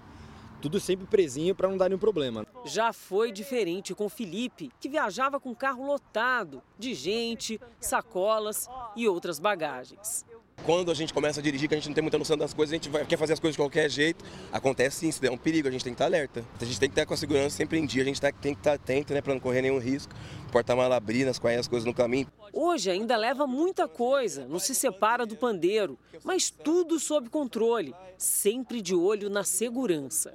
Tudo 0.60 0.78
sempre 0.78 1.06
presinho 1.06 1.54
para 1.54 1.68
não 1.68 1.78
dar 1.78 1.88
nenhum 1.88 1.98
problema. 1.98 2.46
Já 2.66 2.92
foi 2.92 3.32
diferente 3.32 3.94
com 3.94 4.08
Felipe, 4.08 4.70
que 4.78 4.90
viajava 4.90 5.40
com 5.40 5.54
carro 5.54 5.86
lotado 5.86 6.62
de 6.78 6.92
gente, 6.92 7.58
sacolas 7.80 8.68
e 8.94 9.08
outras 9.08 9.38
bagagens. 9.38 10.26
Quando 10.64 10.90
a 10.90 10.94
gente 10.94 11.12
começa 11.12 11.40
a 11.40 11.42
dirigir, 11.42 11.68
que 11.68 11.74
a 11.74 11.78
gente 11.78 11.88
não 11.88 11.94
tem 11.94 12.02
muita 12.02 12.18
noção 12.18 12.36
das 12.36 12.52
coisas, 12.52 12.72
a 12.72 12.76
gente 12.76 12.88
vai, 12.88 13.04
quer 13.06 13.16
fazer 13.16 13.32
as 13.32 13.40
coisas 13.40 13.54
de 13.54 13.62
qualquer 13.62 13.88
jeito, 13.88 14.24
acontece 14.52 14.98
sim, 14.98 15.10
se 15.10 15.20
der 15.20 15.30
um 15.30 15.38
perigo, 15.38 15.66
a 15.68 15.70
gente 15.70 15.82
tem 15.82 15.92
que 15.92 15.94
estar 15.94 16.04
alerta. 16.04 16.44
A 16.60 16.64
gente 16.64 16.78
tem 16.78 16.88
que 16.88 16.92
estar 16.92 17.06
com 17.06 17.14
a 17.14 17.16
segurança 17.16 17.56
sempre 17.56 17.78
em 17.78 17.86
dia, 17.86 18.02
a 18.02 18.06
gente 18.06 18.20
tem 18.20 18.54
que 18.54 18.60
estar 18.60 18.74
atento, 18.74 19.14
né, 19.14 19.22
para 19.22 19.32
não 19.32 19.40
correr 19.40 19.62
nenhum 19.62 19.78
risco. 19.78 20.12
Porta-mala 20.52 20.96
abrir, 20.96 21.24
nas 21.24 21.40
as 21.58 21.68
coisas 21.68 21.86
no 21.86 21.94
caminho. 21.94 22.26
Hoje 22.52 22.90
ainda 22.90 23.16
leva 23.16 23.46
muita 23.46 23.88
coisa, 23.88 24.46
não 24.46 24.58
se 24.58 24.74
separa 24.74 25.24
do 25.24 25.36
pandeiro, 25.36 25.98
mas 26.22 26.50
tudo 26.50 26.98
sob 26.98 27.30
controle, 27.30 27.94
sempre 28.18 28.82
de 28.82 28.94
olho 28.94 29.30
na 29.30 29.44
segurança. 29.44 30.32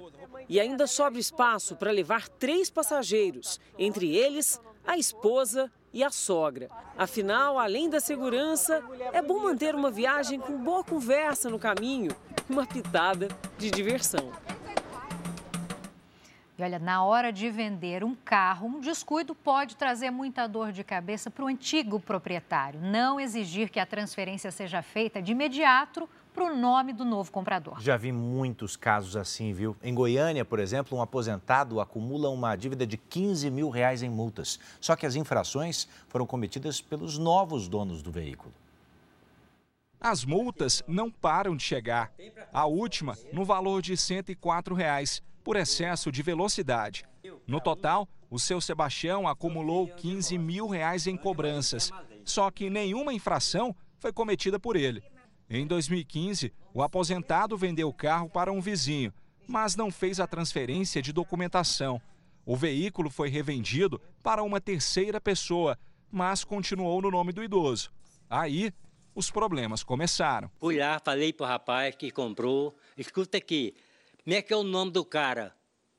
E 0.48 0.58
ainda 0.58 0.86
sobra 0.86 1.20
espaço 1.20 1.76
para 1.76 1.90
levar 1.90 2.28
três 2.28 2.68
passageiros, 2.68 3.60
entre 3.78 4.16
eles 4.16 4.60
a 4.86 4.96
esposa 4.96 5.70
e 5.96 6.04
a 6.04 6.10
sogra. 6.10 6.68
Afinal, 6.94 7.58
além 7.58 7.88
da 7.88 8.00
segurança, 8.00 8.84
é 9.14 9.22
bom 9.22 9.42
manter 9.42 9.74
uma 9.74 9.90
viagem 9.90 10.38
com 10.38 10.58
boa 10.58 10.84
conversa 10.84 11.48
no 11.48 11.58
caminho, 11.58 12.14
uma 12.50 12.66
pitada 12.66 13.28
de 13.56 13.70
diversão. 13.70 14.30
E 16.58 16.62
olha, 16.62 16.78
na 16.78 17.02
hora 17.02 17.32
de 17.32 17.48
vender 17.48 18.04
um 18.04 18.14
carro, 18.14 18.68
um 18.68 18.78
descuido 18.78 19.34
pode 19.34 19.74
trazer 19.74 20.10
muita 20.10 20.46
dor 20.46 20.70
de 20.70 20.84
cabeça 20.84 21.30
para 21.30 21.44
o 21.46 21.48
antigo 21.48 21.98
proprietário. 21.98 22.78
Não 22.78 23.18
exigir 23.18 23.70
que 23.70 23.80
a 23.80 23.86
transferência 23.86 24.50
seja 24.50 24.82
feita 24.82 25.22
de 25.22 25.32
imediato 25.32 26.06
para 26.36 26.52
o 26.52 26.54
nome 26.54 26.92
do 26.92 27.02
novo 27.02 27.32
comprador. 27.32 27.80
Já 27.80 27.96
vi 27.96 28.12
muitos 28.12 28.76
casos 28.76 29.16
assim, 29.16 29.54
viu? 29.54 29.74
Em 29.82 29.94
Goiânia, 29.94 30.44
por 30.44 30.58
exemplo, 30.58 30.98
um 30.98 31.00
aposentado 31.00 31.80
acumula 31.80 32.28
uma 32.28 32.54
dívida 32.54 32.86
de 32.86 32.98
15 32.98 33.50
mil 33.50 33.70
reais 33.70 34.02
em 34.02 34.10
multas. 34.10 34.60
Só 34.78 34.94
que 34.94 35.06
as 35.06 35.16
infrações 35.16 35.88
foram 36.08 36.26
cometidas 36.26 36.78
pelos 36.78 37.16
novos 37.16 37.68
donos 37.68 38.02
do 38.02 38.12
veículo. 38.12 38.52
As 39.98 40.26
multas 40.26 40.84
não 40.86 41.10
param 41.10 41.56
de 41.56 41.62
chegar. 41.62 42.12
A 42.52 42.66
última, 42.66 43.16
no 43.32 43.42
valor 43.42 43.80
de 43.80 43.92
R$ 43.92 43.96
104. 43.96 44.74
Reais 44.74 45.22
por 45.42 45.56
excesso 45.56 46.12
de 46.12 46.22
velocidade. 46.22 47.06
No 47.46 47.62
total, 47.62 48.06
o 48.30 48.38
seu 48.38 48.60
Sebastião 48.60 49.26
acumulou 49.26 49.88
15 49.88 50.36
mil 50.36 50.68
reais 50.68 51.06
em 51.06 51.16
cobranças, 51.16 51.90
só 52.26 52.50
que 52.50 52.68
nenhuma 52.68 53.14
infração 53.14 53.74
foi 53.98 54.12
cometida 54.12 54.58
por 54.58 54.76
ele. 54.76 55.02
Em 55.48 55.66
2015, 55.66 56.52
o 56.74 56.82
aposentado 56.82 57.56
vendeu 57.56 57.88
o 57.88 57.94
carro 57.94 58.28
para 58.28 58.52
um 58.52 58.60
vizinho, 58.60 59.12
mas 59.46 59.76
não 59.76 59.90
fez 59.90 60.18
a 60.18 60.26
transferência 60.26 61.00
de 61.00 61.12
documentação. 61.12 62.00
O 62.44 62.56
veículo 62.56 63.10
foi 63.10 63.28
revendido 63.28 64.00
para 64.22 64.42
uma 64.42 64.60
terceira 64.60 65.20
pessoa, 65.20 65.78
mas 66.10 66.42
continuou 66.42 67.00
no 67.00 67.10
nome 67.10 67.32
do 67.32 67.44
idoso. 67.44 67.92
Aí, 68.28 68.72
os 69.14 69.30
problemas 69.30 69.82
começaram. 69.84 70.50
Fui 70.58 70.78
lá, 70.78 71.00
falei 71.02 71.32
para 71.32 71.44
o 71.44 71.48
rapaz 71.48 71.94
que 71.94 72.10
comprou: 72.10 72.76
escuta 72.96 73.38
aqui, 73.38 73.74
como 74.24 74.34
é 74.34 74.42
que 74.42 74.52
é 74.52 74.56
o 74.56 74.64
nome 74.64 74.90
do 74.90 75.04
cara? 75.04 75.54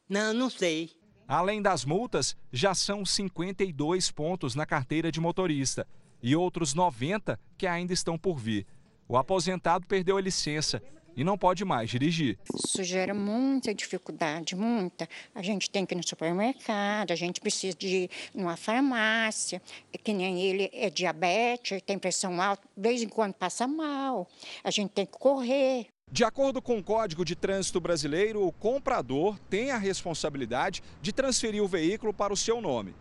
Não, 0.09 0.33
não 0.33 0.49
sei. 0.49 0.91
Além 1.27 1.61
das 1.61 1.83
multas, 1.83 2.37
já 2.51 2.73
são 2.73 3.05
52 3.05 4.11
pontos 4.11 4.55
na 4.55 4.65
carteira 4.65 5.11
de 5.11 5.19
motorista 5.19 5.87
e 6.21 6.35
outros 6.35 6.73
90 6.73 7.39
que 7.57 7.67
ainda 7.67 7.93
estão 7.93 8.17
por 8.17 8.37
vir. 8.37 8.65
O 9.07 9.15
aposentado 9.15 9.87
perdeu 9.87 10.17
a 10.17 10.21
licença 10.21 10.81
e 11.15 11.23
não 11.23 11.37
pode 11.37 11.65
mais 11.65 11.89
dirigir. 11.89 12.37
Isso 12.53 12.83
gera 12.83 13.13
muita 13.13 13.73
dificuldade, 13.73 14.55
muita. 14.55 15.09
A 15.33 15.41
gente 15.41 15.69
tem 15.69 15.85
que 15.85 15.95
ir 15.95 15.97
no 15.97 16.07
supermercado, 16.07 17.11
a 17.11 17.15
gente 17.15 17.41
precisa 17.41 17.75
de 17.75 17.87
ir 17.87 18.09
numa 18.35 18.55
farmácia, 18.55 19.61
que 20.03 20.13
nem 20.13 20.41
ele 20.41 20.69
é 20.71 20.89
diabetes, 20.89 21.81
tem 21.81 21.97
pressão 21.97 22.39
alta, 22.39 22.67
de 22.75 22.83
vez 22.83 23.01
em 23.01 23.09
quando 23.09 23.33
passa 23.33 23.65
mal. 23.65 24.27
A 24.63 24.69
gente 24.69 24.91
tem 24.91 25.05
que 25.05 25.17
correr. 25.17 25.87
De 26.09 26.23
acordo 26.23 26.61
com 26.61 26.77
o 26.77 26.83
Código 26.83 27.25
de 27.25 27.35
Trânsito 27.35 27.81
Brasileiro, 27.81 28.45
o 28.45 28.51
comprador 28.51 29.39
tem 29.49 29.71
a 29.71 29.77
responsabilidade 29.77 30.83
de 31.01 31.11
transferir 31.11 31.63
o 31.63 31.67
veículo 31.67 32.13
para 32.13 32.31
o 32.31 32.37
seu 32.37 32.61
nome. 32.61 32.95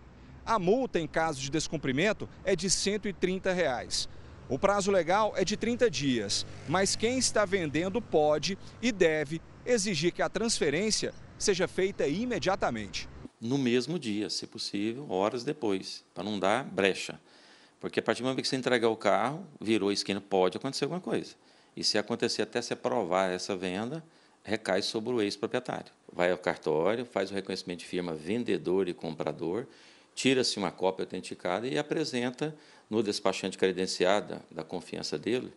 A 0.45 0.59
multa 0.59 0.99
em 0.99 1.07
caso 1.07 1.41
de 1.41 1.51
descumprimento 1.51 2.29
é 2.45 2.57
de 2.57 2.71
130 2.71 3.53
reais. 3.53 4.09
O 4.49 4.59
prazo 4.59 4.93
legal 4.93 5.35
é 5.37 5.45
de 5.45 5.57
30 5.57 5.91
dias, 5.91 6.47
mas 6.69 6.95
quem 6.95 7.19
está 7.19 7.45
vendendo 7.45 8.01
pode 8.01 8.57
e 8.81 8.93
deve 8.93 9.41
exigir 9.65 10.13
que 10.13 10.23
a 10.23 10.29
transferência 10.29 11.13
seja 11.37 11.67
feita 11.67 12.07
imediatamente. 12.07 13.09
No 13.41 13.59
mesmo 13.59 13.99
dia, 13.99 14.31
se 14.31 14.47
possível, 14.47 15.11
horas 15.11 15.43
depois, 15.43 16.05
para 16.15 16.23
não 16.23 16.39
dar 16.39 16.65
brecha. 16.65 17.21
Porque 17.81 17.99
a 17.99 18.03
partir 18.03 18.23
do 18.23 18.27
momento 18.27 18.41
que 18.41 18.49
você 18.49 18.55
entregar 18.55 18.89
o 18.89 18.97
carro, 18.97 19.45
virou 19.61 19.89
a 19.89 19.93
esquina, 19.93 20.21
pode 20.21 20.57
acontecer 20.57 20.85
alguma 20.85 21.01
coisa. 21.01 21.35
E 21.77 21.83
se 21.83 21.99
acontecer 21.99 22.43
até 22.43 22.63
se 22.63 22.73
aprovar 22.73 23.33
essa 23.33 23.57
venda, 23.57 24.03
recai 24.45 24.81
sobre 24.81 25.13
o 25.13 25.21
ex-proprietário. 25.21 25.93
Vai 26.13 26.31
ao 26.31 26.39
cartório, 26.39 27.05
faz 27.05 27.33
o 27.33 27.35
reconhecimento 27.35 27.81
de 27.81 27.87
firma 27.87 28.15
vendedor 28.15 28.89
e 28.89 28.95
comprador, 28.95 29.67
tira-se 30.15 30.57
uma 30.57 30.71
cópia 30.71 31.03
autenticada 31.03 31.67
e 31.67 31.77
apresenta 31.77 32.57
no 32.89 33.03
despachante 33.03 33.59
credenciado 33.59 34.41
da 34.51 34.63
confiança 34.63 35.19
dele 35.19 35.53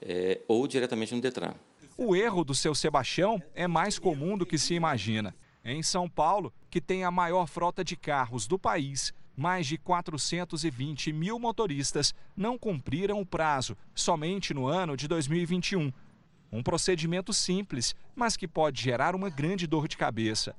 é, 0.00 0.40
ou 0.48 0.66
diretamente 0.66 1.14
no 1.14 1.20
Detran. 1.20 1.54
O 1.96 2.16
erro 2.16 2.44
do 2.44 2.54
seu 2.54 2.74
Sebastião 2.74 3.42
é 3.54 3.66
mais 3.66 3.98
comum 3.98 4.36
do 4.36 4.44
que 4.44 4.58
se 4.58 4.74
imagina. 4.74 5.34
Em 5.64 5.82
São 5.82 6.08
Paulo, 6.08 6.52
que 6.68 6.80
tem 6.80 7.04
a 7.04 7.10
maior 7.10 7.46
frota 7.46 7.84
de 7.84 7.96
carros 7.96 8.46
do 8.46 8.58
país, 8.58 9.14
mais 9.36 9.66
de 9.66 9.78
420 9.78 11.12
mil 11.12 11.38
motoristas 11.38 12.14
não 12.36 12.58
cumpriram 12.58 13.20
o 13.20 13.26
prazo 13.26 13.76
somente 13.94 14.52
no 14.52 14.66
ano 14.66 14.96
de 14.96 15.08
2021. 15.08 15.92
Um 16.52 16.62
procedimento 16.62 17.32
simples, 17.32 17.94
mas 18.14 18.36
que 18.36 18.46
pode 18.46 18.80
gerar 18.82 19.14
uma 19.14 19.30
grande 19.30 19.66
dor 19.66 19.88
de 19.88 19.96
cabeça. 19.96 20.54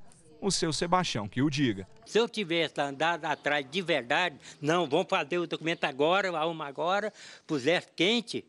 O 0.46 0.50
seu 0.52 0.72
Sebastião 0.72 1.26
que 1.26 1.42
o 1.42 1.50
diga. 1.50 1.88
Se 2.04 2.18
eu 2.18 2.28
tivesse 2.28 2.80
andado 2.80 3.24
atrás 3.24 3.66
de 3.68 3.82
verdade, 3.82 4.38
não, 4.60 4.88
vamos 4.88 5.08
fazer 5.10 5.38
o 5.38 5.46
documento 5.48 5.82
agora, 5.82 6.30
arruma 6.38 6.68
agora, 6.68 7.12
pusesse 7.44 7.88
quente, 7.96 8.44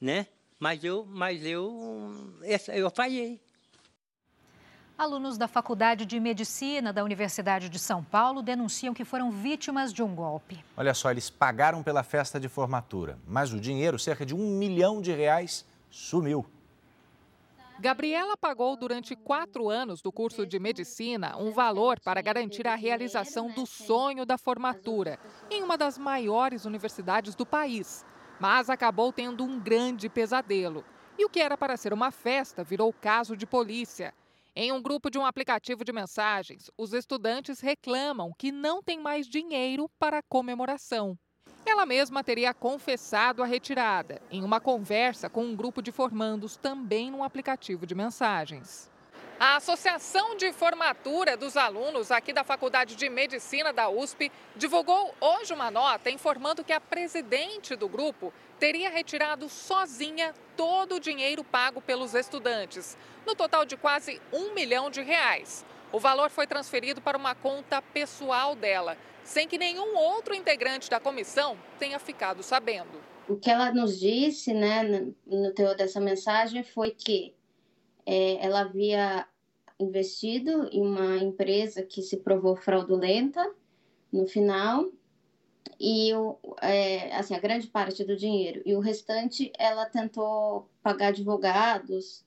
né? 0.00 0.26
Mas 0.58 0.82
eu, 0.82 1.06
mas 1.06 1.44
eu, 1.44 2.34
eu 2.68 2.90
falhei. 2.90 3.38
Alunos 4.96 5.36
da 5.36 5.46
Faculdade 5.46 6.06
de 6.06 6.18
Medicina 6.18 6.94
da 6.94 7.04
Universidade 7.04 7.68
de 7.68 7.78
São 7.78 8.02
Paulo 8.02 8.40
denunciam 8.40 8.94
que 8.94 9.04
foram 9.04 9.30
vítimas 9.30 9.92
de 9.92 10.02
um 10.02 10.14
golpe. 10.14 10.64
Olha 10.78 10.94
só, 10.94 11.10
eles 11.10 11.28
pagaram 11.28 11.82
pela 11.82 12.02
festa 12.02 12.40
de 12.40 12.48
formatura, 12.48 13.18
mas 13.26 13.52
o 13.52 13.60
dinheiro, 13.60 13.98
cerca 13.98 14.24
de 14.24 14.34
um 14.34 14.56
milhão 14.56 15.02
de 15.02 15.12
reais, 15.12 15.62
sumiu. 15.90 16.46
Gabriela 17.80 18.36
pagou 18.36 18.76
durante 18.76 19.14
quatro 19.14 19.68
anos 19.68 20.02
do 20.02 20.10
curso 20.10 20.44
de 20.44 20.58
medicina 20.58 21.36
um 21.38 21.52
valor 21.52 22.00
para 22.00 22.20
garantir 22.20 22.66
a 22.66 22.74
realização 22.74 23.52
do 23.52 23.64
sonho 23.66 24.26
da 24.26 24.36
formatura 24.36 25.16
em 25.48 25.62
uma 25.62 25.78
das 25.78 25.96
maiores 25.96 26.64
universidades 26.64 27.36
do 27.36 27.46
país, 27.46 28.04
mas 28.40 28.68
acabou 28.68 29.12
tendo 29.12 29.44
um 29.44 29.60
grande 29.60 30.08
pesadelo. 30.08 30.84
E 31.16 31.24
o 31.24 31.30
que 31.30 31.38
era 31.38 31.56
para 31.56 31.76
ser 31.76 31.92
uma 31.92 32.10
festa 32.10 32.64
virou 32.64 32.92
caso 32.92 33.36
de 33.36 33.46
polícia. 33.46 34.12
Em 34.56 34.72
um 34.72 34.82
grupo 34.82 35.08
de 35.08 35.16
um 35.16 35.24
aplicativo 35.24 35.84
de 35.84 35.92
mensagens, 35.92 36.68
os 36.76 36.92
estudantes 36.92 37.60
reclamam 37.60 38.32
que 38.36 38.50
não 38.50 38.82
tem 38.82 38.98
mais 38.98 39.28
dinheiro 39.28 39.88
para 40.00 40.18
a 40.18 40.22
comemoração. 40.22 41.16
Ela 41.70 41.84
mesma 41.84 42.24
teria 42.24 42.54
confessado 42.54 43.42
a 43.42 43.46
retirada 43.46 44.22
em 44.30 44.42
uma 44.42 44.58
conversa 44.58 45.28
com 45.28 45.44
um 45.44 45.54
grupo 45.54 45.82
de 45.82 45.92
formandos 45.92 46.56
também 46.56 47.10
num 47.10 47.22
aplicativo 47.22 47.86
de 47.86 47.94
mensagens. 47.94 48.90
A 49.38 49.56
Associação 49.56 50.34
de 50.34 50.50
Formatura 50.50 51.36
dos 51.36 51.58
Alunos 51.58 52.10
aqui 52.10 52.32
da 52.32 52.42
Faculdade 52.42 52.96
de 52.96 53.08
Medicina 53.10 53.70
da 53.70 53.88
USP 53.88 54.32
divulgou 54.56 55.14
hoje 55.20 55.52
uma 55.52 55.70
nota 55.70 56.10
informando 56.10 56.64
que 56.64 56.72
a 56.72 56.80
presidente 56.80 57.76
do 57.76 57.86
grupo 57.86 58.32
teria 58.58 58.90
retirado 58.90 59.48
sozinha 59.48 60.34
todo 60.56 60.96
o 60.96 61.00
dinheiro 61.00 61.44
pago 61.44 61.80
pelos 61.80 62.14
estudantes, 62.14 62.96
no 63.26 63.34
total 63.34 63.64
de 63.64 63.76
quase 63.76 64.20
um 64.32 64.52
milhão 64.54 64.90
de 64.90 65.00
reais. 65.00 65.64
O 65.92 65.98
valor 65.98 66.30
foi 66.30 66.46
transferido 66.46 67.00
para 67.00 67.16
uma 67.16 67.34
conta 67.34 67.80
pessoal 67.80 68.54
dela, 68.54 68.96
sem 69.24 69.46
que 69.46 69.56
nenhum 69.56 69.96
outro 69.96 70.34
integrante 70.34 70.90
da 70.90 71.00
comissão 71.00 71.56
tenha 71.78 71.98
ficado 71.98 72.42
sabendo. 72.42 73.00
O 73.28 73.36
que 73.36 73.50
ela 73.50 73.72
nos 73.72 74.00
disse, 74.00 74.52
né, 74.52 74.82
no 75.26 75.52
teor 75.54 75.76
dessa 75.76 76.00
mensagem, 76.00 76.62
foi 76.62 76.90
que 76.90 77.34
é, 78.04 78.44
ela 78.44 78.60
havia 78.60 79.26
investido 79.78 80.68
em 80.72 80.82
uma 80.82 81.18
empresa 81.18 81.82
que 81.82 82.02
se 82.02 82.16
provou 82.16 82.56
fraudulenta 82.56 83.48
no 84.12 84.26
final 84.26 84.90
e 85.78 86.12
o, 86.14 86.38
é, 86.60 87.14
assim 87.16 87.34
a 87.34 87.38
grande 87.38 87.66
parte 87.66 88.04
do 88.04 88.16
dinheiro 88.16 88.62
e 88.64 88.74
o 88.74 88.80
restante 88.80 89.52
ela 89.58 89.86
tentou 89.86 90.68
pagar 90.82 91.08
advogados 91.08 92.24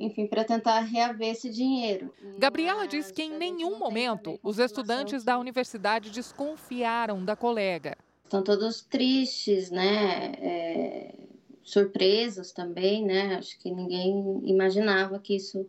enfim, 0.00 0.26
para 0.26 0.44
tentar 0.44 0.80
reaver 0.80 1.28
esse 1.28 1.50
dinheiro. 1.50 2.12
Gabriela 2.38 2.88
diz 2.88 3.10
que 3.10 3.22
em 3.22 3.36
nenhum 3.36 3.78
momento 3.78 4.40
os 4.42 4.58
estudantes 4.58 5.22
da 5.22 5.38
universidade 5.38 6.10
desconfiaram 6.10 7.22
da 7.22 7.36
colega. 7.36 7.98
Estão 8.24 8.42
todos 8.42 8.80
tristes, 8.80 9.70
né? 9.70 10.32
É, 10.38 11.14
surpresos 11.62 12.52
também, 12.52 13.04
né? 13.04 13.36
Acho 13.36 13.58
que 13.58 13.70
ninguém 13.70 14.40
imaginava 14.44 15.18
que 15.18 15.36
isso 15.36 15.68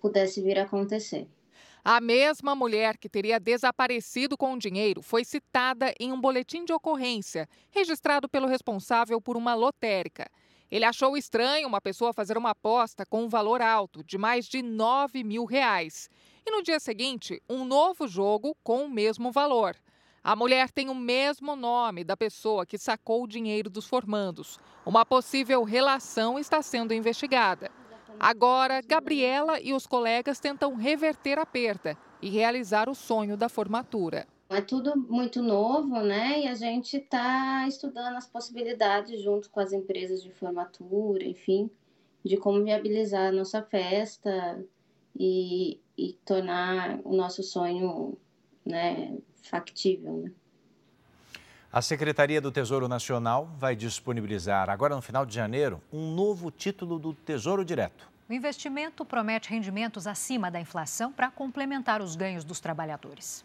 pudesse 0.00 0.40
vir 0.40 0.58
a 0.58 0.62
acontecer. 0.62 1.28
A 1.90 2.02
mesma 2.02 2.54
mulher 2.54 2.98
que 2.98 3.08
teria 3.08 3.40
desaparecido 3.40 4.36
com 4.36 4.52
o 4.52 4.58
dinheiro 4.58 5.00
foi 5.00 5.24
citada 5.24 5.94
em 5.98 6.12
um 6.12 6.20
boletim 6.20 6.62
de 6.62 6.70
ocorrência, 6.70 7.48
registrado 7.70 8.28
pelo 8.28 8.46
responsável 8.46 9.18
por 9.22 9.38
uma 9.38 9.54
lotérica. 9.54 10.30
Ele 10.70 10.84
achou 10.84 11.16
estranho 11.16 11.66
uma 11.66 11.80
pessoa 11.80 12.12
fazer 12.12 12.36
uma 12.36 12.50
aposta 12.50 13.06
com 13.06 13.22
um 13.22 13.28
valor 13.30 13.62
alto, 13.62 14.04
de 14.04 14.18
mais 14.18 14.44
de 14.44 14.60
9 14.60 15.24
mil 15.24 15.46
reais. 15.46 16.10
E 16.44 16.50
no 16.50 16.62
dia 16.62 16.78
seguinte, 16.78 17.42
um 17.48 17.64
novo 17.64 18.06
jogo 18.06 18.54
com 18.62 18.84
o 18.84 18.90
mesmo 18.90 19.32
valor. 19.32 19.74
A 20.22 20.36
mulher 20.36 20.70
tem 20.70 20.90
o 20.90 20.94
mesmo 20.94 21.56
nome 21.56 22.04
da 22.04 22.18
pessoa 22.18 22.66
que 22.66 22.76
sacou 22.76 23.24
o 23.24 23.26
dinheiro 23.26 23.70
dos 23.70 23.86
formandos. 23.86 24.58
Uma 24.84 25.06
possível 25.06 25.64
relação 25.64 26.38
está 26.38 26.60
sendo 26.60 26.92
investigada. 26.92 27.70
Agora, 28.18 28.80
Gabriela 28.80 29.60
e 29.60 29.72
os 29.72 29.86
colegas 29.86 30.40
tentam 30.40 30.74
reverter 30.74 31.38
a 31.38 31.46
perda 31.46 31.96
e 32.20 32.28
realizar 32.28 32.88
o 32.88 32.94
sonho 32.94 33.36
da 33.36 33.48
formatura. 33.48 34.26
É 34.50 34.60
tudo 34.62 34.96
muito 34.96 35.42
novo, 35.42 36.00
né? 36.00 36.40
E 36.40 36.48
a 36.48 36.54
gente 36.54 36.96
está 36.96 37.66
estudando 37.68 38.16
as 38.16 38.26
possibilidades 38.26 39.20
junto 39.22 39.50
com 39.50 39.60
as 39.60 39.72
empresas 39.72 40.22
de 40.22 40.30
formatura, 40.30 41.22
enfim, 41.24 41.70
de 42.24 42.36
como 42.38 42.64
viabilizar 42.64 43.28
a 43.28 43.32
nossa 43.32 43.62
festa 43.62 44.64
e, 45.14 45.78
e 45.96 46.14
tornar 46.24 46.98
o 47.04 47.14
nosso 47.14 47.42
sonho 47.42 48.16
né, 48.64 49.18
factível. 49.42 50.14
Né? 50.14 50.32
A 51.70 51.82
Secretaria 51.82 52.40
do 52.40 52.50
Tesouro 52.50 52.88
Nacional 52.88 53.50
vai 53.58 53.76
disponibilizar, 53.76 54.70
agora 54.70 54.96
no 54.96 55.02
final 55.02 55.26
de 55.26 55.34
janeiro, 55.34 55.82
um 55.92 56.14
novo 56.14 56.50
título 56.50 56.98
do 56.98 57.12
Tesouro 57.12 57.62
Direto. 57.62 58.10
O 58.26 58.32
investimento 58.32 59.04
promete 59.04 59.50
rendimentos 59.50 60.06
acima 60.06 60.50
da 60.50 60.58
inflação 60.58 61.12
para 61.12 61.30
complementar 61.30 62.00
os 62.00 62.16
ganhos 62.16 62.42
dos 62.42 62.58
trabalhadores. 62.58 63.44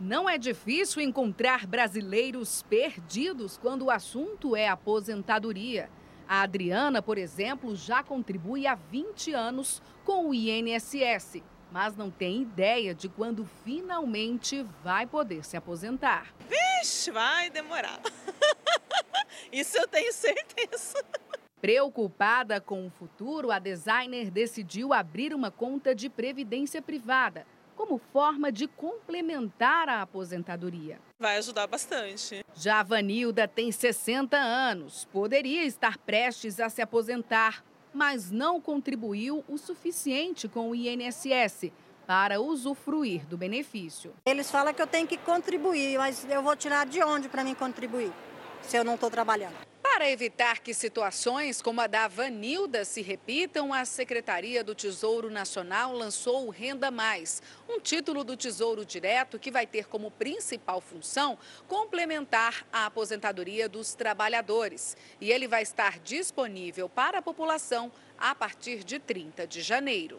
Não 0.00 0.28
é 0.28 0.36
difícil 0.36 1.00
encontrar 1.00 1.64
brasileiros 1.64 2.62
perdidos 2.62 3.56
quando 3.56 3.82
o 3.82 3.90
assunto 3.90 4.56
é 4.56 4.66
aposentadoria. 4.66 5.88
A 6.28 6.42
Adriana, 6.42 7.00
por 7.00 7.18
exemplo, 7.18 7.76
já 7.76 8.02
contribui 8.02 8.66
há 8.66 8.74
20 8.74 9.32
anos 9.32 9.80
com 10.04 10.30
o 10.30 10.34
INSS 10.34 11.40
mas 11.72 11.96
não 11.96 12.10
tem 12.10 12.42
ideia 12.42 12.94
de 12.94 13.08
quando 13.08 13.44
finalmente 13.64 14.64
vai 14.82 15.06
poder 15.06 15.44
se 15.44 15.56
aposentar. 15.56 16.26
Vixe, 16.80 17.10
vai 17.10 17.50
demorar. 17.50 18.00
Isso 19.52 19.76
eu 19.76 19.86
tenho 19.86 20.12
certeza. 20.12 21.04
Preocupada 21.60 22.58
com 22.58 22.86
o 22.86 22.90
futuro, 22.90 23.50
a 23.50 23.58
designer 23.58 24.30
decidiu 24.30 24.94
abrir 24.94 25.34
uma 25.34 25.50
conta 25.50 25.94
de 25.94 26.08
previdência 26.08 26.80
privada 26.80 27.46
como 27.76 27.98
forma 27.98 28.50
de 28.50 28.66
complementar 28.66 29.88
a 29.88 30.02
aposentadoria. 30.02 30.98
Vai 31.18 31.36
ajudar 31.36 31.66
bastante. 31.66 32.44
Já 32.54 32.80
a 32.80 32.82
Vanilda 32.82 33.46
tem 33.46 33.70
60 33.70 34.36
anos, 34.36 35.06
poderia 35.06 35.64
estar 35.64 35.98
prestes 35.98 36.60
a 36.60 36.68
se 36.68 36.80
aposentar, 36.80 37.62
mas 37.92 38.30
não 38.30 38.60
contribuiu 38.60 39.44
o 39.48 39.58
suficiente 39.58 40.48
com 40.48 40.70
o 40.70 40.74
INSS 40.74 41.70
para 42.10 42.40
usufruir 42.40 43.24
do 43.26 43.38
benefício. 43.38 44.12
Eles 44.26 44.50
falam 44.50 44.74
que 44.74 44.82
eu 44.82 44.86
tenho 44.88 45.06
que 45.06 45.16
contribuir, 45.16 45.96
mas 45.96 46.26
eu 46.28 46.42
vou 46.42 46.56
tirar 46.56 46.84
de 46.84 47.00
onde 47.04 47.28
para 47.28 47.44
mim 47.44 47.54
contribuir, 47.54 48.10
se 48.62 48.76
eu 48.76 48.82
não 48.82 48.96
estou 48.96 49.08
trabalhando? 49.08 49.54
Para 49.80 50.10
evitar 50.10 50.58
que 50.58 50.74
situações 50.74 51.62
como 51.62 51.80
a 51.80 51.86
da 51.86 52.08
Vanilda 52.08 52.84
se 52.84 53.00
repitam, 53.00 53.72
a 53.72 53.84
Secretaria 53.84 54.64
do 54.64 54.74
Tesouro 54.74 55.30
Nacional 55.30 55.92
lançou 55.92 56.48
o 56.48 56.50
Renda 56.50 56.90
Mais, 56.90 57.40
um 57.68 57.78
título 57.78 58.24
do 58.24 58.36
Tesouro 58.36 58.84
Direto 58.84 59.38
que 59.38 59.52
vai 59.52 59.64
ter 59.64 59.86
como 59.86 60.10
principal 60.10 60.80
função 60.80 61.38
complementar 61.68 62.66
a 62.72 62.86
aposentadoria 62.86 63.68
dos 63.68 63.94
trabalhadores. 63.94 64.96
E 65.20 65.30
ele 65.30 65.46
vai 65.46 65.62
estar 65.62 66.00
disponível 66.00 66.88
para 66.88 67.18
a 67.18 67.22
população 67.22 67.92
a 68.18 68.34
partir 68.34 68.82
de 68.82 68.98
30 68.98 69.46
de 69.46 69.62
janeiro. 69.62 70.18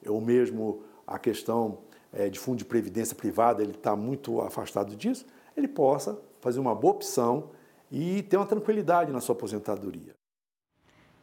ou 0.08 0.20
mesmo 0.20 0.84
a 1.08 1.18
questão 1.18 1.80
é, 2.16 2.30
de 2.30 2.40
fundo 2.40 2.58
de 2.58 2.66
previdência 2.66 3.16
privada, 3.16 3.62
ele 3.62 3.74
está 3.74 3.96
muito 3.96 4.42
afastado 4.42 4.96
disso, 4.96 5.26
ele 5.56 5.68
possa 5.68 6.18
fazer 6.40 6.60
uma 6.60 6.74
boa 6.74 6.94
opção 6.94 7.52
e 7.92 8.24
ter 8.24 8.38
uma 8.38 8.46
tranquilidade 8.46 9.12
na 9.12 9.20
sua 9.20 9.36
aposentadoria. 9.36 10.16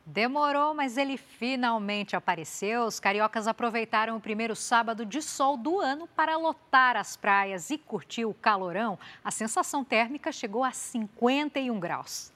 Demorou, 0.04 0.74
mas 0.74 0.96
ele 0.96 1.16
finalmente 1.16 2.16
apareceu. 2.16 2.84
Os 2.84 2.98
cariocas 2.98 3.46
aproveitaram 3.46 4.16
o 4.16 4.20
primeiro 4.20 4.56
sábado 4.56 5.06
de 5.06 5.22
sol 5.22 5.56
do 5.56 5.80
ano 5.80 6.08
para 6.08 6.36
lotar 6.36 6.96
as 6.96 7.16
praias 7.16 7.70
e 7.70 7.78
curtir 7.78 8.24
o 8.24 8.34
calorão. 8.34 8.98
A 9.24 9.30
sensação 9.30 9.84
térmica 9.84 10.32
chegou 10.32 10.64
a 10.64 10.72
51 10.72 11.78
graus. 11.78 12.32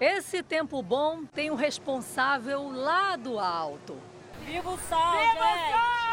Esse 0.00 0.42
tempo 0.42 0.82
bom 0.82 1.26
tem 1.26 1.50
o 1.50 1.52
um 1.52 1.56
responsável 1.56 2.70
lá 2.72 3.14
do 3.14 3.38
alto. 3.38 3.94
Viva 4.46 4.70
o 4.70 4.78
sol, 4.78 5.12
Viva 5.12 5.44
gente! 5.44 5.68
o 5.68 5.76
sol! 5.76 6.09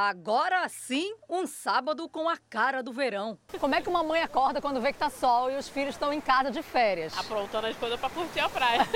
Agora 0.00 0.68
sim, 0.68 1.12
um 1.28 1.44
sábado 1.44 2.08
com 2.08 2.28
a 2.28 2.36
cara 2.36 2.84
do 2.84 2.92
verão. 2.92 3.36
Como 3.58 3.74
é 3.74 3.82
que 3.82 3.88
uma 3.88 4.04
mãe 4.04 4.22
acorda 4.22 4.60
quando 4.60 4.80
vê 4.80 4.92
que 4.92 4.98
tá 5.00 5.10
sol 5.10 5.50
e 5.50 5.56
os 5.56 5.68
filhos 5.68 5.96
estão 5.96 6.12
em 6.12 6.20
casa 6.20 6.52
de 6.52 6.62
férias? 6.62 7.18
Aprontando 7.18 7.66
as 7.66 7.76
coisas 7.76 7.98
para 7.98 8.08
curtir 8.08 8.38
a 8.38 8.48
praia. 8.48 8.86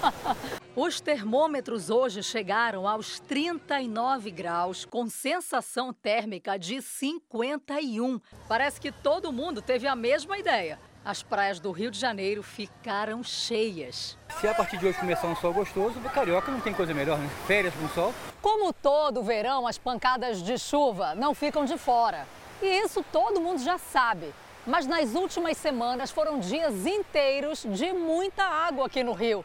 os 0.74 0.98
termômetros 0.98 1.90
hoje 1.90 2.22
chegaram 2.22 2.88
aos 2.88 3.20
39 3.20 4.30
graus, 4.30 4.86
com 4.86 5.10
sensação 5.10 5.92
térmica 5.92 6.58
de 6.58 6.80
51. 6.80 8.18
Parece 8.48 8.80
que 8.80 8.90
todo 8.90 9.30
mundo 9.30 9.60
teve 9.60 9.86
a 9.86 9.94
mesma 9.94 10.38
ideia. 10.38 10.80
As 11.02 11.22
praias 11.22 11.58
do 11.58 11.72
Rio 11.72 11.90
de 11.90 11.98
Janeiro 11.98 12.42
ficaram 12.42 13.22
cheias. 13.24 14.18
Se 14.38 14.46
a 14.46 14.54
partir 14.54 14.76
de 14.76 14.86
hoje 14.86 14.98
começar 14.98 15.26
um 15.28 15.34
sol 15.34 15.52
gostoso, 15.52 15.98
o 15.98 16.10
carioca 16.10 16.52
não 16.52 16.60
tem 16.60 16.74
coisa 16.74 16.92
melhor, 16.92 17.18
né? 17.18 17.28
Férias 17.46 17.74
com 17.74 17.88
sol. 17.88 18.14
Como 18.42 18.70
todo 18.70 19.22
verão, 19.22 19.66
as 19.66 19.78
pancadas 19.78 20.42
de 20.42 20.58
chuva 20.58 21.14
não 21.14 21.34
ficam 21.34 21.64
de 21.64 21.78
fora. 21.78 22.26
E 22.60 22.66
isso 22.66 23.02
todo 23.10 23.40
mundo 23.40 23.62
já 23.62 23.78
sabe. 23.78 24.30
Mas 24.66 24.86
nas 24.86 25.14
últimas 25.14 25.56
semanas 25.56 26.10
foram 26.10 26.38
dias 26.38 26.86
inteiros 26.86 27.64
de 27.66 27.94
muita 27.94 28.44
água 28.44 28.86
aqui 28.86 29.02
no 29.02 29.14
Rio. 29.14 29.42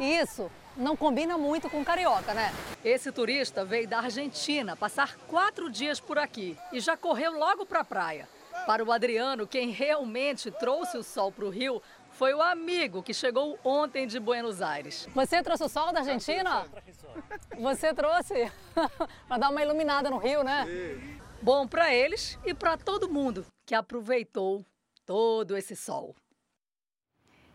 E 0.00 0.18
isso 0.18 0.50
não 0.76 0.96
combina 0.96 1.38
muito 1.38 1.70
com 1.70 1.84
carioca, 1.84 2.34
né? 2.34 2.52
Esse 2.84 3.12
turista 3.12 3.64
veio 3.64 3.86
da 3.86 4.00
Argentina 4.00 4.76
passar 4.76 5.16
quatro 5.28 5.70
dias 5.70 6.00
por 6.00 6.18
aqui 6.18 6.58
e 6.72 6.80
já 6.80 6.96
correu 6.96 7.38
logo 7.38 7.64
para 7.64 7.80
a 7.80 7.84
praia. 7.84 8.28
Para 8.64 8.84
o 8.84 8.90
Adriano, 8.90 9.46
quem 9.46 9.70
realmente 9.70 10.50
trouxe 10.50 10.96
o 10.96 11.02
sol 11.02 11.30
para 11.30 11.44
o 11.44 11.50
Rio 11.50 11.82
foi 12.10 12.32
o 12.32 12.40
amigo 12.40 13.02
que 13.02 13.12
chegou 13.12 13.58
ontem 13.62 14.06
de 14.06 14.18
Buenos 14.18 14.62
Aires. 14.62 15.06
Você 15.14 15.42
trouxe 15.42 15.64
o 15.64 15.68
sol 15.68 15.92
da 15.92 16.00
Argentina? 16.00 16.66
Você 17.58 17.92
trouxe 17.92 18.50
para 19.28 19.38
dar 19.38 19.50
uma 19.50 19.62
iluminada 19.62 20.08
no 20.08 20.16
Rio, 20.16 20.42
né? 20.42 20.64
Bom 21.42 21.66
para 21.66 21.92
eles 21.92 22.38
e 22.44 22.54
para 22.54 22.78
todo 22.78 23.08
mundo 23.08 23.44
que 23.66 23.74
aproveitou 23.74 24.64
todo 25.04 25.56
esse 25.56 25.76
sol. 25.76 26.14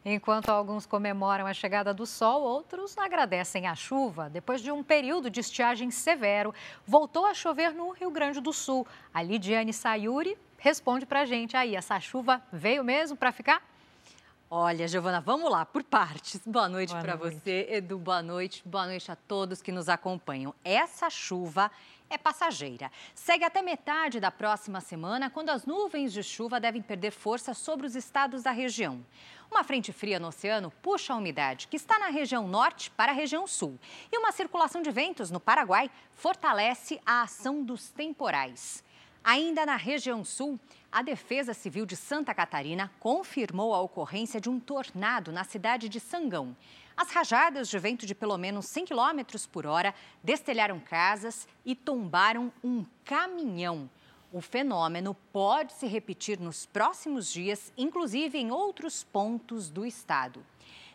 Enquanto 0.03 0.49
alguns 0.49 0.87
comemoram 0.87 1.45
a 1.45 1.53
chegada 1.53 1.93
do 1.93 2.07
sol, 2.07 2.41
outros 2.41 2.97
agradecem 2.97 3.67
a 3.67 3.75
chuva. 3.75 4.29
Depois 4.29 4.59
de 4.59 4.71
um 4.71 4.83
período 4.83 5.29
de 5.29 5.39
estiagem 5.39 5.91
severo, 5.91 6.53
voltou 6.87 7.25
a 7.25 7.35
chover 7.35 7.73
no 7.73 7.91
Rio 7.91 8.09
Grande 8.09 8.41
do 8.41 8.51
Sul. 8.51 8.87
A 9.13 9.21
Lidiane 9.21 9.71
Sayuri 9.71 10.35
responde 10.61 11.07
para 11.07 11.21
a 11.21 11.25
gente 11.25 11.57
aí, 11.57 11.75
essa 11.75 11.99
chuva 11.99 12.41
veio 12.53 12.83
mesmo 12.83 13.17
para 13.17 13.31
ficar? 13.31 13.61
Olha, 14.49 14.87
Giovana, 14.87 15.19
vamos 15.19 15.49
lá, 15.49 15.65
por 15.65 15.83
partes. 15.83 16.39
Boa 16.45 16.69
noite 16.69 16.93
para 16.93 17.15
você, 17.15 17.65
Edu, 17.69 17.97
boa 17.97 18.21
noite. 18.21 18.61
Boa 18.63 18.85
noite 18.85 19.11
a 19.11 19.15
todos 19.15 19.61
que 19.61 19.71
nos 19.71 19.89
acompanham. 19.89 20.53
Essa 20.63 21.09
chuva 21.09 21.71
é 22.09 22.17
passageira. 22.17 22.91
Segue 23.15 23.43
até 23.43 23.61
metade 23.61 24.19
da 24.19 24.29
próxima 24.29 24.81
semana, 24.81 25.29
quando 25.31 25.49
as 25.49 25.65
nuvens 25.65 26.13
de 26.13 26.21
chuva 26.21 26.59
devem 26.59 26.81
perder 26.81 27.11
força 27.11 27.53
sobre 27.53 27.87
os 27.87 27.95
estados 27.95 28.43
da 28.43 28.51
região. 28.51 29.03
Uma 29.49 29.63
frente 29.63 29.91
fria 29.91 30.19
no 30.19 30.27
oceano 30.27 30.69
puxa 30.81 31.13
a 31.13 31.17
umidade 31.17 31.67
que 31.67 31.77
está 31.77 31.97
na 31.97 32.07
região 32.07 32.47
norte 32.47 32.91
para 32.91 33.13
a 33.13 33.15
região 33.15 33.47
sul. 33.47 33.79
E 34.11 34.17
uma 34.17 34.31
circulação 34.31 34.81
de 34.81 34.91
ventos 34.91 35.31
no 35.31 35.39
Paraguai 35.39 35.89
fortalece 36.13 37.01
a 37.05 37.23
ação 37.23 37.63
dos 37.63 37.89
temporais. 37.89 38.83
Ainda 39.23 39.67
na 39.67 39.75
região 39.75 40.25
sul, 40.25 40.59
a 40.91 41.03
Defesa 41.03 41.53
Civil 41.53 41.85
de 41.85 41.95
Santa 41.95 42.33
Catarina 42.33 42.91
confirmou 42.99 43.73
a 43.73 43.79
ocorrência 43.79 44.41
de 44.41 44.49
um 44.49 44.59
tornado 44.59 45.31
na 45.31 45.43
cidade 45.43 45.87
de 45.87 45.99
Sangão. 45.99 46.57
As 46.97 47.11
rajadas 47.11 47.69
de 47.69 47.77
vento 47.77 48.05
de 48.05 48.15
pelo 48.15 48.35
menos 48.35 48.65
100 48.65 48.85
km 48.85 49.21
por 49.51 49.67
hora 49.67 49.93
destelharam 50.23 50.79
casas 50.79 51.47
e 51.63 51.75
tombaram 51.75 52.51
um 52.63 52.83
caminhão. 53.05 53.87
O 54.33 54.41
fenômeno 54.41 55.15
pode 55.31 55.73
se 55.73 55.85
repetir 55.85 56.39
nos 56.39 56.65
próximos 56.65 57.31
dias, 57.31 57.71
inclusive 57.77 58.39
em 58.39 58.49
outros 58.49 59.03
pontos 59.03 59.69
do 59.69 59.85
estado. 59.85 60.43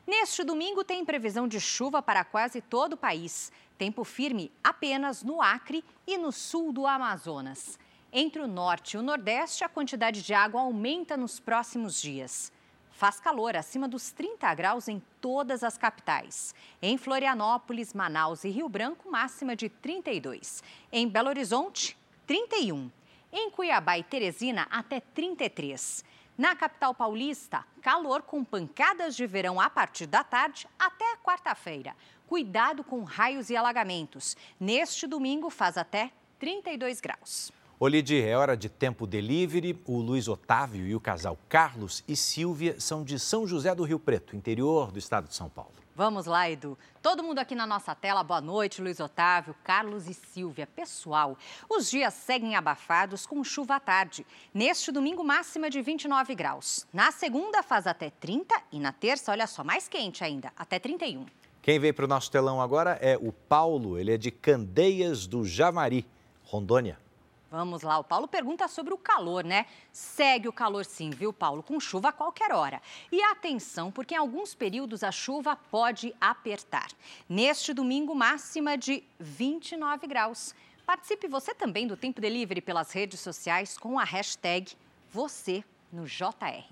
Neste 0.04 0.42
domingo, 0.42 0.82
tem 0.82 1.04
previsão 1.04 1.46
de 1.46 1.60
chuva 1.60 2.02
para 2.02 2.24
quase 2.24 2.60
todo 2.60 2.94
o 2.94 2.96
país. 2.96 3.52
Tempo 3.78 4.04
firme 4.04 4.50
apenas 4.64 5.22
no 5.22 5.40
Acre 5.40 5.84
e 6.06 6.16
no 6.18 6.32
sul 6.32 6.72
do 6.72 6.86
Amazonas. 6.86 7.78
Entre 8.18 8.40
o 8.40 8.48
norte 8.48 8.94
e 8.94 8.98
o 8.98 9.02
nordeste, 9.02 9.62
a 9.62 9.68
quantidade 9.68 10.22
de 10.22 10.32
água 10.32 10.62
aumenta 10.62 11.18
nos 11.18 11.38
próximos 11.38 12.00
dias. 12.00 12.50
Faz 12.90 13.20
calor 13.20 13.54
acima 13.54 13.86
dos 13.86 14.10
30 14.10 14.54
graus 14.54 14.88
em 14.88 15.02
todas 15.20 15.62
as 15.62 15.76
capitais. 15.76 16.54
Em 16.80 16.96
Florianópolis, 16.96 17.92
Manaus 17.92 18.42
e 18.42 18.48
Rio 18.48 18.70
Branco, 18.70 19.10
máxima 19.10 19.54
de 19.54 19.68
32. 19.68 20.62
Em 20.90 21.06
Belo 21.06 21.28
Horizonte, 21.28 21.94
31. 22.26 22.90
Em 23.30 23.50
Cuiabá 23.50 23.98
e 23.98 24.02
Teresina, 24.02 24.66
até 24.70 24.98
33. 24.98 26.02
Na 26.38 26.56
capital 26.56 26.94
paulista, 26.94 27.66
calor 27.82 28.22
com 28.22 28.42
pancadas 28.42 29.14
de 29.14 29.26
verão 29.26 29.60
a 29.60 29.68
partir 29.68 30.06
da 30.06 30.24
tarde 30.24 30.66
até 30.78 31.18
quarta-feira. 31.22 31.94
Cuidado 32.26 32.82
com 32.82 33.04
raios 33.04 33.50
e 33.50 33.56
alagamentos. 33.58 34.38
Neste 34.58 35.06
domingo, 35.06 35.50
faz 35.50 35.76
até 35.76 36.10
32 36.38 36.98
graus. 36.98 37.52
Olide, 37.78 38.22
é 38.22 38.34
hora 38.34 38.56
de 38.56 38.70
tempo 38.70 39.06
delivery. 39.06 39.78
O 39.84 39.98
Luiz 39.98 40.28
Otávio 40.28 40.86
e 40.86 40.94
o 40.94 41.00
casal 41.00 41.38
Carlos 41.46 42.02
e 42.08 42.16
Silvia 42.16 42.80
são 42.80 43.04
de 43.04 43.18
São 43.18 43.46
José 43.46 43.74
do 43.74 43.84
Rio 43.84 43.98
Preto, 43.98 44.34
interior 44.34 44.90
do 44.90 44.98
estado 44.98 45.28
de 45.28 45.34
São 45.34 45.50
Paulo. 45.50 45.72
Vamos 45.94 46.24
lá, 46.24 46.48
Edu. 46.48 46.78
Todo 47.02 47.22
mundo 47.22 47.38
aqui 47.38 47.54
na 47.54 47.66
nossa 47.66 47.94
tela, 47.94 48.22
boa 48.22 48.40
noite, 48.40 48.80
Luiz 48.80 48.98
Otávio, 48.98 49.54
Carlos 49.62 50.08
e 50.08 50.14
Silvia. 50.14 50.66
Pessoal, 50.66 51.36
os 51.68 51.90
dias 51.90 52.14
seguem 52.14 52.56
abafados 52.56 53.26
com 53.26 53.44
chuva 53.44 53.76
à 53.76 53.80
tarde. 53.80 54.24
Neste 54.54 54.90
domingo, 54.90 55.22
máxima 55.22 55.68
de 55.68 55.82
29 55.82 56.34
graus. 56.34 56.86
Na 56.90 57.12
segunda, 57.12 57.62
faz 57.62 57.86
até 57.86 58.08
30 58.08 58.54
e 58.72 58.80
na 58.80 58.90
terça, 58.90 59.32
olha 59.32 59.46
só, 59.46 59.62
mais 59.62 59.86
quente 59.86 60.24
ainda, 60.24 60.50
até 60.56 60.78
31. 60.78 61.26
Quem 61.60 61.78
veio 61.78 61.92
para 61.92 62.06
o 62.06 62.08
nosso 62.08 62.30
telão 62.30 62.58
agora 62.58 62.98
é 63.02 63.18
o 63.18 63.32
Paulo, 63.32 63.98
ele 63.98 64.14
é 64.14 64.16
de 64.16 64.30
Candeias 64.30 65.26
do 65.26 65.44
Javari, 65.44 66.06
Rondônia. 66.42 67.04
Vamos 67.50 67.82
lá, 67.82 67.98
o 67.98 68.04
Paulo 68.04 68.26
pergunta 68.26 68.66
sobre 68.66 68.92
o 68.92 68.98
calor, 68.98 69.44
né? 69.44 69.66
Segue 69.92 70.48
o 70.48 70.52
calor 70.52 70.84
sim, 70.84 71.10
viu, 71.10 71.32
Paulo? 71.32 71.62
Com 71.62 71.78
chuva 71.78 72.08
a 72.08 72.12
qualquer 72.12 72.52
hora. 72.52 72.82
E 73.10 73.22
atenção, 73.22 73.90
porque 73.92 74.14
em 74.14 74.18
alguns 74.18 74.54
períodos 74.54 75.04
a 75.04 75.12
chuva 75.12 75.54
pode 75.54 76.14
apertar. 76.20 76.88
Neste 77.28 77.72
domingo, 77.72 78.14
máxima 78.14 78.76
de 78.76 79.04
29 79.20 80.06
graus. 80.08 80.54
Participe 80.84 81.28
você 81.28 81.54
também 81.54 81.86
do 81.86 81.96
Tempo 81.96 82.20
Delivery 82.20 82.60
pelas 82.60 82.92
redes 82.92 83.20
sociais 83.20 83.78
com 83.78 83.98
a 83.98 84.04
hashtag 84.04 84.72
você 85.10 85.64
no 85.92 86.04
JR. 86.04 86.64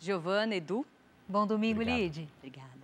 Giovana, 0.00 0.56
Edu. 0.56 0.84
Bom 1.28 1.46
domingo, 1.46 1.82
Lid. 1.82 2.28
Obrigada. 2.38 2.77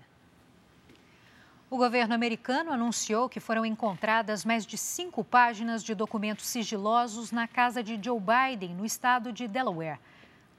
O 1.74 1.76
governo 1.76 2.14
americano 2.14 2.70
anunciou 2.70 3.28
que 3.28 3.40
foram 3.40 3.66
encontradas 3.66 4.44
mais 4.44 4.64
de 4.64 4.78
cinco 4.78 5.24
páginas 5.24 5.82
de 5.82 5.92
documentos 5.92 6.46
sigilosos 6.46 7.32
na 7.32 7.48
casa 7.48 7.82
de 7.82 7.98
Joe 8.00 8.20
Biden, 8.20 8.76
no 8.76 8.86
estado 8.86 9.32
de 9.32 9.48
Delaware. 9.48 9.98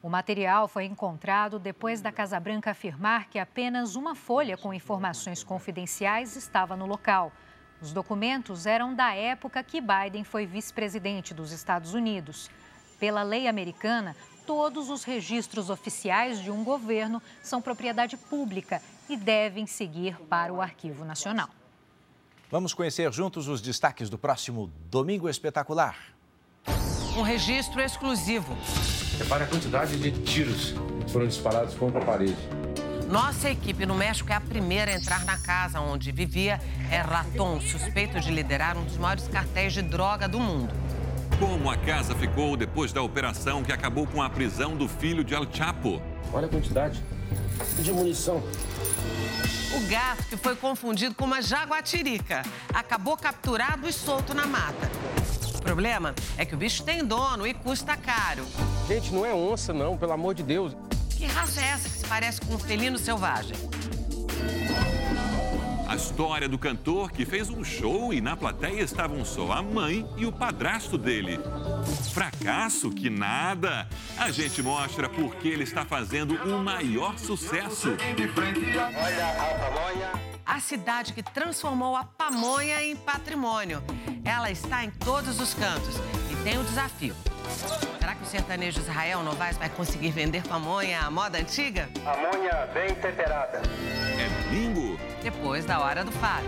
O 0.04 0.10
material 0.10 0.68
foi 0.68 0.84
encontrado 0.84 1.58
depois 1.58 2.02
da 2.02 2.12
Casa 2.12 2.38
Branca 2.38 2.72
afirmar 2.72 3.30
que 3.30 3.40
apenas 3.40 3.96
uma 3.96 4.14
folha 4.14 4.58
com 4.58 4.74
informações 4.74 5.42
confidenciais 5.42 6.36
estava 6.36 6.76
no 6.76 6.86
local. 6.86 7.32
Os 7.82 7.94
documentos 7.94 8.66
eram 8.66 8.94
da 8.94 9.14
época 9.14 9.64
que 9.64 9.80
Biden 9.80 10.26
foi 10.26 10.46
vice-presidente 10.46 11.34
dos 11.34 11.54
Estados 11.54 11.94
Unidos. 11.94 12.52
Pela 13.00 13.24
lei 13.24 13.48
americana, 13.48 14.18
todos 14.46 14.90
os 14.90 15.06
registros 15.06 15.70
oficiais 15.70 16.42
de 16.42 16.52
um 16.52 16.62
governo 16.62 17.22
são 17.42 17.62
propriedade 17.62 18.18
pública 18.18 18.82
e 19.10 19.16
devem 19.16 19.66
seguir 19.66 20.16
para 20.30 20.54
o 20.54 20.62
Arquivo 20.62 21.06
Nacional. 21.06 21.50
Vamos 22.52 22.74
conhecer 22.74 23.12
juntos 23.12 23.48
os 23.48 23.62
destaques 23.62 24.10
do 24.10 24.18
próximo 24.18 24.72
Domingo 24.90 25.28
Espetacular. 25.28 25.96
Um 27.18 27.22
registro 27.22 27.82
exclusivo. 27.82 28.56
Repare 29.18 29.46
a 29.46 29.48
quantidade 29.48 29.98
de 29.98 30.12
tiros 30.24 30.74
que 31.06 31.12
foram 31.12 31.28
disparados 31.28 31.74
contra 31.74 32.02
a 32.02 32.06
parede. 32.06 32.38
Nossa 33.10 33.50
equipe 33.50 33.86
no 33.86 33.96
México 33.96 34.32
é 34.32 34.36
a 34.36 34.42
primeira 34.42 34.92
a 34.92 34.96
entrar 34.96 35.24
na 35.26 35.38
casa 35.38 35.80
onde 35.80 36.12
vivia 36.12 36.60
Erlaton, 36.92 37.62
suspeito 37.62 38.20
de 38.20 38.32
liderar 38.32 38.78
um 38.78 38.84
dos 38.84 38.98
maiores 38.98 39.28
cartéis 39.28 39.74
de 39.74 39.82
droga 39.82 40.28
do 40.28 40.40
mundo. 40.40 40.74
Como 41.40 41.70
a 41.70 41.78
casa 41.78 42.16
ficou 42.16 42.58
depois 42.58 42.92
da 42.92 43.02
operação 43.02 43.64
que 43.64 43.72
acabou 43.72 44.08
com 44.08 44.22
a 44.22 44.30
prisão 44.30 44.76
do 44.76 44.88
filho 44.88 45.24
de 45.24 45.34
El 45.34 45.46
Chapo. 45.52 46.02
Olha 46.34 46.48
a 46.48 46.50
quantidade 46.50 47.02
de 47.80 47.92
munição. 47.92 48.44
O 49.76 49.88
gato, 49.88 50.24
que 50.30 50.38
foi 50.38 50.56
confundido 50.56 51.14
com 51.14 51.26
uma 51.26 51.42
jaguatirica, 51.42 52.44
acabou 52.74 53.18
capturado 53.18 53.86
e 53.90 53.92
solto 53.92 54.34
na 54.34 54.46
mata. 54.46 54.90
O 55.54 55.62
problema 55.62 56.16
é 56.38 56.46
que 56.46 56.56
o 56.56 56.58
bicho 56.58 56.82
tem 56.84 57.04
dono 57.04 57.46
e 57.46 57.54
custa 57.54 57.98
caro. 57.98 58.46
Gente, 58.88 59.14
não 59.14 59.26
é 59.26 59.34
onça, 59.34 59.74
não, 59.74 59.98
pelo 59.98 60.14
amor 60.14 60.34
de 60.34 60.44
Deus. 60.44 60.74
Que 61.10 61.26
raça 61.26 61.60
é 61.60 61.66
essa 61.66 61.90
que 61.90 61.98
se 61.98 62.06
parece 62.06 62.40
com 62.40 62.54
um 62.54 62.60
felino 62.60 62.98
selvagem? 62.98 63.58
A 65.88 65.96
história 65.96 66.50
do 66.50 66.58
cantor 66.58 67.12
que 67.12 67.26
fez 67.26 67.50
um 67.50 67.64
show 67.64 68.12
e 68.12 68.20
na 68.20 68.36
plateia 68.36 68.82
estavam 68.82 69.24
só 69.24 69.52
a 69.52 69.62
mãe 69.62 70.08
e 70.18 70.26
o 70.26 70.32
padrasto 70.32 70.98
dele. 70.98 71.40
Fracasso 72.12 72.90
que 72.90 73.10
nada! 73.10 73.88
A 74.18 74.32
gente 74.32 74.64
mostra 74.64 75.08
por 75.08 75.36
que 75.36 75.48
ele 75.48 75.64
está 75.64 75.86
fazendo 75.86 76.36
o 76.36 76.58
maior 76.58 77.18
sucesso. 77.20 77.96
A 80.44 80.60
cidade 80.60 81.14
que 81.14 81.22
transformou 81.22 81.96
a 81.96 82.04
pamonha 82.04 82.84
em 82.84 82.96
patrimônio. 82.96 83.84
Ela 84.24 84.50
está 84.50 84.84
em 84.84 84.90
todos 84.90 85.40
os 85.40 85.54
cantos 85.54 85.96
e 86.32 86.44
tem 86.44 86.58
um 86.58 86.64
desafio. 86.64 87.16
Será 88.00 88.16
que 88.16 88.24
o 88.24 88.26
sertanejo 88.26 88.80
Israel 88.80 89.24
Novaes 89.24 89.58
vai 89.58 89.70
conseguir 89.70 90.10
vender 90.10 90.42
pamonha 90.48 91.02
à 91.02 91.12
moda 91.12 91.38
antiga? 91.38 91.90
Pamonha 92.04 92.68
bem 92.74 92.96
temperada. 92.96 93.62
É 94.18 94.50
bingo! 94.50 94.85
Depois 95.26 95.66
da 95.66 95.80
hora 95.80 96.06
do 96.06 96.12
fado. 96.12 96.46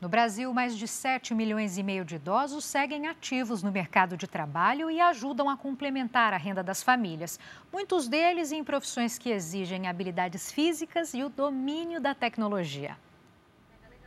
No 0.00 0.08
Brasil, 0.08 0.54
mais 0.54 0.78
de 0.78 0.86
7 0.86 1.34
milhões 1.34 1.76
e 1.76 1.82
meio 1.82 2.04
de 2.04 2.14
idosos 2.14 2.64
seguem 2.64 3.08
ativos 3.08 3.60
no 3.60 3.72
mercado 3.72 4.16
de 4.16 4.28
trabalho 4.28 4.88
e 4.88 5.00
ajudam 5.00 5.50
a 5.50 5.56
complementar 5.56 6.32
a 6.32 6.36
renda 6.36 6.62
das 6.62 6.80
famílias. 6.80 7.40
Muitos 7.72 8.06
deles 8.06 8.52
em 8.52 8.62
profissões 8.62 9.18
que 9.18 9.30
exigem 9.30 9.88
habilidades 9.88 10.52
físicas 10.52 11.12
e 11.12 11.24
o 11.24 11.28
domínio 11.28 12.00
da 12.00 12.14
tecnologia. 12.14 12.96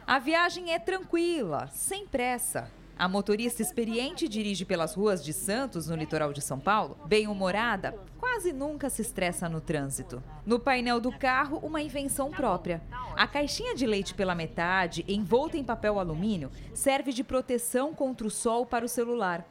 A 0.07 0.17
viagem 0.17 0.71
é 0.71 0.79
tranquila, 0.79 1.67
sem 1.67 2.07
pressa. 2.07 2.71
A 3.01 3.07
motorista 3.07 3.63
experiente 3.63 4.27
dirige 4.27 4.63
pelas 4.63 4.93
ruas 4.93 5.25
de 5.25 5.33
Santos, 5.33 5.87
no 5.87 5.95
litoral 5.95 6.31
de 6.31 6.39
São 6.39 6.59
Paulo. 6.59 6.99
Bem-humorada, 7.07 7.97
quase 8.19 8.53
nunca 8.53 8.91
se 8.91 9.01
estressa 9.01 9.49
no 9.49 9.59
trânsito. 9.59 10.21
No 10.45 10.59
painel 10.59 10.99
do 10.99 11.11
carro, 11.11 11.57
uma 11.63 11.81
invenção 11.81 12.29
própria. 12.29 12.79
A 13.15 13.25
caixinha 13.25 13.73
de 13.73 13.87
leite 13.87 14.13
pela 14.13 14.35
metade, 14.35 15.03
envolta 15.07 15.57
em 15.57 15.63
papel 15.63 15.97
alumínio, 15.97 16.51
serve 16.75 17.11
de 17.11 17.23
proteção 17.23 17.91
contra 17.91 18.27
o 18.27 18.29
sol 18.29 18.67
para 18.67 18.85
o 18.85 18.87
celular. 18.87 19.43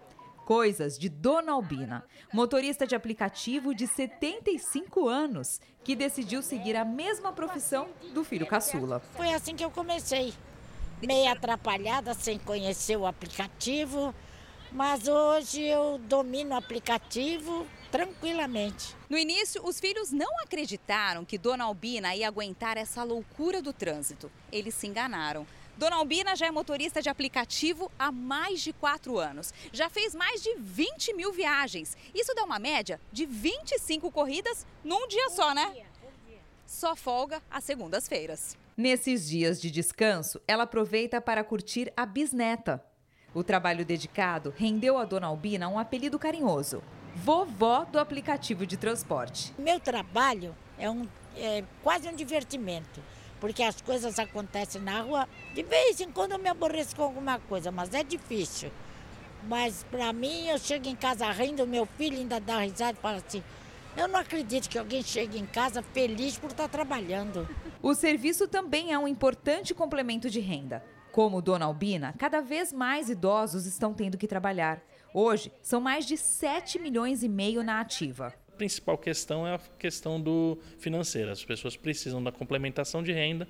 Coisas 0.44 0.96
de 0.96 1.08
Dona 1.08 1.50
Albina, 1.50 2.04
motorista 2.32 2.86
de 2.86 2.94
aplicativo 2.94 3.74
de 3.74 3.88
75 3.88 5.08
anos, 5.08 5.60
que 5.82 5.96
decidiu 5.96 6.40
seguir 6.40 6.76
a 6.76 6.84
mesma 6.84 7.32
profissão 7.32 7.88
do 8.14 8.22
filho 8.22 8.46
caçula. 8.46 9.00
Foi 9.16 9.34
assim 9.34 9.56
que 9.56 9.64
eu 9.64 9.72
comecei 9.72 10.34
meio 11.02 11.30
atrapalhada 11.30 12.14
sem 12.14 12.38
conhecer 12.38 12.96
o 12.96 13.06
aplicativo, 13.06 14.14
mas 14.70 15.08
hoje 15.08 15.62
eu 15.62 15.98
domino 15.98 16.50
o 16.50 16.58
aplicativo 16.58 17.66
tranquilamente. 17.90 18.94
No 19.08 19.18
início, 19.18 19.66
os 19.66 19.80
filhos 19.80 20.12
não 20.12 20.28
acreditaram 20.42 21.24
que 21.24 21.38
Dona 21.38 21.64
Albina 21.64 22.14
ia 22.14 22.28
aguentar 22.28 22.76
essa 22.76 23.02
loucura 23.02 23.60
do 23.60 23.72
trânsito. 23.72 24.30
Eles 24.52 24.74
se 24.74 24.86
enganaram. 24.86 25.46
Dona 25.76 25.96
Albina 25.96 26.36
já 26.36 26.46
é 26.46 26.50
motorista 26.50 27.00
de 27.00 27.08
aplicativo 27.08 27.90
há 27.98 28.12
mais 28.12 28.60
de 28.60 28.72
quatro 28.72 29.18
anos. 29.18 29.52
Já 29.72 29.88
fez 29.88 30.14
mais 30.14 30.42
de 30.42 30.54
20 30.56 31.14
mil 31.14 31.32
viagens. 31.32 31.96
Isso 32.14 32.34
dá 32.34 32.44
uma 32.44 32.58
média 32.58 33.00
de 33.10 33.24
25 33.24 34.10
corridas 34.10 34.66
num 34.84 35.08
dia 35.08 35.30
só, 35.30 35.54
né? 35.54 35.86
Só 36.66 36.94
folga 36.94 37.42
às 37.50 37.64
segundas-feiras. 37.64 38.59
Nesses 38.80 39.28
dias 39.28 39.60
de 39.60 39.70
descanso, 39.70 40.40
ela 40.48 40.62
aproveita 40.62 41.20
para 41.20 41.44
curtir 41.44 41.92
a 41.94 42.06
bisneta. 42.06 42.82
O 43.34 43.44
trabalho 43.44 43.84
dedicado 43.84 44.54
rendeu 44.56 44.96
a 44.96 45.04
Dona 45.04 45.26
Albina 45.26 45.68
um 45.68 45.78
apelido 45.78 46.18
carinhoso: 46.18 46.82
vovó 47.14 47.84
do 47.84 47.98
aplicativo 47.98 48.64
de 48.64 48.78
transporte. 48.78 49.52
Meu 49.58 49.78
trabalho 49.78 50.56
é, 50.78 50.88
um, 50.88 51.06
é 51.36 51.62
quase 51.82 52.08
um 52.08 52.16
divertimento, 52.16 53.02
porque 53.38 53.62
as 53.62 53.82
coisas 53.82 54.18
acontecem 54.18 54.80
na 54.80 55.02
rua. 55.02 55.28
De 55.54 55.62
vez 55.62 56.00
em 56.00 56.10
quando 56.10 56.32
eu 56.32 56.38
me 56.38 56.48
aborreço 56.48 56.96
com 56.96 57.02
alguma 57.02 57.38
coisa, 57.38 57.70
mas 57.70 57.92
é 57.92 58.02
difícil. 58.02 58.72
Mas 59.46 59.84
para 59.90 60.10
mim, 60.10 60.48
eu 60.48 60.56
chego 60.56 60.88
em 60.88 60.96
casa 60.96 61.30
rindo, 61.30 61.66
meu 61.66 61.84
filho 61.84 62.16
ainda 62.16 62.40
dá 62.40 62.60
risada 62.60 62.96
e 62.98 63.02
fala 63.02 63.18
assim: 63.18 63.42
eu 63.96 64.08
não 64.08 64.18
acredito 64.18 64.68
que 64.68 64.78
alguém 64.78 65.02
chegue 65.02 65.38
em 65.38 65.46
casa 65.46 65.82
feliz 65.82 66.38
por 66.38 66.50
estar 66.50 66.68
trabalhando. 66.68 67.48
O 67.82 67.94
serviço 67.94 68.46
também 68.46 68.92
é 68.92 68.98
um 68.98 69.08
importante 69.08 69.74
complemento 69.74 70.30
de 70.30 70.40
renda. 70.40 70.84
Como 71.12 71.42
Dona 71.42 71.64
Albina, 71.64 72.14
cada 72.18 72.40
vez 72.40 72.72
mais 72.72 73.10
idosos 73.10 73.66
estão 73.66 73.92
tendo 73.92 74.16
que 74.16 74.28
trabalhar. 74.28 74.80
Hoje, 75.12 75.50
são 75.60 75.80
mais 75.80 76.06
de 76.06 76.16
7 76.16 76.78
milhões 76.78 77.22
e 77.22 77.28
meio 77.28 77.64
na 77.64 77.80
ativa. 77.80 78.32
A 78.52 78.56
principal 78.56 78.96
questão 78.96 79.46
é 79.46 79.54
a 79.54 79.58
questão 79.78 80.20
do 80.20 80.58
financeira. 80.78 81.32
As 81.32 81.44
pessoas 81.44 81.76
precisam 81.76 82.22
da 82.22 82.30
complementação 82.30 83.02
de 83.02 83.12
renda 83.12 83.48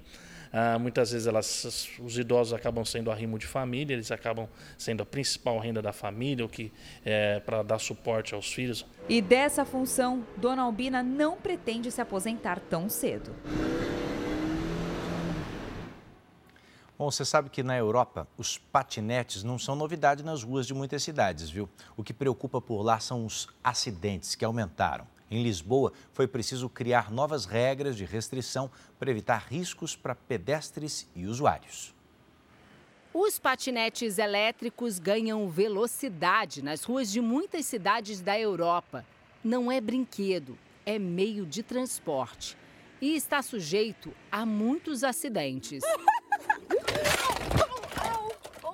ah, 0.53 0.79
muitas 0.79 1.13
vezes 1.13 1.27
elas, 1.27 1.91
os 1.99 2.19
idosos 2.19 2.53
acabam 2.53 2.85
sendo 2.85 3.11
arrimo 3.11 3.39
de 3.39 3.47
família, 3.47 3.95
eles 3.95 4.11
acabam 4.11 4.49
sendo 4.77 5.03
a 5.03 5.07
principal 5.07 5.59
renda 5.59 5.81
da 5.81 5.93
família, 5.93 6.45
o 6.45 6.49
que 6.49 6.73
é 7.05 7.41
para 7.41 7.63
dar 7.63 7.79
suporte 7.79 8.35
aos 8.35 8.53
filhos. 8.53 8.85
E 9.09 9.23
dessa 9.23 9.65
função, 9.65 10.25
Dona 10.37 10.63
Albina 10.63 11.03
não 11.03 11.37
pretende 11.37 11.91
se 11.91 12.01
aposentar 12.01 12.59
tão 12.59 12.89
cedo. 12.89 13.35
Bom, 16.99 17.11
você 17.11 17.25
sabe 17.25 17.49
que 17.49 17.63
na 17.63 17.79
Europa 17.79 18.29
os 18.37 18.59
patinetes 18.59 19.43
não 19.43 19.59
são 19.59 19.75
novidade 19.75 20.23
nas 20.23 20.43
ruas 20.43 20.67
de 20.67 20.75
muitas 20.75 21.03
cidades, 21.03 21.49
viu? 21.49 21.67
O 21.97 22.05
que 22.05 22.13
preocupa 22.13 22.61
por 22.61 22.83
lá 22.83 23.01
são 23.01 23.25
os 23.25 23.49
acidentes 23.65 24.35
que 24.35 24.45
aumentaram. 24.45 25.07
Em 25.31 25.45
Lisboa, 25.45 25.93
foi 26.13 26.27
preciso 26.27 26.69
criar 26.69 27.13
novas 27.13 27.45
regras 27.45 27.97
de 27.97 28.05
restrição 28.05 28.69
para 28.99 29.11
evitar 29.13 29.47
riscos 29.49 29.95
para 29.95 30.15
pedestres 30.15 31.09
e 31.15 31.25
usuários. 31.25 31.95
Os 33.15 33.39
patinetes 33.39 34.19
elétricos 34.19 34.99
ganham 34.99 35.49
velocidade 35.49 36.63
nas 36.63 36.83
ruas 36.83 37.11
de 37.13 37.21
muitas 37.21 37.65
cidades 37.67 38.21
da 38.21 38.39
Europa. 38.39 39.07
Não 39.43 39.71
é 39.71 39.81
brinquedo, 39.81 40.59
é 40.85 40.99
meio 40.99 41.47
de 41.47 41.63
transporte. 41.63 42.57
E 43.01 43.15
está 43.15 43.41
sujeito 43.41 44.13
a 44.33 44.45
muitos 44.45 45.05
acidentes. 45.05 45.83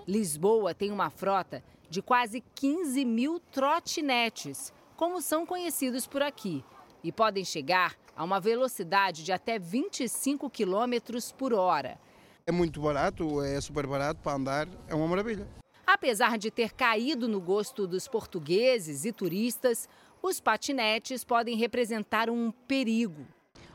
Lisboa 0.09 0.75
tem 0.75 0.91
uma 0.91 1.11
frota 1.11 1.63
de 1.91 2.01
quase 2.01 2.43
15 2.55 3.05
mil 3.05 3.41
trotinetes 3.53 4.73
como 4.97 5.21
são 5.21 5.45
conhecidos 5.45 6.07
por 6.07 6.23
aqui, 6.23 6.65
e 7.05 7.13
podem 7.13 7.45
chegar 7.45 7.95
a 8.17 8.25
uma 8.25 8.41
velocidade 8.41 9.23
de 9.23 9.31
até 9.31 9.59
25 9.59 10.51
km 10.51 11.21
por 11.37 11.53
hora. 11.53 11.99
É 12.47 12.53
muito 12.53 12.81
barato, 12.81 13.43
é 13.43 13.61
super 13.61 13.87
barato 13.87 14.21
para 14.21 14.37
andar, 14.37 14.69
é 14.89 14.95
uma 14.95 15.07
maravilha. 15.07 15.47
Apesar 15.87 16.39
de 16.39 16.51
ter 16.51 16.73
caído 16.73 17.29
no 17.29 17.41
gosto 17.41 17.87
dos 17.87 18.09
portugueses 18.09 19.05
e 19.05 19.13
turistas, 19.13 19.89
os 20.23 20.41
patinetes 20.41 21.25
podem 21.25 21.57
representar 21.57 22.29
um 22.31 22.51
perigo. 22.51 23.27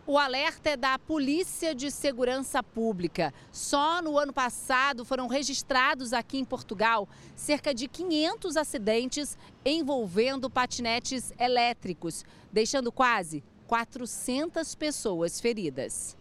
O 0.08 0.18
alerta 0.18 0.72
é 0.72 0.78
da 0.78 0.98
Polícia 0.98 1.76
de 1.76 1.92
Segurança 1.92 2.64
Pública. 2.64 3.32
Só 3.52 4.02
no 4.02 4.18
ano 4.18 4.34
passado 4.34 5.06
foram 5.06 5.28
registrados 5.28 6.12
aqui 6.12 6.40
em 6.40 6.44
Portugal 6.44 7.08
cerca 7.36 7.72
de 7.72 7.88
500 7.88 8.58
acidentes 8.58 9.38
envolvendo 9.64 10.50
patinetes 10.50 11.32
elétricos, 11.40 12.26
deixando 12.52 12.92
quase 12.92 13.44
400 13.68 14.74
pessoas 14.74 15.40
feridas. 15.40 16.18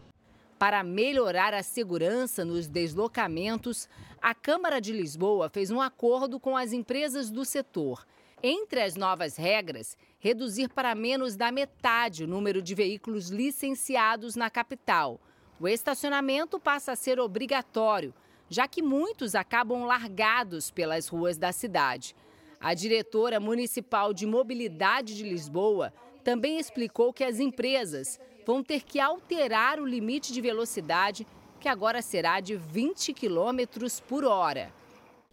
Para 0.58 0.84
melhorar 0.84 1.54
a 1.54 1.62
segurança 1.62 2.44
nos 2.44 2.68
deslocamentos, 2.68 3.88
a 4.20 4.34
Câmara 4.34 4.78
de 4.78 4.92
Lisboa 4.92 5.48
fez 5.48 5.70
um 5.70 5.80
acordo 5.80 6.38
com 6.38 6.54
as 6.54 6.74
empresas 6.74 7.30
do 7.30 7.46
setor. 7.46 8.06
Entre 8.42 8.80
as 8.80 8.96
novas 8.96 9.36
regras, 9.36 9.98
reduzir 10.18 10.70
para 10.70 10.94
menos 10.94 11.36
da 11.36 11.52
metade 11.52 12.24
o 12.24 12.26
número 12.26 12.62
de 12.62 12.74
veículos 12.74 13.28
licenciados 13.28 14.34
na 14.34 14.48
capital. 14.48 15.20
O 15.60 15.68
estacionamento 15.68 16.58
passa 16.58 16.92
a 16.92 16.96
ser 16.96 17.20
obrigatório, 17.20 18.14
já 18.48 18.66
que 18.66 18.80
muitos 18.80 19.34
acabam 19.34 19.84
largados 19.84 20.70
pelas 20.70 21.06
ruas 21.06 21.36
da 21.36 21.52
cidade. 21.52 22.16
A 22.58 22.72
diretora 22.72 23.38
municipal 23.38 24.14
de 24.14 24.24
mobilidade 24.24 25.14
de 25.14 25.22
Lisboa 25.22 25.92
também 26.24 26.58
explicou 26.58 27.12
que 27.12 27.24
as 27.24 27.40
empresas 27.40 28.18
vão 28.46 28.62
ter 28.62 28.82
que 28.84 28.98
alterar 28.98 29.78
o 29.78 29.86
limite 29.86 30.32
de 30.32 30.40
velocidade, 30.40 31.26
que 31.60 31.68
agora 31.68 32.00
será 32.00 32.40
de 32.40 32.56
20 32.56 33.12
km 33.12 33.86
por 34.08 34.24
hora. 34.24 34.79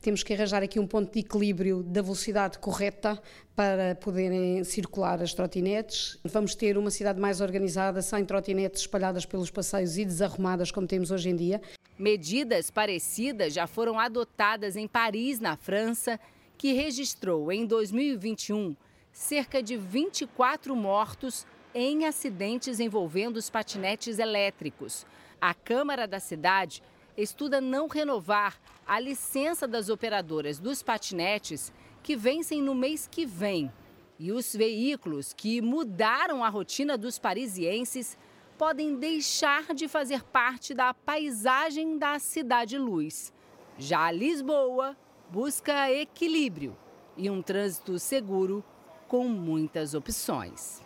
Temos 0.01 0.23
que 0.23 0.33
arranjar 0.33 0.63
aqui 0.63 0.79
um 0.79 0.87
ponto 0.87 1.11
de 1.11 1.19
equilíbrio 1.19 1.81
da 1.81 2.01
velocidade 2.01 2.59
correta 2.59 3.21
para 3.55 3.95
poderem 3.95 4.63
circular 4.63 5.21
as 5.21 5.33
trotinetes. 5.33 6.17
Vamos 6.23 6.55
ter 6.55 6.77
uma 6.77 6.91
cidade 6.91 7.19
mais 7.19 7.41
organizada, 7.41 8.01
sem 8.01 8.23
trotinetes 8.23 8.81
espalhadas 8.81 9.25
pelos 9.25 9.49
passeios 9.49 9.97
e 9.97 10.05
desarrumadas 10.05 10.71
como 10.71 10.87
temos 10.87 11.09
hoje 11.09 11.29
em 11.29 11.35
dia. 11.35 11.61
Medidas 11.97 12.69
parecidas 12.69 13.53
já 13.53 13.65
foram 13.65 13.99
adotadas 13.99 14.75
em 14.75 14.87
Paris, 14.87 15.39
na 15.39 15.57
França, 15.57 16.19
que 16.57 16.73
registrou 16.73 17.51
em 17.51 17.65
2021 17.65 18.75
cerca 19.11 19.63
de 19.63 19.75
24 19.75 20.75
mortos 20.75 21.45
em 21.73 22.05
acidentes 22.05 22.79
envolvendo 22.79 23.37
os 23.37 23.49
patinetes 23.49 24.19
elétricos. 24.19 25.07
A 25.41 25.55
Câmara 25.55 26.07
da 26.07 26.19
cidade 26.19 26.83
estuda 27.17 27.59
não 27.59 27.87
renovar 27.87 28.59
a 28.87 28.99
licença 28.99 29.67
das 29.67 29.89
operadoras 29.89 30.59
dos 30.59 30.81
patinetes 30.81 31.73
que 32.01 32.15
vencem 32.15 32.61
no 32.61 32.73
mês 32.73 33.05
que 33.05 33.25
vem. 33.25 33.71
E 34.17 34.31
os 34.31 34.55
veículos 34.55 35.33
que 35.33 35.61
mudaram 35.61 36.43
a 36.43 36.49
rotina 36.49 36.97
dos 36.97 37.19
parisienses 37.19 38.17
podem 38.57 38.95
deixar 38.95 39.73
de 39.75 39.87
fazer 39.87 40.23
parte 40.23 40.73
da 40.73 40.93
paisagem 40.93 41.97
da 41.97 42.17
Cidade 42.17 42.77
Luz. 42.77 43.33
Já 43.77 44.09
Lisboa 44.09 44.97
busca 45.29 45.91
equilíbrio 45.91 46.75
e 47.15 47.29
um 47.29 47.41
trânsito 47.41 47.99
seguro 47.99 48.63
com 49.07 49.27
muitas 49.27 49.93
opções. 49.93 50.81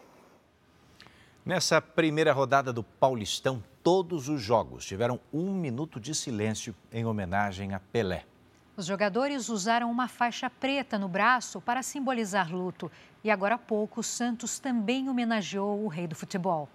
Nessa 1.46 1.82
primeira 1.82 2.34
rodada 2.34 2.74
do 2.74 2.84
Paulistão, 2.84 3.64
todos 3.84 4.30
os 4.30 4.42
jogos 4.42 4.86
tiveram 4.86 5.20
um 5.34 5.54
minuto 5.54 6.00
de 6.00 6.14
silêncio 6.14 6.76
em 6.92 7.06
homenagem 7.06 7.74
a 7.74 7.80
Pelé. 7.80 8.26
Os 8.78 8.86
jogadores 8.86 9.50
usaram 9.50 9.92
uma 9.92 10.08
faixa 10.08 10.50
preta 10.50 10.98
no 10.98 11.08
braço 11.08 11.60
para 11.60 11.84
simbolizar 11.84 12.52
luto. 12.52 12.92
E 13.24 13.30
agora 13.30 13.56
há 13.56 13.58
pouco, 13.58 14.00
o 14.00 14.04
Santos 14.04 14.60
também 14.60 15.10
homenageou 15.10 15.84
o 15.84 15.88
rei 15.88 16.08
do 16.08 16.16
futebol. 16.16 16.70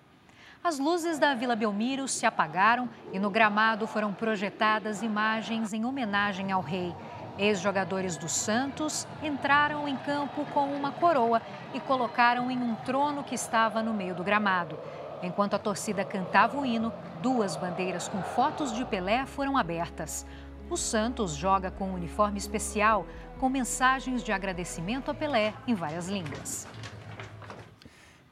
As 0.63 0.79
luzes 0.79 1.19
da 1.19 1.35
Vila 1.35 1.57
Belmiro 1.57 2.09
se 2.09 2.27
apagaram 2.27 2.89
e 3.13 3.19
no 3.19 3.31
gramado 3.31 3.87
foram 3.87 4.13
projetadas 4.13 5.03
imagens 5.03 5.73
em 5.73 5.85
homenagem 5.85 6.53
ao 6.53 6.61
rei. 6.61 6.95
Ex-jogadores 7.39 8.17
do 8.17 8.29
Santos 8.29 9.07
entraram 9.23 9.87
em 9.87 9.97
campo 9.97 10.45
com 10.47 10.75
uma 10.75 10.91
coroa 10.91 11.41
e 11.73 11.81
colocaram 11.81 12.51
em 12.51 12.59
um 12.59 12.75
trono 12.77 13.23
que 13.23 13.35
estava 13.35 13.83
no 13.83 13.95
meio 13.95 14.15
do 14.15 14.25
gramado. 14.25 14.79
Enquanto 15.23 15.55
a 15.55 15.59
torcida 15.59 16.05
cantava 16.05 16.59
o 16.59 16.65
hino, 16.65 16.93
duas 17.23 17.57
bandeiras 17.57 18.09
com 18.09 18.23
fotos 18.23 18.73
de 18.73 18.85
Pelé 18.85 19.27
foram 19.27 19.57
abertas. 19.57 20.27
O 20.69 20.77
Santos 20.77 21.35
joga 21.35 21.71
com 21.71 21.91
um 21.91 21.95
uniforme 21.95 22.39
especial 22.39 23.07
com 23.39 23.49
mensagens 23.49 24.23
de 24.23 24.33
agradecimento 24.33 25.11
a 25.11 25.15
Pelé 25.15 25.55
em 25.67 25.75
várias 25.75 26.09
línguas. 26.09 26.67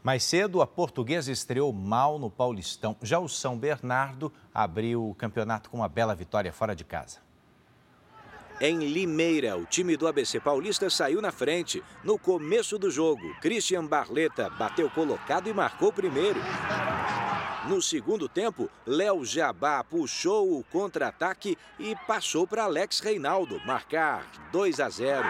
Mais 0.02 0.22
cedo, 0.22 0.60
a 0.60 0.66
portuguesa 0.66 1.32
estreou 1.32 1.72
mal 1.72 2.18
no 2.18 2.28
Paulistão. 2.28 2.94
Já 3.00 3.18
o 3.18 3.28
São 3.28 3.56
Bernardo 3.56 4.30
abriu 4.52 5.08
o 5.08 5.14
campeonato 5.14 5.70
com 5.70 5.78
uma 5.78 5.88
bela 5.88 6.14
vitória 6.14 6.52
fora 6.52 6.76
de 6.76 6.84
casa. 6.84 7.23
Em 8.60 8.78
Limeira, 8.78 9.56
o 9.56 9.64
time 9.64 9.96
do 9.96 10.06
ABC 10.06 10.38
Paulista 10.38 10.88
saiu 10.88 11.20
na 11.20 11.32
frente. 11.32 11.82
No 12.04 12.16
começo 12.16 12.78
do 12.78 12.88
jogo, 12.88 13.34
Christian 13.40 13.84
Barleta 13.84 14.48
bateu 14.48 14.88
colocado 14.88 15.48
e 15.48 15.52
marcou 15.52 15.92
primeiro. 15.92 16.40
No 17.68 17.82
segundo 17.82 18.28
tempo, 18.28 18.70
Léo 18.86 19.24
Jabá 19.24 19.82
puxou 19.82 20.56
o 20.56 20.64
contra-ataque 20.64 21.58
e 21.80 21.96
passou 22.06 22.46
para 22.46 22.64
Alex 22.64 23.00
Reinaldo 23.00 23.60
marcar 23.66 24.24
2 24.52 24.78
a 24.78 24.88
0. 24.88 25.24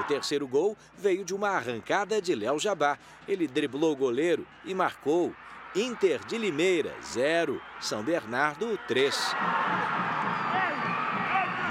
O 0.00 0.02
terceiro 0.02 0.48
gol 0.48 0.76
veio 0.98 1.24
de 1.24 1.32
uma 1.32 1.50
arrancada 1.50 2.20
de 2.20 2.34
Léo 2.34 2.58
Jabá. 2.58 2.98
Ele 3.28 3.46
driblou 3.46 3.92
o 3.92 3.96
goleiro 3.96 4.44
e 4.64 4.74
marcou. 4.74 5.32
Inter 5.76 6.24
de 6.24 6.38
Limeira, 6.38 6.92
0. 7.04 7.62
São 7.80 8.02
Bernardo, 8.02 8.78
3. 8.88 9.34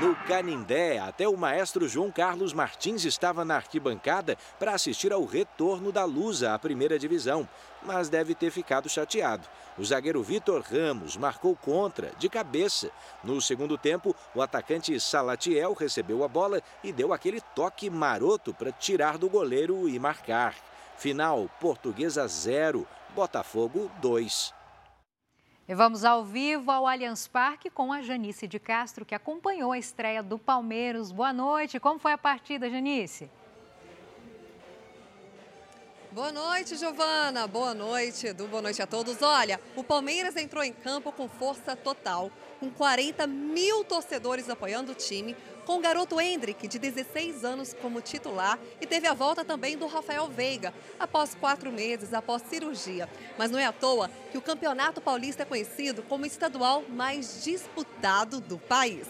No 0.04 0.18
Canindé, 0.28 1.00
até 1.00 1.30
o 1.30 1.38
maestro 1.38 1.88
João 1.88 2.12
Carlos 2.12 2.52
Martins 2.52 3.06
estava 3.06 3.46
na 3.46 3.56
arquibancada 3.56 4.38
para 4.60 4.74
assistir 4.74 5.14
ao 5.14 5.24
retorno 5.24 5.94
da 5.94 6.04
Lusa 6.04 6.54
à 6.54 6.60
primeira 6.60 7.00
divisão, 7.00 7.48
mas 7.82 8.10
deve 8.10 8.36
ter 8.36 8.52
ficado 8.52 8.90
chateado. 8.90 9.48
O 9.78 9.86
zagueiro 9.86 10.22
Vitor 10.22 10.62
Ramos 10.62 11.16
marcou 11.16 11.56
contra, 11.56 12.12
de 12.20 12.28
cabeça. 12.28 12.92
No 13.24 13.42
segundo 13.42 13.78
tempo, 13.78 14.14
o 14.36 14.42
atacante 14.42 15.00
Salatiel 15.00 15.72
recebeu 15.72 16.22
a 16.26 16.28
bola 16.28 16.62
e 16.84 16.92
deu 16.92 17.14
aquele 17.14 17.40
toque 17.56 17.90
maroto 17.90 18.54
para 18.54 18.74
tirar 18.74 19.18
do 19.18 19.30
goleiro 19.30 19.88
e 19.88 19.98
marcar. 19.98 20.54
Final: 20.98 21.50
Portuguesa 21.62 22.28
0, 22.28 22.86
Botafogo 23.16 23.90
2. 24.02 24.63
E 25.66 25.74
vamos 25.74 26.04
ao 26.04 26.26
vivo 26.26 26.70
ao 26.72 26.86
Allianz 26.86 27.26
Parque 27.26 27.70
com 27.70 27.94
a 27.94 28.02
Janice 28.02 28.46
de 28.48 28.60
Castro, 28.60 29.06
que 29.06 29.16
acompanhou 29.16 29.72
a 29.72 29.78
estreia 29.78 30.22
do 30.22 30.38
Palmeiras. 30.38 31.10
Boa 31.10 31.32
noite. 31.32 31.80
Como 31.80 31.98
foi 31.98 32.12
a 32.12 32.18
partida, 32.18 32.70
Janice? 32.70 33.30
Boa 36.12 36.34
noite, 36.34 36.76
Giovana. 36.76 37.48
Boa 37.48 37.74
noite, 37.74 38.28
Edu. 38.28 38.46
Boa 38.50 38.62
noite 38.62 38.82
a 38.82 38.86
todos. 38.86 39.22
Olha, 39.22 39.58
o 39.74 39.86
Palmeiras 39.86 40.36
entrou 40.36 40.62
em 40.66 40.74
campo 40.74 41.14
com 41.14 41.30
força 41.30 41.78
total, 41.78 42.30
com 42.60 42.70
40 42.70 43.26
mil 43.26 43.86
torcedores 43.86 44.50
apoiando 44.50 44.92
o 44.92 44.96
time, 44.96 45.34
com 45.66 45.78
o 45.78 45.82
garoto 45.82 46.20
Hendrick, 46.20 46.68
de 46.68 46.78
16 46.78 47.44
anos, 47.44 47.76
como 47.82 48.02
titular, 48.02 48.60
e 48.80 48.86
teve 48.86 49.08
a 49.08 49.14
volta 49.14 49.44
também 49.44 49.78
do 49.78 49.88
Rafael 49.88 50.28
Veiga, 50.28 50.74
após 51.00 51.36
quatro 51.36 51.72
meses, 51.72 52.14
após 52.14 52.42
cirurgia. 52.44 53.10
Mas 53.38 53.50
não 53.50 53.60
é 53.60 53.66
à 53.66 53.72
toa 53.72 54.10
que 54.32 54.38
o 54.38 54.42
Campeonato 54.42 55.02
Paulista 55.02 55.44
é 55.44 55.46
conhecido 55.46 56.04
como 56.04 56.24
o 56.24 56.28
estadual 56.28 56.84
mais 56.90 57.44
disputado 57.44 58.40
do 58.40 58.58
país. 58.58 59.08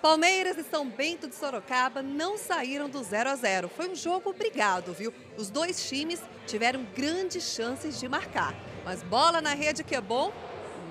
Palmeiras 0.00 0.56
e 0.56 0.62
São 0.62 0.88
Bento 0.88 1.26
de 1.26 1.34
Sorocaba 1.34 2.02
não 2.02 2.38
saíram 2.38 2.88
do 2.88 3.02
0 3.02 3.30
a 3.30 3.34
0. 3.34 3.68
Foi 3.68 3.88
um 3.88 3.96
jogo 3.96 4.32
brigado, 4.32 4.92
viu? 4.92 5.12
Os 5.36 5.50
dois 5.50 5.88
times 5.88 6.20
tiveram 6.46 6.86
grandes 6.94 7.42
chances 7.42 7.98
de 7.98 8.08
marcar. 8.08 8.54
Mas 8.84 9.02
bola 9.02 9.40
na 9.40 9.54
rede 9.54 9.82
que 9.82 9.96
é 9.96 10.00
bom? 10.00 10.32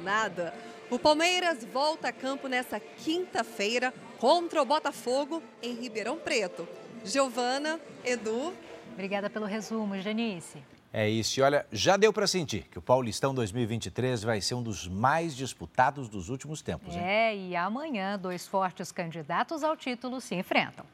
Nada. 0.03 0.53
O 0.89 0.99
Palmeiras 0.99 1.63
volta 1.65 2.09
a 2.09 2.11
campo 2.11 2.47
nessa 2.47 2.79
quinta-feira 2.79 3.93
contra 4.19 4.61
o 4.61 4.65
Botafogo 4.65 5.41
em 5.61 5.73
Ribeirão 5.75 6.17
Preto. 6.17 6.67
Giovana, 7.03 7.79
Edu. 8.03 8.53
Obrigada 8.93 9.29
pelo 9.29 9.45
resumo, 9.45 9.99
Janice. 9.99 10.63
É 10.91 11.07
isso. 11.07 11.39
E 11.39 11.43
olha, 11.43 11.65
já 11.71 11.97
deu 11.97 12.11
para 12.11 12.25
sentir 12.25 12.63
que 12.63 12.79
o 12.79 12.81
Paulistão 12.81 13.33
2023 13.33 14.23
vai 14.23 14.41
ser 14.41 14.55
um 14.55 14.63
dos 14.63 14.87
mais 14.87 15.35
disputados 15.35 16.09
dos 16.09 16.29
últimos 16.29 16.61
tempos. 16.61 16.95
Hein? 16.95 17.01
É, 17.01 17.35
e 17.35 17.55
amanhã 17.55 18.17
dois 18.17 18.47
fortes 18.47 18.91
candidatos 18.91 19.63
ao 19.63 19.77
título 19.77 20.19
se 20.19 20.35
enfrentam. 20.35 20.85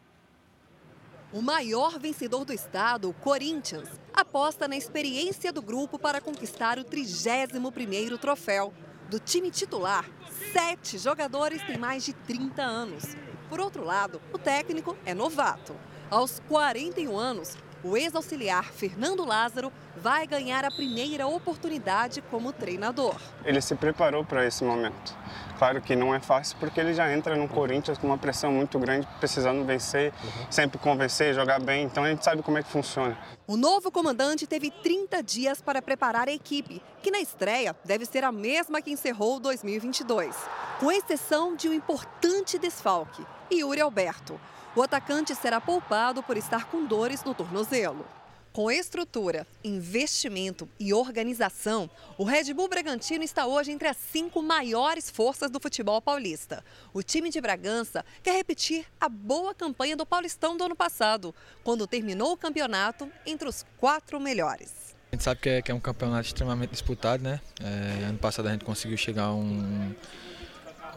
O 1.31 1.41
maior 1.41 1.97
vencedor 1.97 2.45
do 2.45 2.53
estado, 2.53 3.09
o 3.09 3.13
Corinthians, 3.13 3.89
aposta 4.13 4.67
na 4.67 4.75
experiência 4.75 5.51
do 5.51 5.61
grupo 5.61 5.97
para 5.97 6.21
conquistar 6.21 6.77
o 6.77 6.83
31º 6.83 8.19
troféu. 8.19 8.73
Do 9.13 9.19
time 9.19 9.51
titular, 9.51 10.09
sete 10.51 10.97
jogadores 10.97 11.61
têm 11.61 11.77
mais 11.77 12.03
de 12.03 12.13
30 12.13 12.63
anos. 12.63 13.15
Por 13.47 13.59
outro 13.59 13.85
lado, 13.85 14.19
o 14.33 14.39
técnico 14.39 14.97
é 15.05 15.13
novato. 15.13 15.75
Aos 16.09 16.41
41 16.49 17.15
anos, 17.15 17.55
o 17.83 17.97
ex-auxiliar 17.97 18.63
Fernando 18.63 19.25
Lázaro 19.25 19.71
vai 19.97 20.25
ganhar 20.25 20.63
a 20.63 20.71
primeira 20.71 21.27
oportunidade 21.27 22.21
como 22.31 22.53
treinador. 22.53 23.15
Ele 23.43 23.59
se 23.61 23.75
preparou 23.75 24.23
para 24.23 24.45
esse 24.45 24.63
momento. 24.63 25.15
Claro 25.57 25.81
que 25.81 25.95
não 25.95 26.13
é 26.13 26.19
fácil 26.19 26.57
porque 26.59 26.79
ele 26.79 26.93
já 26.93 27.11
entra 27.13 27.35
no 27.35 27.47
Corinthians 27.47 27.97
com 27.97 28.07
uma 28.07 28.17
pressão 28.17 28.51
muito 28.51 28.79
grande, 28.79 29.07
precisando 29.19 29.63
vencer, 29.65 30.13
sempre 30.49 30.77
convencer, 30.77 31.33
jogar 31.33 31.59
bem, 31.59 31.83
então 31.83 32.03
a 32.03 32.09
gente 32.09 32.23
sabe 32.23 32.41
como 32.41 32.57
é 32.57 32.63
que 32.63 32.69
funciona. 32.69 33.17
O 33.45 33.55
novo 33.55 33.91
comandante 33.91 34.47
teve 34.47 34.71
30 34.71 35.21
dias 35.21 35.61
para 35.61 35.81
preparar 35.81 36.27
a 36.27 36.33
equipe, 36.33 36.81
que 37.01 37.11
na 37.11 37.19
estreia 37.19 37.75
deve 37.85 38.05
ser 38.05 38.23
a 38.23 38.31
mesma 38.31 38.81
que 38.81 38.91
encerrou 38.91 39.39
2022, 39.39 40.35
com 40.79 40.91
exceção 40.91 41.55
de 41.55 41.69
um 41.69 41.73
importante 41.73 42.57
desfalque, 42.57 43.23
Yuri 43.51 43.81
Alberto. 43.81 44.39
O 44.75 44.81
atacante 44.81 45.35
será 45.35 45.61
poupado 45.61 46.23
por 46.23 46.35
estar 46.35 46.65
com 46.65 46.83
dores 46.83 47.23
no 47.23 47.35
tornozelo. 47.35 48.03
Com 48.51 48.71
estrutura, 48.71 49.45
investimento 49.63 50.67
e 50.79 50.91
organização, 50.93 51.87
o 52.17 52.23
Red 52.23 52.51
Bull 52.55 52.67
Bragantino 52.67 53.23
está 53.23 53.45
hoje 53.45 53.71
entre 53.71 53.87
as 53.87 53.97
cinco 53.97 54.41
maiores 54.41 55.11
forças 55.11 55.51
do 55.51 55.59
futebol 55.59 56.01
paulista. 56.01 56.65
O 56.91 57.03
time 57.03 57.29
de 57.29 57.39
Bragança 57.39 58.03
quer 58.23 58.35
repetir 58.35 58.85
a 58.99 59.07
boa 59.07 59.53
campanha 59.53 59.95
do 59.95 60.07
Paulistão 60.07 60.57
do 60.57 60.63
ano 60.63 60.75
passado, 60.75 61.35
quando 61.63 61.85
terminou 61.85 62.33
o 62.33 62.37
campeonato 62.37 63.07
entre 63.27 63.47
os 63.47 63.63
quatro 63.77 64.19
melhores. 64.19 64.95
A 65.11 65.15
gente 65.15 65.23
sabe 65.23 65.39
que 65.39 65.49
é, 65.49 65.61
que 65.61 65.71
é 65.71 65.75
um 65.75 65.79
campeonato 65.79 66.25
extremamente 66.25 66.71
disputado, 66.71 67.21
né? 67.21 67.39
É, 67.61 68.05
ano 68.05 68.17
passado 68.17 68.47
a 68.47 68.51
gente 68.51 68.65
conseguiu 68.65 68.97
chegar 68.97 69.33
um, 69.33 69.93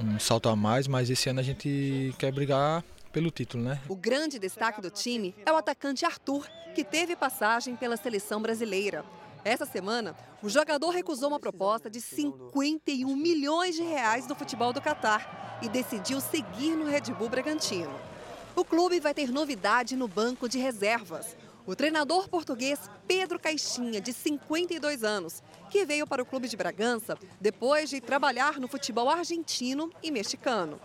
um 0.01 0.19
salto 0.19 0.49
a 0.49 0.57
mais, 0.57 0.87
mas 0.87 1.11
esse 1.11 1.29
ano 1.29 1.41
a 1.41 1.43
gente 1.43 2.15
quer 2.19 2.33
brigar 2.33 2.83
pelo 3.17 3.31
título, 3.31 3.65
né? 3.65 3.81
O 3.89 3.97
grande 3.97 4.39
destaque 4.39 4.79
do 4.79 4.91
time 4.91 5.35
é 5.47 5.51
o 5.51 5.57
atacante 5.57 6.05
Arthur, 6.05 6.47
que 6.75 6.85
teve 6.85 7.17
passagem 7.17 7.75
pela 7.75 7.97
seleção 7.97 8.43
brasileira. 8.43 9.07
Essa 9.43 9.65
semana, 9.65 10.15
o 10.43 10.51
jogador 10.51 10.91
recusou 10.91 11.31
uma 11.31 11.41
proposta 11.41 11.89
de 11.89 11.99
51 11.99 13.17
milhões 13.17 13.75
de 13.75 13.83
reais 13.83 14.27
do 14.27 14.35
futebol 14.35 14.71
do 14.71 14.83
Catar 14.83 15.59
e 15.63 15.69
decidiu 15.71 16.21
seguir 16.21 16.77
no 16.77 16.85
Red 16.85 17.15
Bull 17.19 17.31
Bragantino. 17.31 17.99
O 18.55 18.63
clube 18.63 19.01
vai 19.01 19.15
ter 19.15 19.33
novidade 19.33 19.97
no 19.97 20.07
banco 20.07 20.47
de 20.47 20.59
reservas. 20.59 21.35
O 21.65 21.75
treinador 21.75 22.29
português 22.29 22.79
Pedro 23.09 23.41
Caixinha, 23.41 23.99
de 23.99 24.13
52 24.13 25.03
anos, 25.03 25.43
que 25.71 25.87
veio 25.87 26.07
para 26.07 26.23
o 26.23 26.27
clube 26.27 26.49
de 26.49 26.57
Bragança 26.57 27.17
depois 27.41 27.89
de 27.89 27.99
trabalhar 27.99 28.61
no 28.61 28.69
futebol 28.69 29.09
argentino 29.09 29.91
e 30.03 30.11
mexicano. 30.11 30.79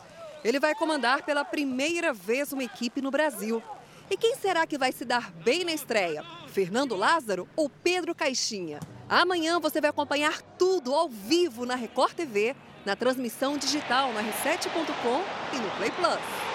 Ele 0.43 0.59
vai 0.59 0.73
comandar 0.73 1.23
pela 1.23 1.45
primeira 1.45 2.13
vez 2.13 2.51
uma 2.51 2.63
equipe 2.63 3.01
no 3.01 3.11
Brasil. 3.11 3.61
E 4.09 4.17
quem 4.17 4.35
será 4.35 4.65
que 4.65 4.77
vai 4.77 4.91
se 4.91 5.05
dar 5.05 5.31
bem 5.31 5.63
na 5.63 5.71
estreia? 5.71 6.23
Fernando 6.47 6.95
Lázaro 6.95 7.47
ou 7.55 7.69
Pedro 7.69 8.13
Caixinha? 8.13 8.79
Amanhã 9.07 9.59
você 9.59 9.79
vai 9.79 9.89
acompanhar 9.89 10.41
tudo 10.57 10.93
ao 10.93 11.07
vivo 11.07 11.65
na 11.65 11.75
Record 11.75 12.13
TV, 12.13 12.55
na 12.85 12.95
transmissão 12.95 13.57
digital 13.57 14.11
na 14.13 14.21
r7.com 14.23 15.23
e 15.53 15.59
no 15.59 15.71
Play 15.77 15.91
Plus. 15.91 16.50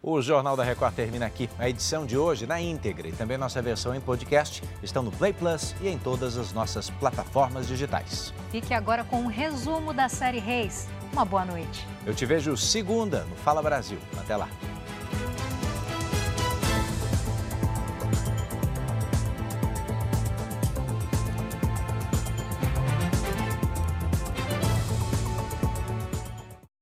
O 0.00 0.22
Jornal 0.22 0.56
da 0.56 0.62
Record 0.62 0.94
termina 0.94 1.26
aqui. 1.26 1.50
A 1.58 1.68
edição 1.68 2.06
de 2.06 2.16
hoje 2.16 2.46
na 2.46 2.60
íntegra 2.60 3.08
e 3.08 3.12
também 3.12 3.36
nossa 3.36 3.60
versão 3.60 3.94
em 3.94 4.00
podcast 4.00 4.62
estão 4.80 5.02
no 5.02 5.10
Play 5.10 5.32
Plus 5.32 5.74
e 5.80 5.88
em 5.88 5.98
todas 5.98 6.36
as 6.36 6.52
nossas 6.52 6.88
plataformas 6.88 7.66
digitais. 7.66 8.32
Fique 8.50 8.72
agora 8.72 9.02
com 9.02 9.16
um 9.22 9.26
resumo 9.26 9.92
da 9.92 10.08
série 10.08 10.38
Reis. 10.38 10.86
Uma 11.12 11.24
boa 11.24 11.44
noite. 11.44 11.84
Eu 12.06 12.14
te 12.14 12.24
vejo 12.24 12.56
segunda 12.56 13.24
no 13.24 13.34
Fala 13.36 13.60
Brasil. 13.60 13.98
Até 14.16 14.36
lá. 14.36 14.48